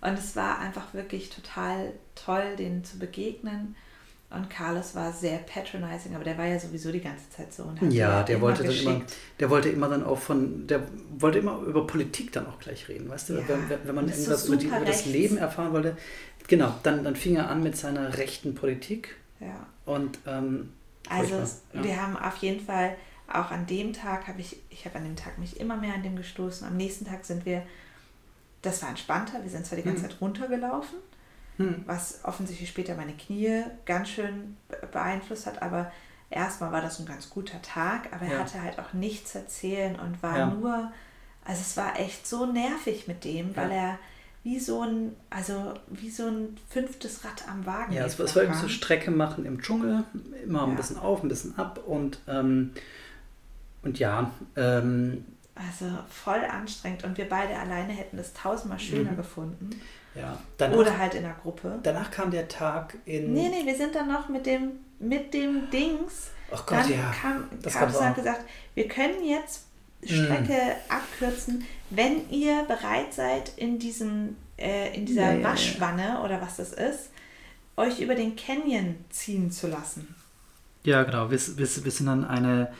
Und 0.00 0.18
es 0.18 0.34
war 0.34 0.58
einfach 0.60 0.94
wirklich 0.94 1.28
total 1.28 1.92
toll, 2.14 2.56
denen 2.58 2.82
zu 2.84 2.98
begegnen. 2.98 3.76
Und 4.32 4.48
Carlos 4.48 4.94
war 4.94 5.12
sehr 5.12 5.38
patronizing, 5.38 6.14
aber 6.14 6.22
der 6.22 6.38
war 6.38 6.46
ja 6.46 6.58
sowieso 6.58 6.92
die 6.92 7.00
ganze 7.00 7.28
Zeit 7.30 7.52
so. 7.52 7.64
Und 7.64 7.92
Ja, 7.92 8.22
der 8.22 8.40
wollte 8.40 8.62
dann 8.62 8.72
immer, 8.72 8.92
geschickt. 8.94 9.16
der 9.40 9.50
wollte 9.50 9.68
immer 9.70 9.88
dann 9.88 10.04
auch 10.04 10.18
von, 10.18 10.68
der 10.68 10.82
wollte 11.18 11.38
immer 11.40 11.58
über 11.62 11.84
Politik 11.86 12.30
dann 12.32 12.46
auch 12.46 12.60
gleich 12.60 12.88
reden, 12.88 13.08
weißt 13.08 13.30
du? 13.30 13.34
Ja, 13.34 13.48
wenn, 13.48 13.78
wenn, 13.84 13.94
man 13.94 14.08
ist 14.08 14.24
so 14.24 14.30
irgendwas 14.30 14.46
über, 14.46 14.56
die, 14.56 14.66
über 14.66 14.80
das. 14.84 15.06
Leben 15.06 15.36
erfahren 15.36 15.72
wollte. 15.72 15.96
Genau, 16.46 16.72
dann, 16.84 17.02
dann 17.02 17.16
fing 17.16 17.34
er 17.36 17.48
an 17.50 17.62
mit 17.62 17.76
seiner 17.76 18.18
rechten 18.18 18.54
Politik 18.54 19.16
Ja. 19.40 19.66
und 19.84 20.18
ähm, 20.26 20.72
Also 21.08 21.34
es- 21.36 21.62
ja. 21.72 21.82
wir 21.82 22.00
haben 22.00 22.16
auf 22.16 22.36
jeden 22.36 22.64
Fall, 22.64 22.94
auch 23.32 23.50
an 23.50 23.66
dem 23.66 23.92
Tag 23.92 24.28
habe 24.28 24.40
ich, 24.40 24.56
ich 24.70 24.84
habe 24.84 24.98
an 24.98 25.04
dem 25.04 25.16
Tag 25.16 25.38
mich 25.38 25.58
immer 25.58 25.76
mehr 25.76 25.94
an 25.94 26.02
dem 26.04 26.14
gestoßen. 26.16 26.66
Am 26.66 26.76
nächsten 26.76 27.04
Tag 27.04 27.24
sind 27.24 27.44
wir, 27.46 27.62
das 28.62 28.80
war 28.82 28.90
entspannter, 28.90 29.42
wir 29.42 29.50
sind 29.50 29.66
zwar 29.66 29.76
die 29.76 29.84
ganze 29.84 30.02
Mhm. 30.04 30.08
Zeit 30.10 30.20
runtergelaufen, 30.20 30.98
hm, 31.60 31.84
was 31.86 32.20
offensichtlich 32.24 32.68
später 32.68 32.94
meine 32.96 33.12
Knie 33.12 33.62
ganz 33.86 34.08
schön 34.08 34.56
be- 34.68 34.88
beeinflusst 34.90 35.46
hat, 35.46 35.62
aber 35.62 35.92
erstmal 36.30 36.72
war 36.72 36.80
das 36.80 36.98
ein 37.00 37.06
ganz 37.06 37.28
guter 37.30 37.60
Tag, 37.62 38.08
aber 38.12 38.24
er 38.26 38.32
Ja. 38.32 38.38
hatte 38.40 38.62
halt 38.62 38.78
auch 38.78 38.92
nichts 38.92 39.32
zu 39.32 39.38
erzählen 39.38 39.98
und 39.98 40.22
war 40.22 40.38
Ja. 40.38 40.46
nur, 40.46 40.92
also 41.44 41.60
es 41.60 41.76
war 41.76 41.98
echt 41.98 42.26
so 42.26 42.46
nervig 42.46 43.06
mit 43.08 43.24
dem, 43.24 43.54
weil 43.56 43.70
er 43.70 43.98
wie 44.42 44.58
so 44.58 44.82
ein, 44.82 45.14
also 45.28 45.74
wie 45.88 46.08
so 46.08 46.26
ein 46.26 46.56
fünftes 46.70 47.24
Rad 47.26 47.46
am 47.46 47.66
Wagen 47.66 47.92
Ja, 47.92 48.06
es 48.06 48.18
war, 48.18 48.24
es 48.24 48.34
war 48.36 48.44
irgendwie 48.44 48.62
so 48.62 48.68
Strecke 48.68 49.10
machen 49.10 49.44
im 49.44 49.60
Dschungel, 49.60 50.04
immer 50.44 50.66
ein 50.66 50.76
bisschen 50.76 50.96
auf, 50.98 51.22
ein 51.22 51.28
bisschen 51.28 51.58
ab 51.58 51.80
und, 51.86 52.20
ähm, 52.26 52.70
und 53.82 53.98
ja, 53.98 54.30
ähm, 54.56 55.24
Also 55.56 55.86
voll 56.08 56.42
anstrengend 56.50 57.04
und 57.04 57.18
wir 57.18 57.28
beide 57.28 57.58
alleine 57.58 57.92
hätten 57.92 58.18
es 58.18 58.32
tausendmal 58.32 58.78
schöner 58.78 59.12
Mhm. 59.12 59.16
gefunden. 59.16 59.70
Ja. 60.14 60.38
Danach, 60.58 60.76
Oder 60.76 60.98
halt 60.98 61.14
in 61.14 61.22
der 61.22 61.34
Gruppe. 61.34 61.78
danach 61.82 62.10
kam 62.10 62.30
der 62.30 62.48
Tag 62.48 62.96
in. 63.04 63.32
Nee, 63.32 63.48
nee, 63.48 63.64
wir 63.64 63.76
sind 63.76 63.94
dann 63.94 64.08
noch 64.08 64.28
mit 64.28 64.46
dem, 64.46 64.72
mit 64.98 65.32
dem 65.34 65.70
Dings. 65.70 66.30
Ach 66.52 66.66
Gott, 66.66 66.80
dann 66.80 66.90
ja. 66.90 67.12
kam 67.20 67.44
das 67.62 67.74
hat 67.78 67.94
auch. 67.94 68.14
gesagt, 68.14 68.44
wir 68.74 68.88
können 68.88 69.24
jetzt 69.24 69.64
Mhm. 70.02 70.06
Strecke 70.06 70.76
abkürzen, 70.88 71.64
wenn 71.90 72.30
ihr 72.30 72.62
bereit 72.64 73.12
seid, 73.12 73.52
in, 73.56 73.78
diesem, 73.78 74.36
äh, 74.56 74.94
in 74.96 75.04
dieser 75.06 75.22
Ja, 75.26 75.32
ja, 75.32 75.38
ja. 75.38 75.44
Waschwanne 75.44 76.22
oder 76.22 76.40
was 76.40 76.56
das 76.56 76.72
ist, 76.72 77.10
euch 77.76 78.00
über 78.00 78.14
den 78.14 78.36
Canyon 78.36 78.96
ziehen 79.10 79.50
zu 79.50 79.66
lassen. 79.68 80.14
Ja, 80.84 81.02
genau. 81.02 81.30
Wir, 81.30 81.38
wir, 81.38 81.58
wir 81.84 81.90
sind 81.92 82.06
dann 82.06 82.24
eine. 82.24 82.72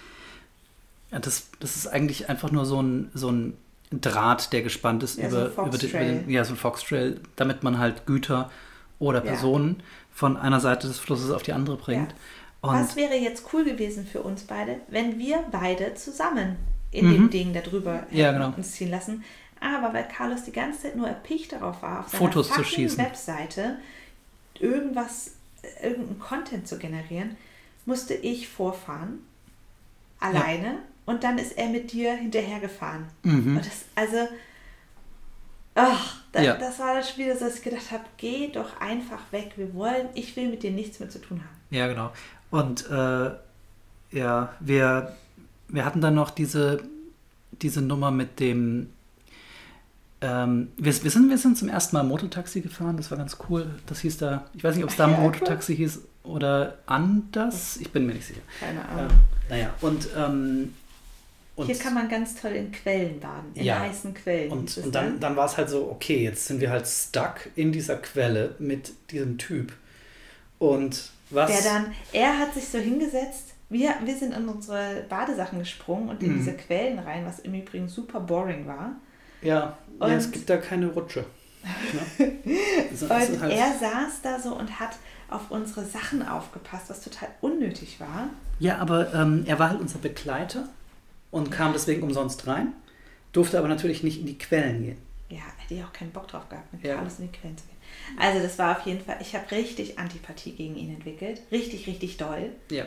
Ja, 1.11 1.19
das, 1.19 1.49
das 1.59 1.77
ist 1.77 1.89
eigentlich 1.89 2.29
einfach 2.31 2.51
nur 2.51 2.65
so 2.65 2.81
ein, 2.81 3.11
so 3.15 3.31
ein 3.31 3.57
Draht, 3.93 4.53
der 4.53 4.63
gespannt 4.63 5.03
ist 5.03 5.19
Ja, 5.19 5.29
so 5.31 5.47
über, 5.47 5.63
ein 5.63 5.69
über, 5.69 5.79
den, 5.79 5.91
über 5.91 5.99
den. 5.99 6.31
Ja, 6.31 6.45
so 6.45 6.55
ein 6.55 6.57
Foxtrail, 6.57 7.21
damit 7.37 7.63
man 7.63 7.79
halt 7.79 8.07
Güter 8.07 8.51
oder 8.99 9.19
Ja. 9.25 9.33
Personen 9.33 9.83
von 10.13 10.37
einer 10.37 10.61
Seite 10.61 10.87
des 10.89 10.99
Flusses 10.99 11.31
auf 11.31 11.43
die 11.43 11.53
andere 11.53 11.77
bringt. 11.77 12.15
Was 12.63 12.95
wäre 12.95 13.15
jetzt 13.17 13.47
cool 13.53 13.65
gewesen 13.65 14.07
für 14.07 14.21
uns 14.23 14.43
beide, 14.43 14.77
wenn 14.89 15.19
wir 15.19 15.43
beide 15.51 15.95
zusammen 15.95 16.57
in 16.93 17.07
Mhm. 17.09 17.13
dem 17.15 17.31
Ding 17.31 17.53
darüber 17.55 18.05
Ja, 18.11 18.27
hätten 18.29 18.39
genau. 18.41 18.53
uns 18.57 18.73
ziehen 18.73 18.91
lassen? 18.91 19.25
Aber 19.61 19.93
weil 19.95 20.07
Carlos 20.09 20.45
die 20.45 20.53
ganze 20.53 20.83
Zeit 20.83 20.97
nur 20.97 21.09
erpicht 21.09 21.53
darauf 21.53 21.83
war, 21.83 22.01
auf 22.01 22.09
seiner 22.09 22.19
Fotos 22.19 22.51
zu 22.51 22.63
schießen. 22.65 22.99
Webseite 22.99 23.77
irgendwas, 24.59 25.33
äh, 25.63 25.89
irgendeinen 25.89 26.19
Content 26.21 26.69
zu 26.69 26.79
generieren, 26.79 27.37
musste 27.87 28.15
ich 28.15 28.49
vorfahren, 28.49 29.21
alleine, 30.19 30.67
ja. 30.67 30.79
Und 31.11 31.25
dann 31.25 31.39
ist 31.39 31.59
er 31.59 31.69
mit 31.69 31.91
dir 31.93 32.15
hinterhergefahren. 32.15 33.07
Mhm. 33.25 33.57
Und 33.57 33.67
das, 33.67 33.85
also, 33.97 34.29
ach, 35.75 36.23
da, 36.31 36.41
ja. 36.41 36.57
das 36.57 36.79
war 36.79 36.95
das 36.95 37.11
Spiel, 37.11 37.27
dass 37.29 37.57
ich 37.57 37.63
gedacht 37.63 37.91
habe, 37.91 38.05
geh 38.17 38.49
doch 38.49 38.81
einfach 38.81 39.21
weg, 39.33 39.53
wir 39.57 39.75
wollen, 39.75 40.09
ich 40.15 40.37
will 40.37 40.49
mit 40.49 40.63
dir 40.63 40.71
nichts 40.71 41.01
mehr 41.01 41.11
zu 41.11 41.21
tun 41.21 41.41
haben. 41.41 41.77
Ja, 41.77 41.89
genau. 41.89 42.13
Und 42.51 42.89
äh, 42.89 43.31
ja, 44.13 44.55
wir, 44.61 45.17
wir 45.69 45.85
hatten 45.85 46.01
dann 46.01 46.15
noch 46.15 46.31
diese, 46.31 46.83
diese 47.61 47.83
Nummer 47.83 48.13
mit 48.13 48.39
dem 48.39 48.91
ähm, 50.23 50.69
wir, 50.77 51.03
wir, 51.03 51.11
sind, 51.11 51.31
wir 51.31 51.39
sind 51.39 51.57
zum 51.57 51.71
ersten 51.71 51.97
Mal 51.97 52.03
Mototaxi 52.03 52.61
gefahren, 52.61 52.99
das 52.99 53.11
war 53.11 53.17
ganz 53.17 53.39
cool. 53.49 53.71
Das 53.87 54.01
hieß 54.01 54.19
da, 54.19 54.45
ich 54.53 54.63
weiß 54.63 54.75
nicht, 54.77 54.85
ob 54.85 54.91
es 54.91 54.97
da 54.97 55.11
ja, 55.11 55.17
Mototaxi 55.17 55.75
hieß 55.75 56.03
oder 56.25 56.77
anders, 56.85 57.79
ich 57.79 57.91
bin 57.91 58.07
mir 58.07 58.13
nicht 58.13 58.27
sicher. 58.27 58.43
Keine 58.61 58.87
Ahnung. 58.87 59.11
Äh, 59.49 59.51
naja, 59.51 59.75
und, 59.81 60.09
ähm, 60.15 60.75
und, 61.61 61.67
Hier 61.67 61.79
kann 61.79 61.95
man 61.95 62.09
ganz 62.09 62.35
toll 62.41 62.53
in 62.53 62.73
Quellen 62.73 63.21
baden, 63.21 63.53
in 63.55 63.65
ja, 63.65 63.81
heißen 63.81 64.15
Quellen. 64.15 64.51
Und, 64.51 64.79
und 64.79 64.95
dann, 64.95 65.21
dann 65.21 65.37
war 65.37 65.47
es 65.47 65.57
halt 65.57 65.69
so, 65.69 65.91
okay, 65.91 66.23
jetzt 66.25 66.47
sind 66.47 66.61
wir 66.61 66.71
halt 66.71 66.87
stuck 66.87 67.51
in 67.55 67.71
dieser 67.71 67.97
Quelle 67.97 68.55
mit 68.59 68.93
diesem 69.11 69.37
Typ. 69.37 69.73
Und 70.59 71.11
was. 71.31 71.51
Der 71.51 71.73
dann, 71.73 71.95
er 72.13 72.39
hat 72.39 72.55
sich 72.55 72.67
so 72.69 72.79
hingesetzt, 72.79 73.55
wir, 73.69 73.95
wir 74.03 74.17
sind 74.17 74.35
in 74.35 74.49
unsere 74.49 75.05
Badesachen 75.09 75.59
gesprungen 75.59 76.09
und 76.09 76.23
in 76.23 76.33
mhm. 76.33 76.39
diese 76.39 76.55
Quellen 76.55 76.99
rein, 76.99 77.25
was 77.27 77.39
im 77.41 77.55
Übrigen 77.55 77.89
super 77.89 78.21
boring 78.21 78.67
war. 78.67 78.93
Ja, 79.43 79.77
und 79.99 80.11
ja, 80.11 80.17
es 80.17 80.31
gibt 80.31 80.49
da 80.51 80.57
keine 80.57 80.89
Rutsche. 80.89 81.25
Ne? 82.19 82.33
und 82.91 83.41
halt 83.41 83.53
er 83.53 83.75
saß 83.79 84.23
da 84.23 84.39
so 84.41 84.57
und 84.57 84.81
hat 84.81 84.97
auf 85.29 85.51
unsere 85.51 85.85
Sachen 85.85 86.27
aufgepasst, 86.27 86.89
was 86.89 87.03
total 87.03 87.29
unnötig 87.41 88.01
war. 88.01 88.31
Ja, 88.59 88.79
aber 88.79 89.15
ähm, 89.15 89.45
er 89.47 89.59
war 89.59 89.71
halt 89.71 89.81
unser 89.81 89.99
Begleiter 89.99 90.69
und 91.31 91.51
kam 91.51 91.73
deswegen 91.73 92.03
umsonst 92.03 92.47
rein, 92.47 92.73
durfte 93.33 93.59
aber 93.59 93.69
natürlich 93.69 94.03
nicht 94.03 94.21
in 94.21 94.27
die 94.27 94.39
Quellen 94.39 94.83
gehen. 94.83 94.99
Ja, 95.29 95.43
hätte 95.59 95.75
ich 95.75 95.85
auch 95.85 95.93
keinen 95.93 96.11
Bock 96.11 96.29
drauf 96.29 96.49
gehabt, 96.49 96.73
mit 96.73 96.85
ja. 96.85 96.97
Carlos 96.97 97.19
in 97.19 97.31
die 97.31 97.39
Quellen 97.39 97.57
zu 97.57 97.65
gehen. 97.65 97.77
Also 98.19 98.43
das 98.43 98.59
war 98.59 98.77
auf 98.77 98.87
jeden 98.87 99.05
Fall, 99.05 99.19
ich 99.21 99.35
habe 99.35 99.51
richtig 99.53 99.99
Antipathie 99.99 100.53
gegen 100.53 100.77
ihn 100.77 100.95
entwickelt. 100.95 101.43
Richtig, 101.53 101.87
richtig 101.87 102.17
doll. 102.17 102.51
Ja. 102.71 102.85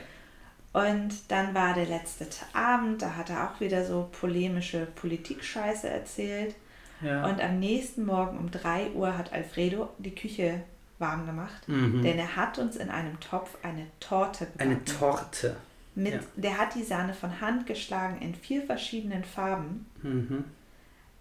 Und 0.73 1.13
dann 1.29 1.53
war 1.53 1.73
der 1.75 1.85
letzte 1.85 2.25
Abend, 2.53 3.01
da 3.01 3.15
hat 3.15 3.29
er 3.29 3.49
auch 3.49 3.59
wieder 3.61 3.85
so 3.85 4.09
polemische 4.19 4.87
Politik-Scheiße 4.95 5.87
erzählt. 5.87 6.55
Ja. 7.01 7.29
Und 7.29 7.41
am 7.41 7.59
nächsten 7.59 8.05
Morgen 8.05 8.37
um 8.37 8.49
3 8.49 8.91
Uhr 8.91 9.17
hat 9.17 9.31
Alfredo 9.31 9.89
die 9.99 10.15
Küche 10.15 10.63
warm 10.99 11.25
gemacht, 11.25 11.67
mhm. 11.67 12.01
denn 12.01 12.17
er 12.17 12.35
hat 12.35 12.57
uns 12.57 12.75
in 12.75 12.89
einem 12.89 13.19
Topf 13.19 13.57
eine 13.61 13.85
Torte 13.99 14.45
gebacken. 14.45 14.71
Eine 14.71 14.83
Torte. 14.85 15.57
Mit, 15.95 16.13
ja. 16.13 16.19
Der 16.35 16.57
hat 16.57 16.75
die 16.75 16.83
Sahne 16.83 17.13
von 17.13 17.41
Hand 17.41 17.67
geschlagen 17.67 18.21
in 18.21 18.33
vier 18.33 18.63
verschiedenen 18.63 19.23
Farben. 19.23 19.85
Mhm. 20.01 20.45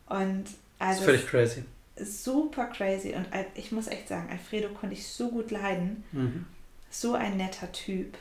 Und 0.06 0.44
also. 0.78 0.78
Das 0.78 0.98
ist 0.98 1.04
völlig 1.04 1.26
crazy. 1.26 1.64
Super 1.96 2.66
crazy. 2.66 3.14
Und 3.14 3.26
ich 3.54 3.70
muss 3.70 3.86
echt 3.86 4.08
sagen, 4.08 4.28
Alfredo 4.30 4.70
konnte 4.70 4.94
ich 4.94 5.06
so 5.06 5.30
gut 5.30 5.50
leiden. 5.50 6.04
Mhm. 6.12 6.46
So 6.90 7.14
ein 7.14 7.36
netter 7.36 7.70
Typ. 7.72 8.16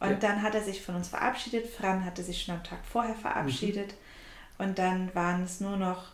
Und 0.00 0.10
ja. 0.10 0.16
dann 0.16 0.42
hat 0.42 0.54
er 0.54 0.62
sich 0.62 0.82
von 0.82 0.94
uns 0.94 1.08
verabschiedet. 1.08 1.66
Fran 1.66 2.04
hatte 2.04 2.22
sich 2.22 2.42
schon 2.42 2.54
am 2.54 2.64
Tag 2.64 2.78
vorher 2.84 3.14
verabschiedet. 3.14 3.88
Mhm. 3.88 4.64
Und 4.64 4.78
dann 4.78 5.14
waren 5.14 5.42
es 5.42 5.60
nur 5.60 5.76
noch. 5.76 6.12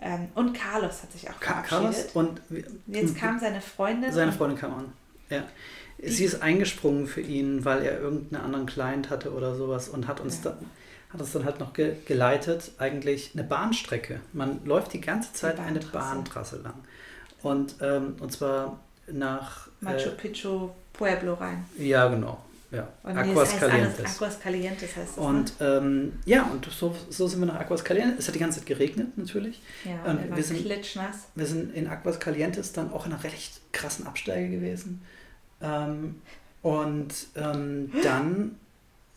Ähm, 0.00 0.28
und 0.34 0.52
Carlos 0.52 1.02
hat 1.02 1.12
sich 1.12 1.28
auch 1.28 1.40
Ka 1.40 1.62
verabschiedet. 1.62 2.12
Carlos 2.12 2.12
und 2.14 2.40
jetzt 2.86 3.16
kam 3.16 3.38
seine 3.38 3.60
Freundin. 3.60 4.12
Seine 4.12 4.32
Freundin 4.32 4.58
kam 4.58 4.74
an. 4.74 4.92
Ja. 5.30 5.44
Sie 6.02 6.24
ist 6.24 6.42
eingesprungen 6.42 7.06
für 7.06 7.22
ihn, 7.22 7.64
weil 7.64 7.82
er 7.82 8.00
irgendeinen 8.00 8.44
anderen 8.44 8.66
Client 8.66 9.10
hatte 9.10 9.32
oder 9.32 9.54
sowas 9.54 9.88
und 9.88 10.06
hat 10.06 10.20
uns 10.20 10.42
ja. 10.44 10.50
dann 10.50 10.70
hat 11.12 11.20
uns 11.20 11.32
dann 11.32 11.44
halt 11.44 11.60
noch 11.60 11.72
ge 11.72 11.94
geleitet, 12.04 12.72
eigentlich 12.78 13.30
eine 13.34 13.44
Bahnstrecke. 13.44 14.20
Man 14.32 14.64
läuft 14.64 14.92
die 14.92 15.00
ganze 15.00 15.32
Zeit 15.32 15.58
die 15.58 15.62
eine 15.62 15.80
Bahntrasse 15.80 16.60
lang. 16.62 16.74
Und, 17.42 17.76
ähm, 17.80 18.16
und 18.20 18.32
zwar 18.32 18.80
nach 19.10 19.68
Machu 19.80 20.08
äh, 20.08 20.12
Picchu 20.12 20.70
Pueblo 20.92 21.34
rein. 21.34 21.64
Ja, 21.78 22.08
genau. 22.08 22.42
Ja, 22.72 22.88
und 23.04 23.16
Aquas 23.16 23.52
heißt 23.52 23.60
Calientes. 23.60 24.16
Aquas 24.16 24.40
Calientes 24.40 24.96
heißt 24.96 25.10
es. 25.12 25.16
Und 25.16 25.60
ne? 25.60 25.66
ähm, 25.66 26.12
ja, 26.24 26.42
und 26.52 26.66
so, 26.66 26.94
so 27.08 27.28
sind 27.28 27.38
wir 27.38 27.46
nach 27.46 27.60
Aquas 27.60 27.84
Calientes. 27.84 28.18
Es 28.18 28.28
hat 28.28 28.34
die 28.34 28.40
ganze 28.40 28.58
Zeit 28.58 28.66
geregnet 28.66 29.16
natürlich. 29.16 29.62
Ja, 29.84 30.10
und, 30.10 30.18
und 30.18 30.36
wir 30.36 30.42
sind, 30.42 30.64
klitschnass. 30.64 31.28
Wir 31.36 31.46
sind 31.46 31.74
in 31.74 31.86
Aquas 31.86 32.18
Calientes 32.18 32.72
dann 32.72 32.92
auch 32.92 33.06
in 33.06 33.12
einer 33.12 33.22
recht 33.22 33.60
krassen 33.72 34.06
Absteige 34.06 34.50
gewesen. 34.50 35.02
Ähm, 35.60 36.20
und 36.62 37.14
ähm, 37.36 37.92
dann, 38.02 38.56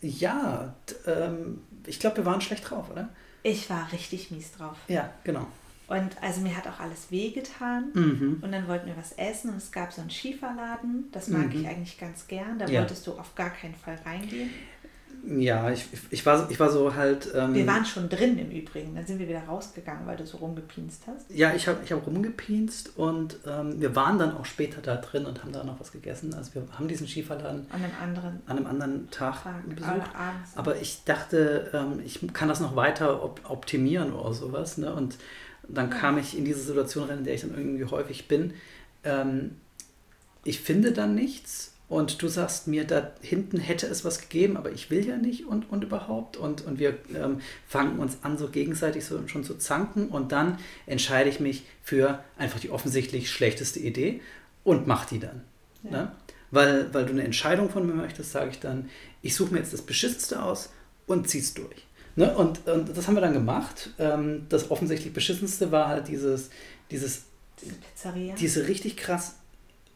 ja, 0.02 0.74
ähm, 1.06 1.62
ich 1.86 2.00
glaube, 2.00 2.18
wir 2.18 2.26
waren 2.26 2.42
schlecht 2.42 2.70
drauf, 2.70 2.90
oder? 2.92 3.10
Ich 3.44 3.70
war 3.70 3.92
richtig 3.92 4.32
mies 4.32 4.52
drauf. 4.52 4.78
Ja, 4.88 5.12
genau. 5.24 5.48
Und 5.88 6.22
also 6.22 6.42
mir 6.42 6.56
hat 6.56 6.68
auch 6.68 6.80
alles 6.80 7.10
wehgetan. 7.10 7.90
Mhm. 7.94 8.38
Und 8.42 8.52
dann 8.52 8.68
wollten 8.68 8.86
wir 8.86 8.96
was 8.96 9.14
essen 9.14 9.50
und 9.50 9.58
es 9.58 9.72
gab 9.72 9.92
so 9.92 10.02
einen 10.02 10.12
Schieferladen. 10.12 11.10
Das 11.12 11.30
mag 11.30 11.48
mhm. 11.48 11.62
ich 11.62 11.68
eigentlich 11.68 11.98
ganz 11.98 12.28
gern. 12.28 12.60
Da 12.60 12.68
ja. 12.68 12.82
wolltest 12.82 13.08
du 13.08 13.14
auf 13.14 13.34
gar 13.34 13.50
keinen 13.50 13.74
Fall 13.74 13.98
reingehen. 14.06 14.52
Ja, 15.28 15.70
ich, 15.72 15.86
ich, 16.10 16.26
war, 16.26 16.50
ich 16.50 16.60
war 16.60 16.72
so 16.72 16.96
halt. 16.96 17.30
Ähm, 17.36 17.54
wir 17.54 17.68
waren 17.68 17.86
schon 17.86 18.10
drin 18.10 18.38
im 18.38 18.52
Übrigen. 18.52 18.96
Dann 18.96 19.06
sind 19.06 19.20
wir 19.20 19.28
wieder 19.28 19.44
rausgegangen, 19.44 20.08
weil 20.08 20.18
du 20.18 20.26
so 20.26 20.38
rumgepinst 20.38 21.04
hast. 21.08 21.30
Ja, 21.30 21.54
ich 21.54 21.68
habe 21.68 21.80
ich 21.84 21.92
hab 21.92 22.06
rumgepinst 22.06 22.98
und 22.98 23.38
ähm, 23.46 23.80
wir 23.80 23.96
waren 23.96 24.18
dann 24.18 24.36
auch 24.36 24.46
später 24.46 24.82
da 24.82 24.96
drin 24.96 25.26
und 25.26 25.44
haben 25.44 25.52
da 25.52 25.64
noch 25.64 25.80
was 25.80 25.92
gegessen. 25.92 26.34
Also 26.34 26.56
wir 26.56 26.64
haben 26.72 26.88
diesen 26.88 27.08
Schieferladen 27.08 27.66
an 27.70 27.84
einem 27.84 27.94
anderen, 28.02 28.42
an 28.46 28.58
einem 28.58 28.68
anderen 28.68 29.12
Tag, 29.12 29.44
Tag 29.44 29.76
besucht. 29.76 30.12
Aber 30.56 30.76
ich 30.78 31.04
dachte, 31.06 31.70
ähm, 31.74 32.02
ich 32.06 32.20
kann 32.34 32.48
das 32.48 32.60
noch 32.60 32.76
weiter 32.76 33.24
op 33.24 33.42
optimieren 33.44 34.14
oder 34.14 34.34
sowas. 34.34 34.78
Ne? 34.78 34.94
Und 34.94 35.18
dann 35.68 35.90
kam 35.90 36.18
ich 36.18 36.38
in 36.38 36.46
diese 36.46 36.62
Situation 36.62 37.08
rein, 37.08 37.20
in 37.20 37.24
der 37.24 37.34
ich 37.34 37.42
dann 37.42 37.56
irgendwie 37.56 37.86
häufig 37.86 38.28
bin. 38.28 38.54
Ähm, 39.04 39.58
ich 40.44 40.62
finde 40.62 40.92
dann 40.92 41.16
nichts 41.16 41.74
und 41.90 42.22
du 42.22 42.28
sagst 42.28 42.68
mir, 42.68 42.86
da 42.86 43.12
hinten 43.22 43.58
hätte 43.58 43.88
es 43.88 44.06
was 44.06 44.22
gegeben, 44.22 44.58
aber 44.58 44.72
ich 44.72 44.92
will 44.92 45.06
ja 45.06 45.18
nicht 45.18 45.48
und, 45.48 45.70
und 45.72 45.84
überhaupt. 45.84 46.38
Und, 46.38 46.66
und 46.66 46.80
wir 46.80 46.98
ähm, 47.16 47.42
fangen 47.68 48.00
uns 48.00 48.20
an, 48.22 48.38
so 48.38 48.48
gegenseitig 48.48 49.06
so, 49.06 49.28
schon 49.28 49.44
zu 49.44 49.56
zanken 49.56 50.10
und 50.10 50.32
dann 50.32 50.60
entscheide 50.86 51.30
ich 51.30 51.40
mich 51.40 51.64
für 51.84 52.24
einfach 52.38 52.60
die 52.60 52.70
offensichtlich 52.70 53.32
schlechteste 53.32 53.80
Idee 53.80 54.22
und 54.64 54.86
mach 54.88 55.06
die 55.06 55.20
dann. 55.20 55.42
Ja. 55.84 55.92
Ne? 55.92 56.12
Weil, 56.52 56.94
weil 56.94 57.06
du 57.06 57.12
eine 57.12 57.24
Entscheidung 57.24 57.70
von 57.70 57.86
mir 57.86 57.94
möchtest, 57.94 58.32
sage 58.32 58.52
ich 58.52 58.60
dann, 58.60 58.90
ich 59.22 59.36
suche 59.36 59.54
mir 59.54 59.60
jetzt 59.60 59.74
das 59.74 59.84
Beschissenste 59.84 60.42
aus 60.42 60.70
und 61.06 61.28
zieh's 61.28 61.54
durch. 61.54 61.86
Ne? 62.16 62.36
Und, 62.36 62.68
und 62.68 62.96
das 62.96 63.08
haben 63.08 63.16
wir 63.16 63.22
dann 63.22 63.34
gemacht. 63.34 63.92
Ähm, 64.00 64.46
das 64.50 64.72
offensichtlich 64.72 65.14
beschissenste 65.14 65.72
war 65.72 65.88
halt 65.88 66.08
dieses, 66.08 66.50
dieses 66.90 67.24
diese 67.62 67.76
Pizzeria. 67.76 68.36
Diese 68.36 68.68
richtig 68.68 68.98
krass 68.98 69.36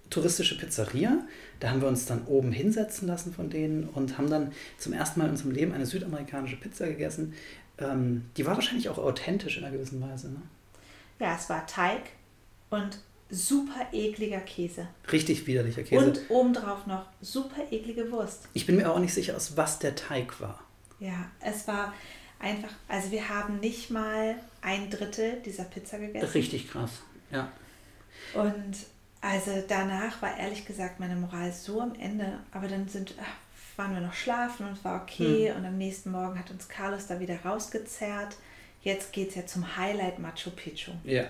touristische 0.10 0.58
Pizzeria. 0.58 1.26
Da 1.64 1.70
haben 1.70 1.80
wir 1.80 1.88
uns 1.88 2.06
dann 2.06 2.26
oben 2.26 2.52
hinsetzen 2.52 3.08
lassen 3.08 3.34
von 3.34 3.50
denen 3.50 3.88
und 3.88 4.18
haben 4.18 4.30
dann 4.30 4.52
zum 4.78 4.92
ersten 4.92 5.18
Mal 5.18 5.28
in 5.28 5.32
unserem 5.32 5.52
Leben 5.52 5.72
eine 5.72 5.86
südamerikanische 5.86 6.58
Pizza 6.58 6.88
gegessen. 6.88 7.34
Ähm, 7.78 8.26
die 8.36 8.46
war 8.46 8.56
wahrscheinlich 8.56 8.90
auch 8.90 8.98
authentisch 8.98 9.58
in 9.58 9.64
einer 9.64 9.74
gewissen 9.74 10.02
Weise. 10.02 10.28
Ne? 10.32 10.42
Ja, 11.20 11.38
es 11.38 11.50
war 11.50 11.66
Teig 11.66 12.02
und 12.70 13.00
super 13.30 13.88
ekliger 13.94 14.42
Käse. 14.42 14.90
Richtig 15.10 15.48
widerlicher 15.48 15.84
Käse. 15.84 16.06
Und 16.06 16.20
obendrauf 16.28 16.86
noch 16.86 17.06
super 17.22 17.62
eklige 17.72 18.12
Wurst. 18.12 18.50
Ich 18.52 18.66
bin 18.66 18.76
mir 18.76 18.92
auch 18.92 19.00
nicht 19.00 19.14
sicher, 19.14 19.38
aus 19.38 19.56
was 19.56 19.80
der 19.80 19.96
Teig 19.96 20.42
war. 20.42 20.60
Ja, 21.00 21.32
es 21.40 21.66
war 21.66 21.94
einfach, 22.40 22.74
also 22.90 23.10
wir 23.12 23.30
haben 23.30 23.62
nicht 23.62 23.90
mal 23.90 24.36
ein 24.62 24.90
Drittel 24.90 25.42
dieser 25.46 25.64
Pizza 25.64 25.98
gegessen. 25.98 26.28
Richtig 26.28 26.70
krass, 26.70 26.92
ja. 27.32 27.50
Und 28.34 28.76
also 29.24 29.64
danach 29.68 30.22
war 30.22 30.38
ehrlich 30.38 30.66
gesagt 30.66 31.00
meine 31.00 31.16
Moral 31.16 31.52
so 31.52 31.82
am 31.82 31.96
Ende, 31.96 32.40
aber 32.52 32.68
dann 32.68 32.88
sind, 32.88 33.16
waren 33.76 33.94
wir 33.94 34.02
noch 34.02 34.14
schlafen 34.14 34.68
und 34.68 34.74
es 34.74 34.84
war 34.84 35.02
okay 35.02 35.50
hm. 35.50 35.58
und 35.58 35.66
am 35.66 35.78
nächsten 35.78 36.12
Morgen 36.12 36.38
hat 36.38 36.52
uns 36.52 36.68
Carlos 36.68 37.08
da 37.08 37.20
wieder 37.20 37.40
rausgezerrt. 37.44 38.36
Jetzt 38.82 39.14
geht 39.14 39.30
es 39.30 39.36
ja 39.36 39.46
zum 39.46 39.78
Highlight 39.78 40.20
Machu 40.20 40.52
Picchu. 40.52 40.92
Ja. 41.04 41.24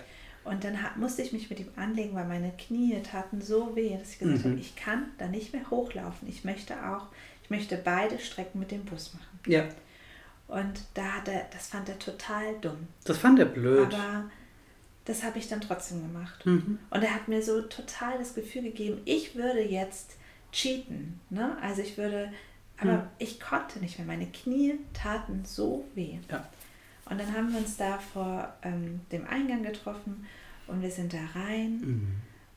Und 0.44 0.66
dann 0.66 0.82
hat, 0.82 0.98
musste 0.98 1.22
ich 1.22 1.32
mich 1.32 1.50
mit 1.50 1.60
ihm 1.60 1.70
anlegen, 1.78 2.16
weil 2.16 2.26
meine 2.26 2.52
Knie 2.52 3.00
taten 3.02 3.42
so 3.42 3.76
weh, 3.76 3.96
dass 3.98 4.10
ich 4.10 4.20
gesagt 4.20 4.40
mhm. 4.40 4.52
habe, 4.52 4.60
ich 4.60 4.76
kann 4.76 5.06
da 5.18 5.28
nicht 5.28 5.54
mehr 5.54 5.70
hochlaufen. 5.70 6.28
Ich 6.28 6.44
möchte 6.44 6.74
auch 6.86 7.08
ich 7.44 7.50
möchte 7.50 7.78
beide 7.78 8.20
Strecken 8.20 8.60
mit 8.60 8.72
dem 8.72 8.86
Bus 8.86 9.14
machen. 9.14 9.40
Ja. 9.48 9.66
Und 10.48 10.82
da 10.94 11.04
hat 11.04 11.28
er, 11.28 11.48
das 11.52 11.68
fand 11.68 11.90
er 11.90 12.00
total 12.00 12.56
dumm. 12.62 12.88
Das 13.04 13.18
fand 13.18 13.40
er 13.40 13.46
blöd. 13.46 13.94
Aber 13.94 14.30
das 15.06 15.24
habe 15.24 15.40
ich 15.40 15.50
dann 15.50 15.62
trotzdem 15.62 16.02
gemacht. 16.02 16.46
Mhm. 16.46 16.80
Und 16.90 17.04
er 17.04 17.14
hat 17.14 17.28
mir 17.28 17.42
so 17.42 17.62
total 17.62 18.18
das 18.18 18.36
Gefühl 18.36 18.64
gegeben, 18.64 19.02
ich 19.06 19.36
würde 19.36 19.62
jetzt 19.62 20.12
cheaten. 20.52 21.20
Ne? 21.30 21.58
Also 21.62 21.82
ich 21.82 21.98
würde, 21.98 22.32
aber 22.78 22.94
mhm. 22.94 23.08
ich 23.18 23.40
konnte 23.40 23.80
nicht 23.80 24.00
mehr. 24.00 24.08
Meine 24.08 24.28
Knie 24.28 24.80
taten 24.94 25.44
so 25.46 25.86
weh. 25.96 26.20
Ja. 26.30 26.48
Und 27.10 27.20
dann 27.20 27.34
haben 27.36 27.52
wir 27.52 27.60
uns 27.60 27.76
da 27.76 27.98
vor 27.98 28.54
ähm, 28.62 29.02
dem 29.12 29.28
Eingang 29.28 29.64
getroffen 29.64 30.26
und 30.68 30.82
wir 30.82 30.92
sind 30.92 31.14
da 31.14 31.20
rein. 31.36 31.82
Mhm. 31.82 32.08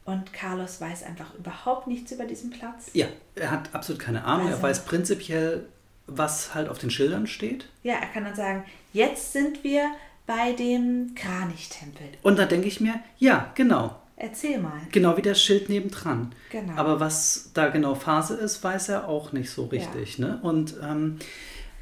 Und 0.04 0.32
Carlos 0.32 0.80
weiß 0.80 1.02
einfach 1.02 1.34
überhaupt 1.34 1.88
nichts 1.88 2.12
über 2.12 2.26
diesen 2.26 2.50
Platz. 2.50 2.90
Ja, 2.92 3.06
er 3.34 3.50
hat 3.50 3.74
absolut 3.74 4.00
keine 4.00 4.24
Ahnung. 4.24 4.46
Also- 4.46 4.58
er 4.58 4.62
weiß 4.62 4.84
prinzipiell, 4.84 5.66
was 6.06 6.54
halt 6.54 6.68
auf 6.68 6.78
den 6.78 6.90
Schildern 6.90 7.26
steht. 7.26 7.68
Ja, 7.82 7.94
er 7.94 8.06
kann 8.06 8.22
dann 8.22 8.36
sagen, 8.36 8.64
jetzt 8.92 9.32
sind 9.32 9.64
wir 9.64 9.90
bei 10.26 10.52
dem 10.52 11.14
Kranich-Tempel. 11.14 12.06
Und 12.22 12.38
da 12.38 12.46
denke 12.46 12.68
ich 12.68 12.80
mir, 12.80 13.00
ja, 13.18 13.52
genau. 13.54 13.96
Erzähl 14.16 14.58
mal. 14.58 14.80
Genau 14.92 15.16
wie 15.16 15.22
das 15.22 15.40
Schild 15.42 15.68
nebendran. 15.68 16.34
Genau. 16.50 16.72
Aber 16.74 17.00
was 17.00 17.50
da 17.54 17.68
genau 17.68 17.94
Phase 17.94 18.34
ist, 18.34 18.64
weiß 18.64 18.88
er 18.88 19.08
auch 19.08 19.32
nicht 19.32 19.50
so 19.50 19.66
richtig. 19.66 20.18
Ne? 20.18 20.40
Und, 20.42 20.74
ähm, 20.82 21.18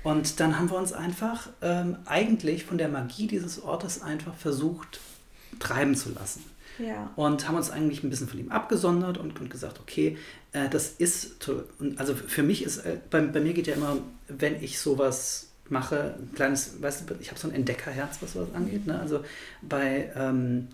und 0.03 0.41
dann 0.41 0.59
haben 0.59 0.71
wir 0.71 0.77
uns 0.77 0.93
einfach 0.93 1.49
ähm, 1.63 1.97
eigentlich 2.07 2.65
von 2.65 2.77
der 2.77 2.89
Magie 2.89 3.29
dieses 3.29 3.63
Ortes 3.63 4.03
einfach 4.03 4.35
versucht 4.35 5.01
treiben 5.61 5.95
zu 5.95 6.13
lassen. 6.13 6.45
Ja. 6.79 7.13
Und 7.15 7.47
haben 7.47 7.55
uns 7.55 7.71
eigentlich 7.71 8.03
ein 8.03 8.11
bisschen 8.11 8.29
von 8.29 8.41
ihm 8.41 8.51
abgesondert 8.51 9.17
und, 9.17 9.41
und 9.41 9.49
gesagt, 9.49 9.79
okay, 9.81 10.19
äh, 10.51 10.69
das 10.69 10.89
ist, 10.89 11.49
also 11.97 12.17
für 12.17 12.43
mich 12.43 12.65
ist, 12.65 12.79
äh, 12.79 12.99
bei, 13.11 13.21
bei 13.21 13.41
mir 13.41 13.55
geht 13.55 13.69
ja 13.69 13.75
immer, 13.75 13.99
wenn 14.27 14.61
ich 14.61 14.81
sowas 14.81 15.54
mache, 15.69 16.17
ein 16.19 16.35
kleines, 16.35 16.81
weißt 16.83 17.09
du, 17.09 17.15
ich 17.21 17.31
habe 17.31 17.41
so 17.41 17.49
ein 17.49 17.55
Entdeckerherz, 17.55 18.19
was 18.21 18.35
sowas 18.35 18.49
angeht. 18.55 18.87
Ne? 18.87 18.99
Also 18.99 19.25
bei, 19.63 20.11
ähm, 20.15 20.69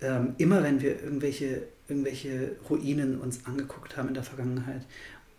ähm, 0.00 0.34
immer 0.38 0.62
wenn 0.62 0.80
wir 0.80 1.02
irgendwelche, 1.02 1.62
irgendwelche 1.88 2.52
Ruinen 2.68 3.20
uns 3.20 3.46
angeguckt 3.46 3.96
haben 3.96 4.08
in 4.08 4.14
der 4.14 4.22
Vergangenheit 4.22 4.82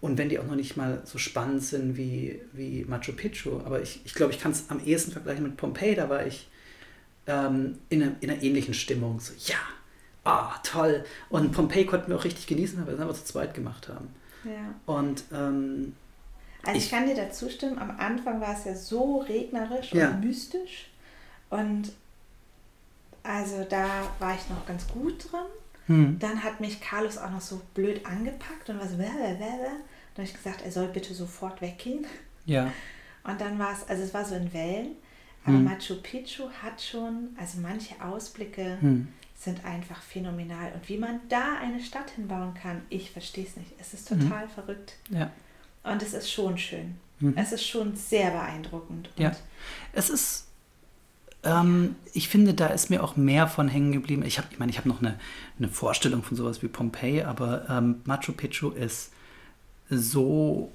und 0.03 0.17
wenn 0.17 0.27
die 0.27 0.37
auch 0.37 0.45
noch 0.45 0.55
nicht 0.55 0.75
mal 0.75 1.01
so 1.05 1.17
spannend 1.17 1.63
sind 1.63 1.95
wie, 1.95 2.41
wie 2.51 2.83
Machu 2.83 3.13
Picchu, 3.13 3.61
aber 3.63 3.81
ich, 3.81 4.01
ich 4.03 4.13
glaube, 4.13 4.33
ich 4.33 4.39
kann 4.39 4.51
es 4.51 4.65
am 4.69 4.85
ehesten 4.85 5.13
vergleichen 5.13 5.43
mit 5.43 5.55
Pompeji, 5.55 5.95
da 5.95 6.09
war 6.09 6.25
ich 6.25 6.49
ähm, 7.25 7.77
in, 7.87 8.03
einer, 8.03 8.11
in 8.19 8.29
einer 8.29 8.43
ähnlichen 8.43 8.73
Stimmung. 8.73 9.21
So, 9.21 9.31
ja, 9.45 9.59
ah, 10.25 10.55
toll. 10.63 11.05
Und 11.29 11.53
Pompeji 11.53 11.85
konnten 11.85 12.09
wir 12.09 12.17
auch 12.17 12.25
richtig 12.25 12.47
genießen, 12.47 12.77
weil 12.79 12.87
wir 12.87 12.93
es 12.95 12.99
einfach 12.99 13.15
zu 13.15 13.23
zweit 13.23 13.53
gemacht 13.53 13.87
haben. 13.87 14.09
ja. 14.43 14.75
Und 14.93 15.23
ähm, 15.33 15.93
Also 16.65 16.77
ich, 16.77 16.85
Ich- 16.85 16.91
kann 16.91 17.05
dir 17.07 17.15
dazu 17.15 17.49
stimmen, 17.49 17.77
am 17.79 17.91
Anfang 17.99 18.39
war 18.41 18.57
es 18.57 18.65
ja 18.65 18.75
so 18.75 19.19
regnerisch 19.19 19.93
Ja. 19.93 20.11
und 20.11 20.21
mystisch. 20.25 20.89
Und 21.49 21.91
also 23.23 23.63
da 23.69 23.85
war 24.19 24.35
ich 24.35 24.49
noch 24.49 24.65
ganz 24.65 24.87
gut 24.87 25.31
drin. 25.31 25.39
hm, 25.87 26.19
Dann 26.19 26.43
hat 26.43 26.59
mich 26.61 26.79
Carlos 26.81 27.17
auch 27.17 27.29
noch 27.31 27.41
so 27.41 27.61
blöd 27.73 28.05
angepackt 28.05 28.69
und 28.69 28.79
war 28.79 28.87
so, 28.87 28.97
bäh, 28.97 29.03
bäh, 29.03 29.33
bäh. 29.35 29.47
Dann 30.15 30.17
habe 30.17 30.23
ich 30.23 30.33
gesagt, 30.33 30.61
er 30.63 30.71
soll 30.71 30.87
bitte 30.87 31.13
sofort 31.13 31.61
weggehen. 31.61 32.05
ja, 32.45 32.71
Und 33.25 33.39
dann 33.39 33.57
war 33.57 33.71
es, 33.71 33.87
also 33.87 34.03
es 34.03 34.13
war 34.13 34.25
so 34.25 34.35
in 34.35 34.51
Wellen, 34.53 34.95
aber 35.45 35.55
Hm. 35.55 35.63
Machu 35.63 35.95
Picchu 36.01 36.49
hat 36.61 36.81
schon, 36.81 37.29
also 37.39 37.59
manche 37.61 37.95
Ausblicke 38.03 38.77
hm, 38.81 39.07
sind 39.39 39.63
einfach 39.63 40.01
phänomenal. 40.01 40.73
Und 40.73 40.87
wie 40.89 40.97
man 40.97 41.21
da 41.29 41.57
eine 41.61 41.81
Stadt 41.81 42.09
hinbauen 42.11 42.53
kann, 42.53 42.81
ich 42.89 43.11
verstehe 43.11 43.45
es 43.45 43.55
nicht. 43.55 43.71
Es 43.79 43.93
ist 43.93 44.07
total 44.09 44.47
verrückt. 44.49 44.93
ja. 45.09 45.29
Und 45.83 46.01
es 46.01 46.13
ist 46.13 46.31
schon 46.31 46.57
schön. 46.57 46.95
Mhm. 47.19 47.33
Es 47.37 47.51
ist 47.51 47.65
schon 47.65 47.95
sehr 47.95 48.31
beeindruckend. 48.31 49.09
Und 49.09 49.23
Ja. 49.23 49.31
Es 49.93 50.09
ist, 50.09 50.47
ähm, 51.43 51.95
ich 52.13 52.29
finde, 52.29 52.53
da 52.53 52.67
ist 52.67 52.89
mir 52.89 53.03
auch 53.03 53.15
mehr 53.15 53.47
von 53.47 53.67
hängen 53.67 53.91
geblieben. 53.91 54.23
Ich 54.23 54.37
habe, 54.37 54.47
ich 54.51 54.59
meine, 54.59 54.71
ich 54.71 54.77
habe 54.77 54.89
noch 54.89 55.01
eine, 55.01 55.19
eine 55.57 55.69
Vorstellung 55.69 56.23
von 56.23 56.37
sowas 56.37 56.61
wie 56.61 56.67
Pompeji, 56.67 57.23
aber 57.23 57.69
ähm, 57.69 58.01
Machu 58.05 58.31
Picchu 58.33 58.69
ist 58.71 59.11
so 59.89 60.71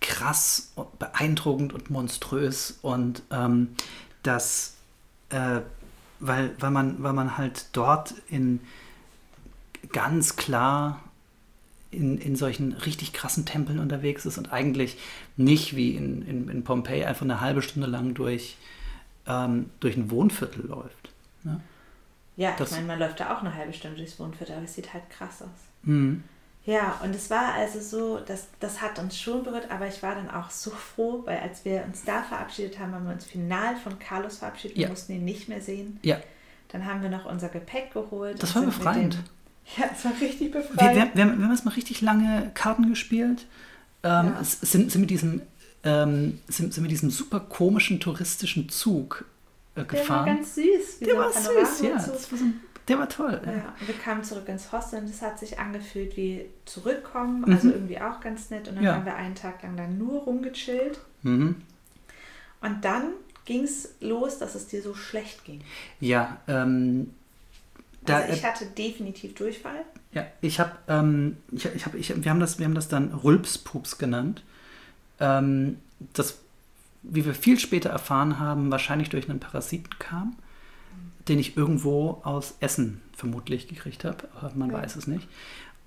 krass, 0.00 0.72
und 0.74 0.98
beeindruckend 0.98 1.72
und 1.72 1.90
monströs 1.90 2.78
und 2.82 3.22
ähm, 3.30 3.74
das, 4.22 4.74
äh, 5.30 5.60
weil, 6.20 6.54
weil, 6.58 6.70
man, 6.70 7.02
weil 7.02 7.12
man 7.12 7.36
halt 7.36 7.66
dort 7.72 8.14
in 8.28 8.60
ganz 9.92 10.36
klar 10.36 11.03
in, 11.96 12.18
in 12.18 12.36
solchen 12.36 12.72
richtig 12.72 13.12
krassen 13.12 13.44
Tempeln 13.46 13.78
unterwegs 13.78 14.26
ist 14.26 14.38
und 14.38 14.52
eigentlich 14.52 14.96
nicht 15.36 15.76
wie 15.76 15.96
in, 15.96 16.22
in, 16.26 16.48
in 16.48 16.64
Pompeji 16.64 17.04
einfach 17.04 17.22
eine 17.24 17.40
halbe 17.40 17.62
Stunde 17.62 17.88
lang 17.88 18.14
durch, 18.14 18.56
ähm, 19.26 19.70
durch 19.80 19.96
ein 19.96 20.10
Wohnviertel 20.10 20.66
läuft. 20.66 21.10
Ne? 21.42 21.60
Ja, 22.36 22.54
Das- 22.58 22.70
ich 22.70 22.76
meine, 22.76 22.86
man 22.88 22.98
läuft 22.98 23.20
da 23.20 23.34
auch 23.34 23.40
eine 23.40 23.54
halbe 23.54 23.72
Stunde 23.72 23.96
durchs 23.96 24.18
Wohnviertel, 24.18 24.54
aber 24.56 24.64
es 24.64 24.74
sieht 24.74 24.92
halt 24.92 25.08
krass 25.10 25.42
aus. 25.42 25.48
Mhm. 25.82 26.24
Ja, 26.66 26.98
und 27.04 27.14
es 27.14 27.28
war 27.28 27.52
also 27.52 27.78
so, 27.78 28.20
das, 28.20 28.48
das 28.58 28.80
hat 28.80 28.98
uns 28.98 29.20
schon 29.20 29.42
berührt, 29.44 29.70
aber 29.70 29.86
ich 29.86 30.02
war 30.02 30.14
dann 30.14 30.30
auch 30.30 30.48
so 30.50 30.70
froh, 30.70 31.20
weil 31.26 31.38
als 31.40 31.64
wir 31.66 31.84
uns 31.84 32.04
da 32.04 32.22
verabschiedet 32.22 32.78
haben, 32.78 32.94
haben 32.94 33.04
wir 33.06 33.12
uns 33.12 33.26
final 33.26 33.76
von 33.76 33.98
Carlos 33.98 34.38
verabschiedet, 34.38 34.76
wir 34.78 34.84
Ja. 34.84 34.88
mussten 34.88 35.12
ihn 35.12 35.24
nicht 35.26 35.48
mehr 35.50 35.60
sehen. 35.60 35.98
Ja, 36.02 36.16
Dann 36.68 36.86
haben 36.86 37.02
wir 37.02 37.10
noch 37.10 37.26
unser 37.26 37.50
Gepäck 37.50 37.92
geholt. 37.92 38.42
Das 38.42 38.54
war 38.56 38.62
befreiend. 38.62 39.18
Ja, 39.76 39.84
es 39.92 40.04
war 40.04 40.12
richtig 40.20 40.52
wir, 40.52 40.60
befreiend. 40.60 40.78
wir, 40.78 41.14
wir, 41.14 41.24
haben- 41.24 41.38
wir 41.38 41.44
haben 41.46 41.52
jetzt 41.52 41.64
mal 41.64 41.72
richtig 41.74 42.00
lange 42.00 42.50
Karten 42.54 42.88
gespielt. 42.88 43.46
Ähm, 44.02 44.26
Ja. 44.26 44.44
sind, 44.44 44.90
sind, 44.92 45.00
mit 45.00 45.10
diesem, 45.10 45.40
ähm, 45.82 46.38
sind, 46.48 46.74
sind 46.74 46.82
mit 46.82 46.90
diesem 46.90 47.10
super 47.10 47.40
komischen 47.40 48.00
touristischen 48.00 48.68
Zug 48.68 49.24
äh, 49.74 49.80
der 49.80 49.84
war 49.84 50.00
gefahren. 50.00 50.26
ganz 50.26 50.54
süß. 50.54 50.98
Der 51.00 51.16
war 51.16 51.32
süß, 51.32 51.80
ja. 51.82 51.98
so. 51.98 52.12
Das 52.12 52.30
war 52.30 52.38
so 52.38 52.44
ein, 52.44 52.60
der 52.86 52.98
war 52.98 53.08
toll. 53.08 53.40
Ja. 53.46 53.52
Ja, 53.52 53.74
wir 53.86 53.94
kamen 53.94 54.22
zurück 54.22 54.46
ins 54.48 54.70
Hostel 54.70 55.00
und 55.00 55.06
es 55.08 55.22
hat 55.22 55.38
sich 55.38 55.58
angefühlt 55.58 56.16
wie 56.18 56.44
zurückkommen, 56.66 57.40
Mhm. 57.40 57.52
also 57.54 57.70
irgendwie 57.70 57.98
auch 57.98 58.20
ganz 58.20 58.50
nett. 58.50 58.68
Und 58.68 58.76
dann 58.76 58.84
Ja. 58.84 58.94
haben 58.96 59.06
wir 59.06 59.16
einen 59.16 59.34
Tag 59.34 59.62
lang 59.62 59.76
dann 59.78 59.96
nur 59.98 60.20
rumgechillt. 60.24 61.00
Mhm. 61.22 61.56
Und 62.60 62.84
dann 62.84 63.12
ging 63.46 63.64
es 63.64 63.94
los, 64.00 64.38
dass 64.38 64.54
es 64.54 64.66
dir 64.68 64.82
so 64.82 64.94
schlecht 64.94 65.44
ging. 65.44 65.62
Ja, 66.00 66.38
ähm, 66.48 67.10
da, 68.06 68.16
Also 68.16 68.32
äh, 68.32 68.34
ich 68.34 68.44
hatte 68.44 68.66
definitiv 68.66 69.34
Durchfall. 69.34 69.84
Ja, 70.12 70.26
ich 70.40 70.60
habe, 70.60 70.72
ähm, 70.88 71.36
ich, 71.52 71.64
ich 71.66 71.86
hab, 71.86 71.94
ich, 71.94 72.22
wir, 72.24 72.30
haben 72.30 72.40
das, 72.40 72.58
wir 72.58 72.66
haben 72.66 72.74
das 72.74 72.88
dann 72.88 73.12
Rülpspups 73.12 73.98
genannt. 73.98 74.42
Ähm, 75.20 75.78
das, 76.12 76.38
wie 77.02 77.24
wir 77.24 77.34
viel 77.34 77.58
später 77.58 77.90
erfahren 77.90 78.38
haben, 78.38 78.70
wahrscheinlich 78.70 79.10
durch 79.10 79.28
einen 79.28 79.40
Parasiten 79.40 79.98
kam, 79.98 80.36
den 81.28 81.38
ich 81.38 81.56
irgendwo 81.56 82.20
aus 82.24 82.54
Essen 82.60 83.00
vermutlich 83.16 83.68
gekriegt 83.68 84.04
habe, 84.04 84.28
aber 84.34 84.52
man 84.54 84.70
Ja. 84.70 84.78
weiß 84.78 84.96
es 84.96 85.06
nicht. 85.06 85.28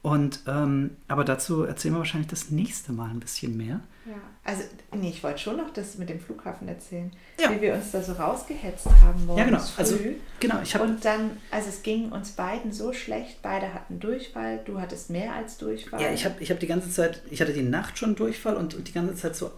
Und, 0.09 0.39
ähm, 0.47 0.91
aber 1.09 1.25
dazu 1.25 1.63
erzählen 1.63 1.93
wir 1.95 1.99
wahrscheinlich 1.99 2.29
das 2.29 2.49
nächste 2.49 2.93
Mal 2.93 3.09
ein 3.09 3.19
bisschen 3.19 3.57
mehr. 3.57 3.81
Ja. 4.05 4.13
Also, 4.45 4.63
nee, 4.95 5.09
ich 5.09 5.21
wollte 5.21 5.39
schon 5.39 5.57
noch 5.57 5.73
das 5.73 5.97
mit 5.97 6.07
dem 6.07 6.19
Flughafen 6.21 6.65
erzählen. 6.69 7.11
Ja. 7.37 7.51
Wie 7.51 7.59
wir 7.59 7.73
uns 7.73 7.91
da 7.91 8.01
so 8.01 8.13
rausgehetzt 8.13 8.85
haben 9.01 9.25
morgens 9.25 9.37
Ja, 9.39 9.45
genau. 9.45 9.59
früh. 9.59 9.73
Also, 9.81 9.97
genau, 10.39 10.61
ich 10.63 10.73
habe 10.75 10.85
und 10.85 11.03
dann, 11.03 11.31
also 11.51 11.67
es 11.67 11.83
ging 11.83 12.11
uns 12.13 12.29
beiden 12.31 12.71
so 12.71 12.93
schlecht, 12.93 13.41
beide 13.41 13.73
hatten 13.73 13.99
Durchfall, 13.99 14.61
du 14.63 14.79
hattest 14.79 15.09
mehr 15.09 15.33
als 15.33 15.57
Durchfall. 15.57 16.01
Ja, 16.01 16.11
ich 16.11 16.23
habe 16.23 16.35
ich 16.39 16.51
hab 16.51 16.59
die 16.61 16.67
ganze 16.67 16.89
Zeit, 16.89 17.21
ich 17.29 17.41
hatte 17.41 17.51
die 17.51 17.63
Nacht 17.63 17.97
schon 17.97 18.15
Durchfall 18.15 18.55
und, 18.55 18.75
und 18.75 18.87
die 18.87 18.93
ganze 18.93 19.15
Zeit 19.15 19.35
so 19.35 19.51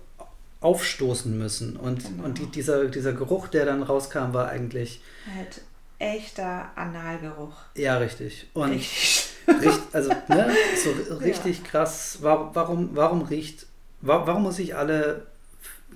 aufstoßen 0.62 1.38
müssen. 1.38 1.76
Und, 1.78 2.04
Genau. 2.06 2.24
und 2.24 2.40
die, 2.40 2.48
dieser, 2.48 2.86
dieser 2.86 3.14
Geruch, 3.14 3.48
der 3.50 3.66
dann 3.66 3.84
rauskam, 3.84 4.34
war 4.34 4.50
eigentlich, 4.50 5.02
Halt 5.36 5.62
echter 6.00 6.72
Analgeruch. 6.76 7.54
ja, 7.76 7.98
richtig. 7.98 8.48
Und 8.56 8.72
Richtig. 8.72 9.29
Richt, 9.62 9.82
also, 9.94 10.10
ne, 10.28 10.52
so 10.84 10.92
richtig 11.16 11.64
krass. 11.64 12.18
Wa- 12.22 12.52
Warum, 12.54 12.90
warum 12.94 13.22
riecht, 13.24 13.66
wa- 14.02 14.26
warum 14.26 14.44
muss 14.44 14.60
ich 14.60 14.76
alle 14.76 15.26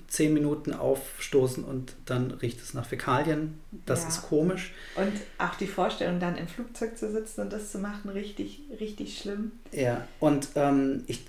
zehn 0.08 0.32
Minuten 0.34 0.72
aufstoßen 0.72 1.64
und 1.64 1.94
dann 2.06 2.30
riecht 2.30 2.60
es 2.60 2.74
nach 2.74 2.86
Fäkalien? 2.86 3.58
Das 3.86 4.02
Ja. 4.02 4.08
ist 4.08 4.22
komisch. 4.28 4.72
Und 4.96 5.12
auch 5.38 5.54
die 5.56 5.66
Vorstellung, 5.66 6.20
dann 6.20 6.36
im 6.36 6.46
Flugzeug 6.48 6.96
zu 6.96 7.10
sitzen 7.10 7.40
und 7.42 7.52
das 7.52 7.72
zu 7.72 7.78
machen, 7.78 8.10
richtig, 8.10 8.60
richtig 8.80 9.18
schlimm. 9.18 9.52
Ja, 9.72 10.06
und 10.20 10.48
ähm, 10.54 11.04
ich, 11.06 11.24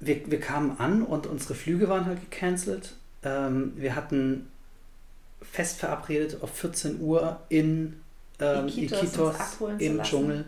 wir, 0.00 0.30
wir 0.30 0.40
kamen 0.40 0.78
an 0.78 1.02
und 1.02 1.26
unsere 1.26 1.54
Flüge 1.54 1.88
waren 1.88 2.04
halt 2.06 2.20
gecancelt. 2.30 2.94
Ähm, 3.22 3.72
wir 3.76 3.96
hatten 3.96 4.48
fest 5.42 5.78
verabredet 5.78 6.38
auf 6.42 6.50
14 6.50 7.00
Uhr 7.00 7.40
in 7.48 8.00
ähm, 8.40 8.68
Iquitos 8.68 9.02
Iquitos, 9.14 9.36
im. 9.78 10.02
Dschungel. 10.02 10.44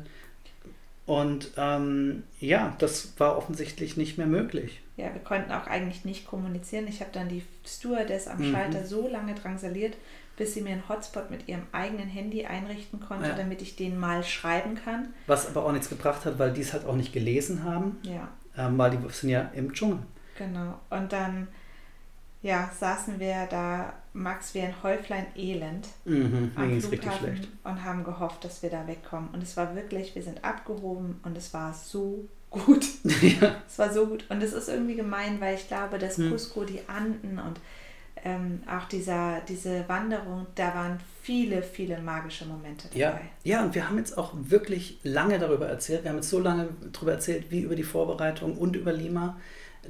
Und 1.09 1.53
ähm, 1.57 2.23
ja, 2.39 2.75
das 2.79 3.15
war 3.19 3.39
offensichtlich 3.39 3.97
nicht 3.97 4.19
mehr 4.19 4.27
möglich. 4.27 4.83
Ja, 4.99 5.07
wir 5.15 5.23
konnten 5.23 5.51
auch 5.53 5.67
eigentlich 5.67 6.05
nicht 6.05 6.27
kommunizieren. 6.27 6.87
Ich 6.87 7.01
habe 7.01 7.11
dann 7.13 7.29
die 7.31 7.43
Stewardess 7.67 8.29
am 8.29 8.39
Mhm. 8.41 8.53
Schalter 8.53 8.85
so 8.85 9.09
lange 9.09 9.35
drangsaliert, 9.35 9.97
bis 10.37 10.53
sie 10.53 10.61
mir 10.61 10.73
einen 10.73 10.87
Hotspot 10.89 11.31
mit 11.31 11.49
ihrem 11.49 11.63
eigenen 11.73 12.09
Handy 12.09 12.45
einrichten 12.45 13.01
konnte, 13.01 13.29
Ja. 13.31 13.35
damit 13.37 13.63
ich 13.63 13.75
den 13.75 13.99
mal 13.99 14.23
schreiben 14.23 14.75
kann. 14.75 15.09
Was 15.27 15.47
aber 15.49 15.65
auch 15.65 15.73
nichts 15.73 15.89
gebracht 15.89 16.27
hat, 16.27 16.39
weil 16.39 16.53
die 16.53 16.61
es 16.61 16.75
halt 16.75 16.85
auch 16.85 16.95
nicht 16.97 17.13
gelesen 17.15 17.65
haben, 17.65 17.97
Ja, 18.03 18.29
ähm, 18.57 18.77
weil 18.77 18.91
die 18.91 18.99
sind 19.11 19.31
ja 19.31 19.51
im 19.55 19.73
Dschungel. 19.73 20.01
genau. 20.37 20.79
Und 20.91 21.11
dann 21.13 21.49
ja, 22.43 22.70
saßen 22.78 23.18
wir 23.18 23.47
da, 23.51 23.93
Max, 24.12 24.55
wie 24.55 24.61
ein 24.61 24.74
Häuflein 24.82 25.26
Elend 25.36 25.86
Mhm, 26.05 26.53
am 26.57 26.80
Flughafen 26.80 27.18
schlecht. 27.36 27.49
und 27.64 27.84
haben 27.84 28.05
gehofft, 28.05 28.45
dass 28.45 28.62
wir 28.62 28.70
da 28.70 28.86
wegkommen. 28.86 29.28
Und 29.30 29.43
es 29.43 29.57
war 29.57 29.74
wirklich, 29.74 30.14
wir 30.14 30.22
sind 30.22 30.45
abgehoben 30.45 31.20
und 31.24 31.36
es 31.36 31.53
war 31.55 31.72
so 31.74 32.26
gut. 32.51 32.84
ja. 33.05 33.57
Es 33.68 33.78
war 33.78 33.93
so 33.93 34.07
gut. 34.07 34.24
Und 34.28 34.43
es 34.43 34.53
ist 34.53 34.68
irgendwie 34.68 34.97
gemein, 34.97 35.41
weil 35.41 35.55
ich 35.57 35.68
glaube, 35.68 35.99
dass 35.99 36.16
Hm. 36.16 36.30
Cusco, 36.30 36.64
die 36.64 36.80
Anden 36.89 37.39
und 37.39 37.61
ähm, 38.24 38.62
auch 38.68 38.89
dieser, 38.89 39.41
diese 39.49 39.89
Wanderung, 39.89 40.47
da 40.57 40.74
waren 40.74 40.99
viele, 41.22 41.62
viele 41.62 42.01
magische 42.01 42.47
Momente 42.47 42.89
dabei. 42.89 42.99
Ja, 42.99 43.20
ja, 43.45 43.62
und 43.64 43.74
wir 43.76 43.89
haben 43.89 43.99
jetzt 43.99 44.18
auch 44.18 44.32
wirklich 44.34 44.99
lange 45.05 45.39
darüber 45.39 45.68
erzählt. 45.68 46.03
Wir 46.03 46.11
haben 46.11 46.16
jetzt 46.16 46.30
so 46.30 46.41
lange 46.41 46.68
darüber 46.93 47.12
erzählt, 47.12 47.51
wie 47.51 47.61
über 47.61 47.76
die 47.76 47.84
Vorbereitung 47.84 48.57
und 48.59 48.74
über 48.74 48.93
Lima. 48.93 49.36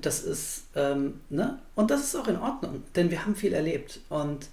Das 0.01 0.23
ist, 0.23 0.65
ähm, 0.75 1.21
ne? 1.31 1.59
Und 1.75 1.91
das 1.91 2.03
ist 2.03 2.17
auch 2.17 2.29
in 2.29 2.37
Ordnung, 2.37 2.83
denn 2.95 3.11
wir 3.11 3.25
haben 3.25 3.35
viel 3.35 3.53
erlebt. 3.53 4.01
Und 4.09 4.49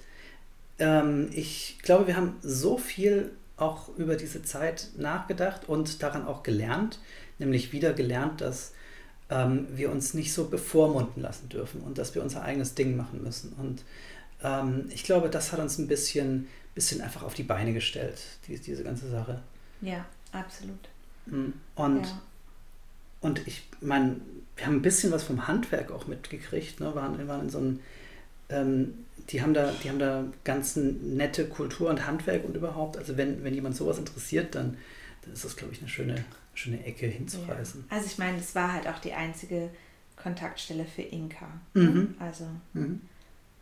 ähm, 0.80 1.30
ich 1.34 1.78
glaube, 1.82 2.08
wir 2.08 2.16
haben 2.16 2.36
so 2.42 2.78
viel 2.78 3.32
auch 3.58 3.90
über 3.98 4.16
diese 4.16 4.44
Zeit 4.44 4.90
nachgedacht 4.98 5.68
und 5.70 6.04
daran 6.04 6.26
auch 6.26 6.44
gelernt, 6.44 7.00
nämlich 7.40 7.72
wieder 7.72 7.94
gelernt, 7.94 8.42
dass 8.42 8.74
ähm, 9.30 9.68
wir 9.72 9.92
uns 9.92 10.14
nicht 10.14 10.34
so 10.34 10.48
bevormunden 10.50 11.22
lassen 11.22 11.50
dürfen 11.50 11.82
und 11.82 11.98
dass 11.98 12.14
wir 12.16 12.22
unser 12.22 12.44
eigenes 12.44 12.76
Ding 12.76 12.98
machen 12.98 13.24
müssen. 13.24 13.54
Und 13.54 13.84
ähm, 14.44 14.90
ich 14.90 15.04
glaube, 15.04 15.30
das 15.30 15.52
hat 15.52 15.60
uns 15.60 15.78
ein 15.78 15.88
bisschen, 15.88 16.48
bisschen 16.74 17.02
einfach 17.02 17.24
auf 17.24 17.34
die 17.34 17.44
Beine 17.44 17.74
gestellt, 17.74 18.22
die, 18.48 18.60
diese 18.60 18.84
ganze 18.84 19.10
Sache. 19.10 19.42
Ja, 19.82 20.06
absolut. 20.32 20.90
Mm, 21.26 21.54
und, 21.76 22.06
ja. 22.06 22.22
und 23.22 23.48
ich 23.48 23.68
meine, 23.82 24.18
wir 24.56 24.66
haben 24.66 24.76
ein 24.76 24.82
bisschen 24.82 25.12
was 25.12 25.24
vom 25.24 25.48
Handwerk 25.48 25.92
auch 25.92 26.08
mitgekriegt. 26.08 26.80
Ne? 26.80 26.96
Waren, 26.96 27.28
waren 27.28 27.42
in 27.42 27.50
so 27.50 27.58
einem, 27.58 27.80
ähm, 28.50 29.06
die 29.30 29.42
haben 29.42 29.54
da, 29.54 29.72
die 29.84 29.90
haben 29.90 30.00
da 30.00 30.26
ganz 30.44 30.76
nette 30.76 31.48
Kultur 31.48 31.90
und 31.90 32.06
Handwerk 32.06 32.46
und 32.46 32.56
überhaupt. 32.56 32.98
Also 32.98 33.18
wenn, 33.18 33.44
wenn 33.44 33.54
jemand 33.54 33.76
sowas 33.76 33.98
interessiert, 33.98 34.56
dann, 34.56 34.78
dann 35.24 35.34
ist 35.34 35.44
das, 35.44 35.56
glaube 35.56 35.74
ich, 35.74 35.80
eine 35.80 35.90
schöne, 35.90 36.24
schöne 36.54 36.84
Ecke 36.86 37.08
hinzureisen. 37.08 37.86
Ja. 37.90 37.98
Also 37.98 38.08
ich 38.08 38.18
meine, 38.18 38.38
es 38.38 38.56
war 38.56 38.74
halt 38.74 38.88
auch 38.88 39.00
die 39.00 39.14
einzige 39.14 39.70
Kontaktstelle 40.16 40.86
für 40.86 41.02
Inka. 41.02 41.48
Ne? 41.74 41.82
Mhm. 41.84 42.16
Also 42.20 42.46
mhm. 42.74 43.02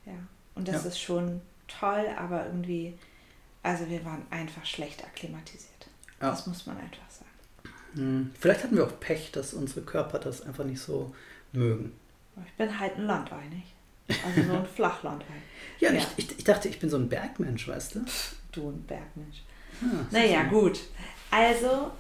ja. 0.05 0.13
Und 0.55 0.67
das 0.67 0.83
ja. 0.83 0.89
ist 0.89 0.99
schon 0.99 1.41
toll, 1.67 2.05
aber 2.17 2.45
irgendwie, 2.45 2.93
also 3.63 3.89
wir 3.89 4.05
waren 4.05 4.21
einfach 4.29 4.65
schlecht 4.65 5.03
akklimatisiert. 5.03 5.89
Ja. 6.21 6.29
Das 6.29 6.45
muss 6.45 6.65
man 6.65 6.77
einfach 6.77 7.09
sagen. 7.09 7.12
Mhm. 7.93 8.31
Vielleicht 8.39 8.63
hatten 8.63 8.75
wir 8.75 8.85
auch 8.85 8.99
Pech, 8.99 9.31
dass 9.31 9.53
unsere 9.53 9.81
Körper 9.81 10.19
das 10.19 10.41
einfach 10.41 10.63
nicht 10.63 10.81
so 10.81 11.13
mögen. 11.51 11.93
Ich 12.45 12.53
bin 12.53 12.79
halt 12.79 12.97
ein 12.97 13.05
Landwein, 13.05 13.63
Also 14.07 14.47
so 14.47 14.57
ein 14.57 14.65
Flachlandwein. 14.75 15.41
ja, 15.79 15.91
ja. 15.91 16.01
Ich, 16.17 16.25
ich, 16.25 16.39
ich, 16.39 16.43
dachte, 16.43 16.67
ich 16.67 16.79
bin 16.79 16.89
so 16.89 16.97
ein 16.97 17.09
Bergmensch, 17.09 17.67
weißt 17.67 17.95
du? 17.95 18.05
Du 18.51 18.69
ein 18.69 18.83
Bergmensch. 18.83 19.43
Ah, 19.81 20.05
naja, 20.11 20.43
gut. 20.43 20.79
Also, 21.29 21.91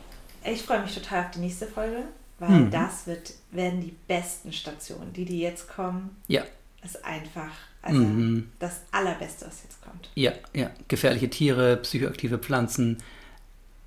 ich 0.43 0.61
freue 0.61 0.81
mich 0.81 0.93
total 0.93 1.25
auf 1.25 1.31
die 1.31 1.39
nächste 1.39 1.67
Folge, 1.67 2.03
weil 2.39 2.49
mhm. 2.49 2.71
das 2.71 3.07
wird, 3.07 3.33
werden 3.51 3.81
die 3.81 3.95
besten 4.07 4.51
Stationen, 4.53 5.13
die, 5.13 5.25
die 5.25 5.39
jetzt 5.39 5.67
kommen. 5.69 6.15
Ja. 6.27 6.43
Ist 6.83 7.03
einfach 7.05 7.51
also 7.83 7.99
mhm. 7.99 8.49
das 8.59 8.81
Allerbeste, 8.91 9.45
was 9.45 9.63
jetzt 9.63 9.81
kommt. 9.81 10.09
Ja, 10.15 10.31
ja. 10.53 10.71
Gefährliche 10.87 11.29
Tiere, 11.29 11.77
psychoaktive 11.77 12.37
Pflanzen. 12.39 12.97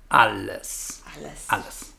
Alles. 0.07 1.01
Alles. 1.15 1.45
Alles. 1.47 1.93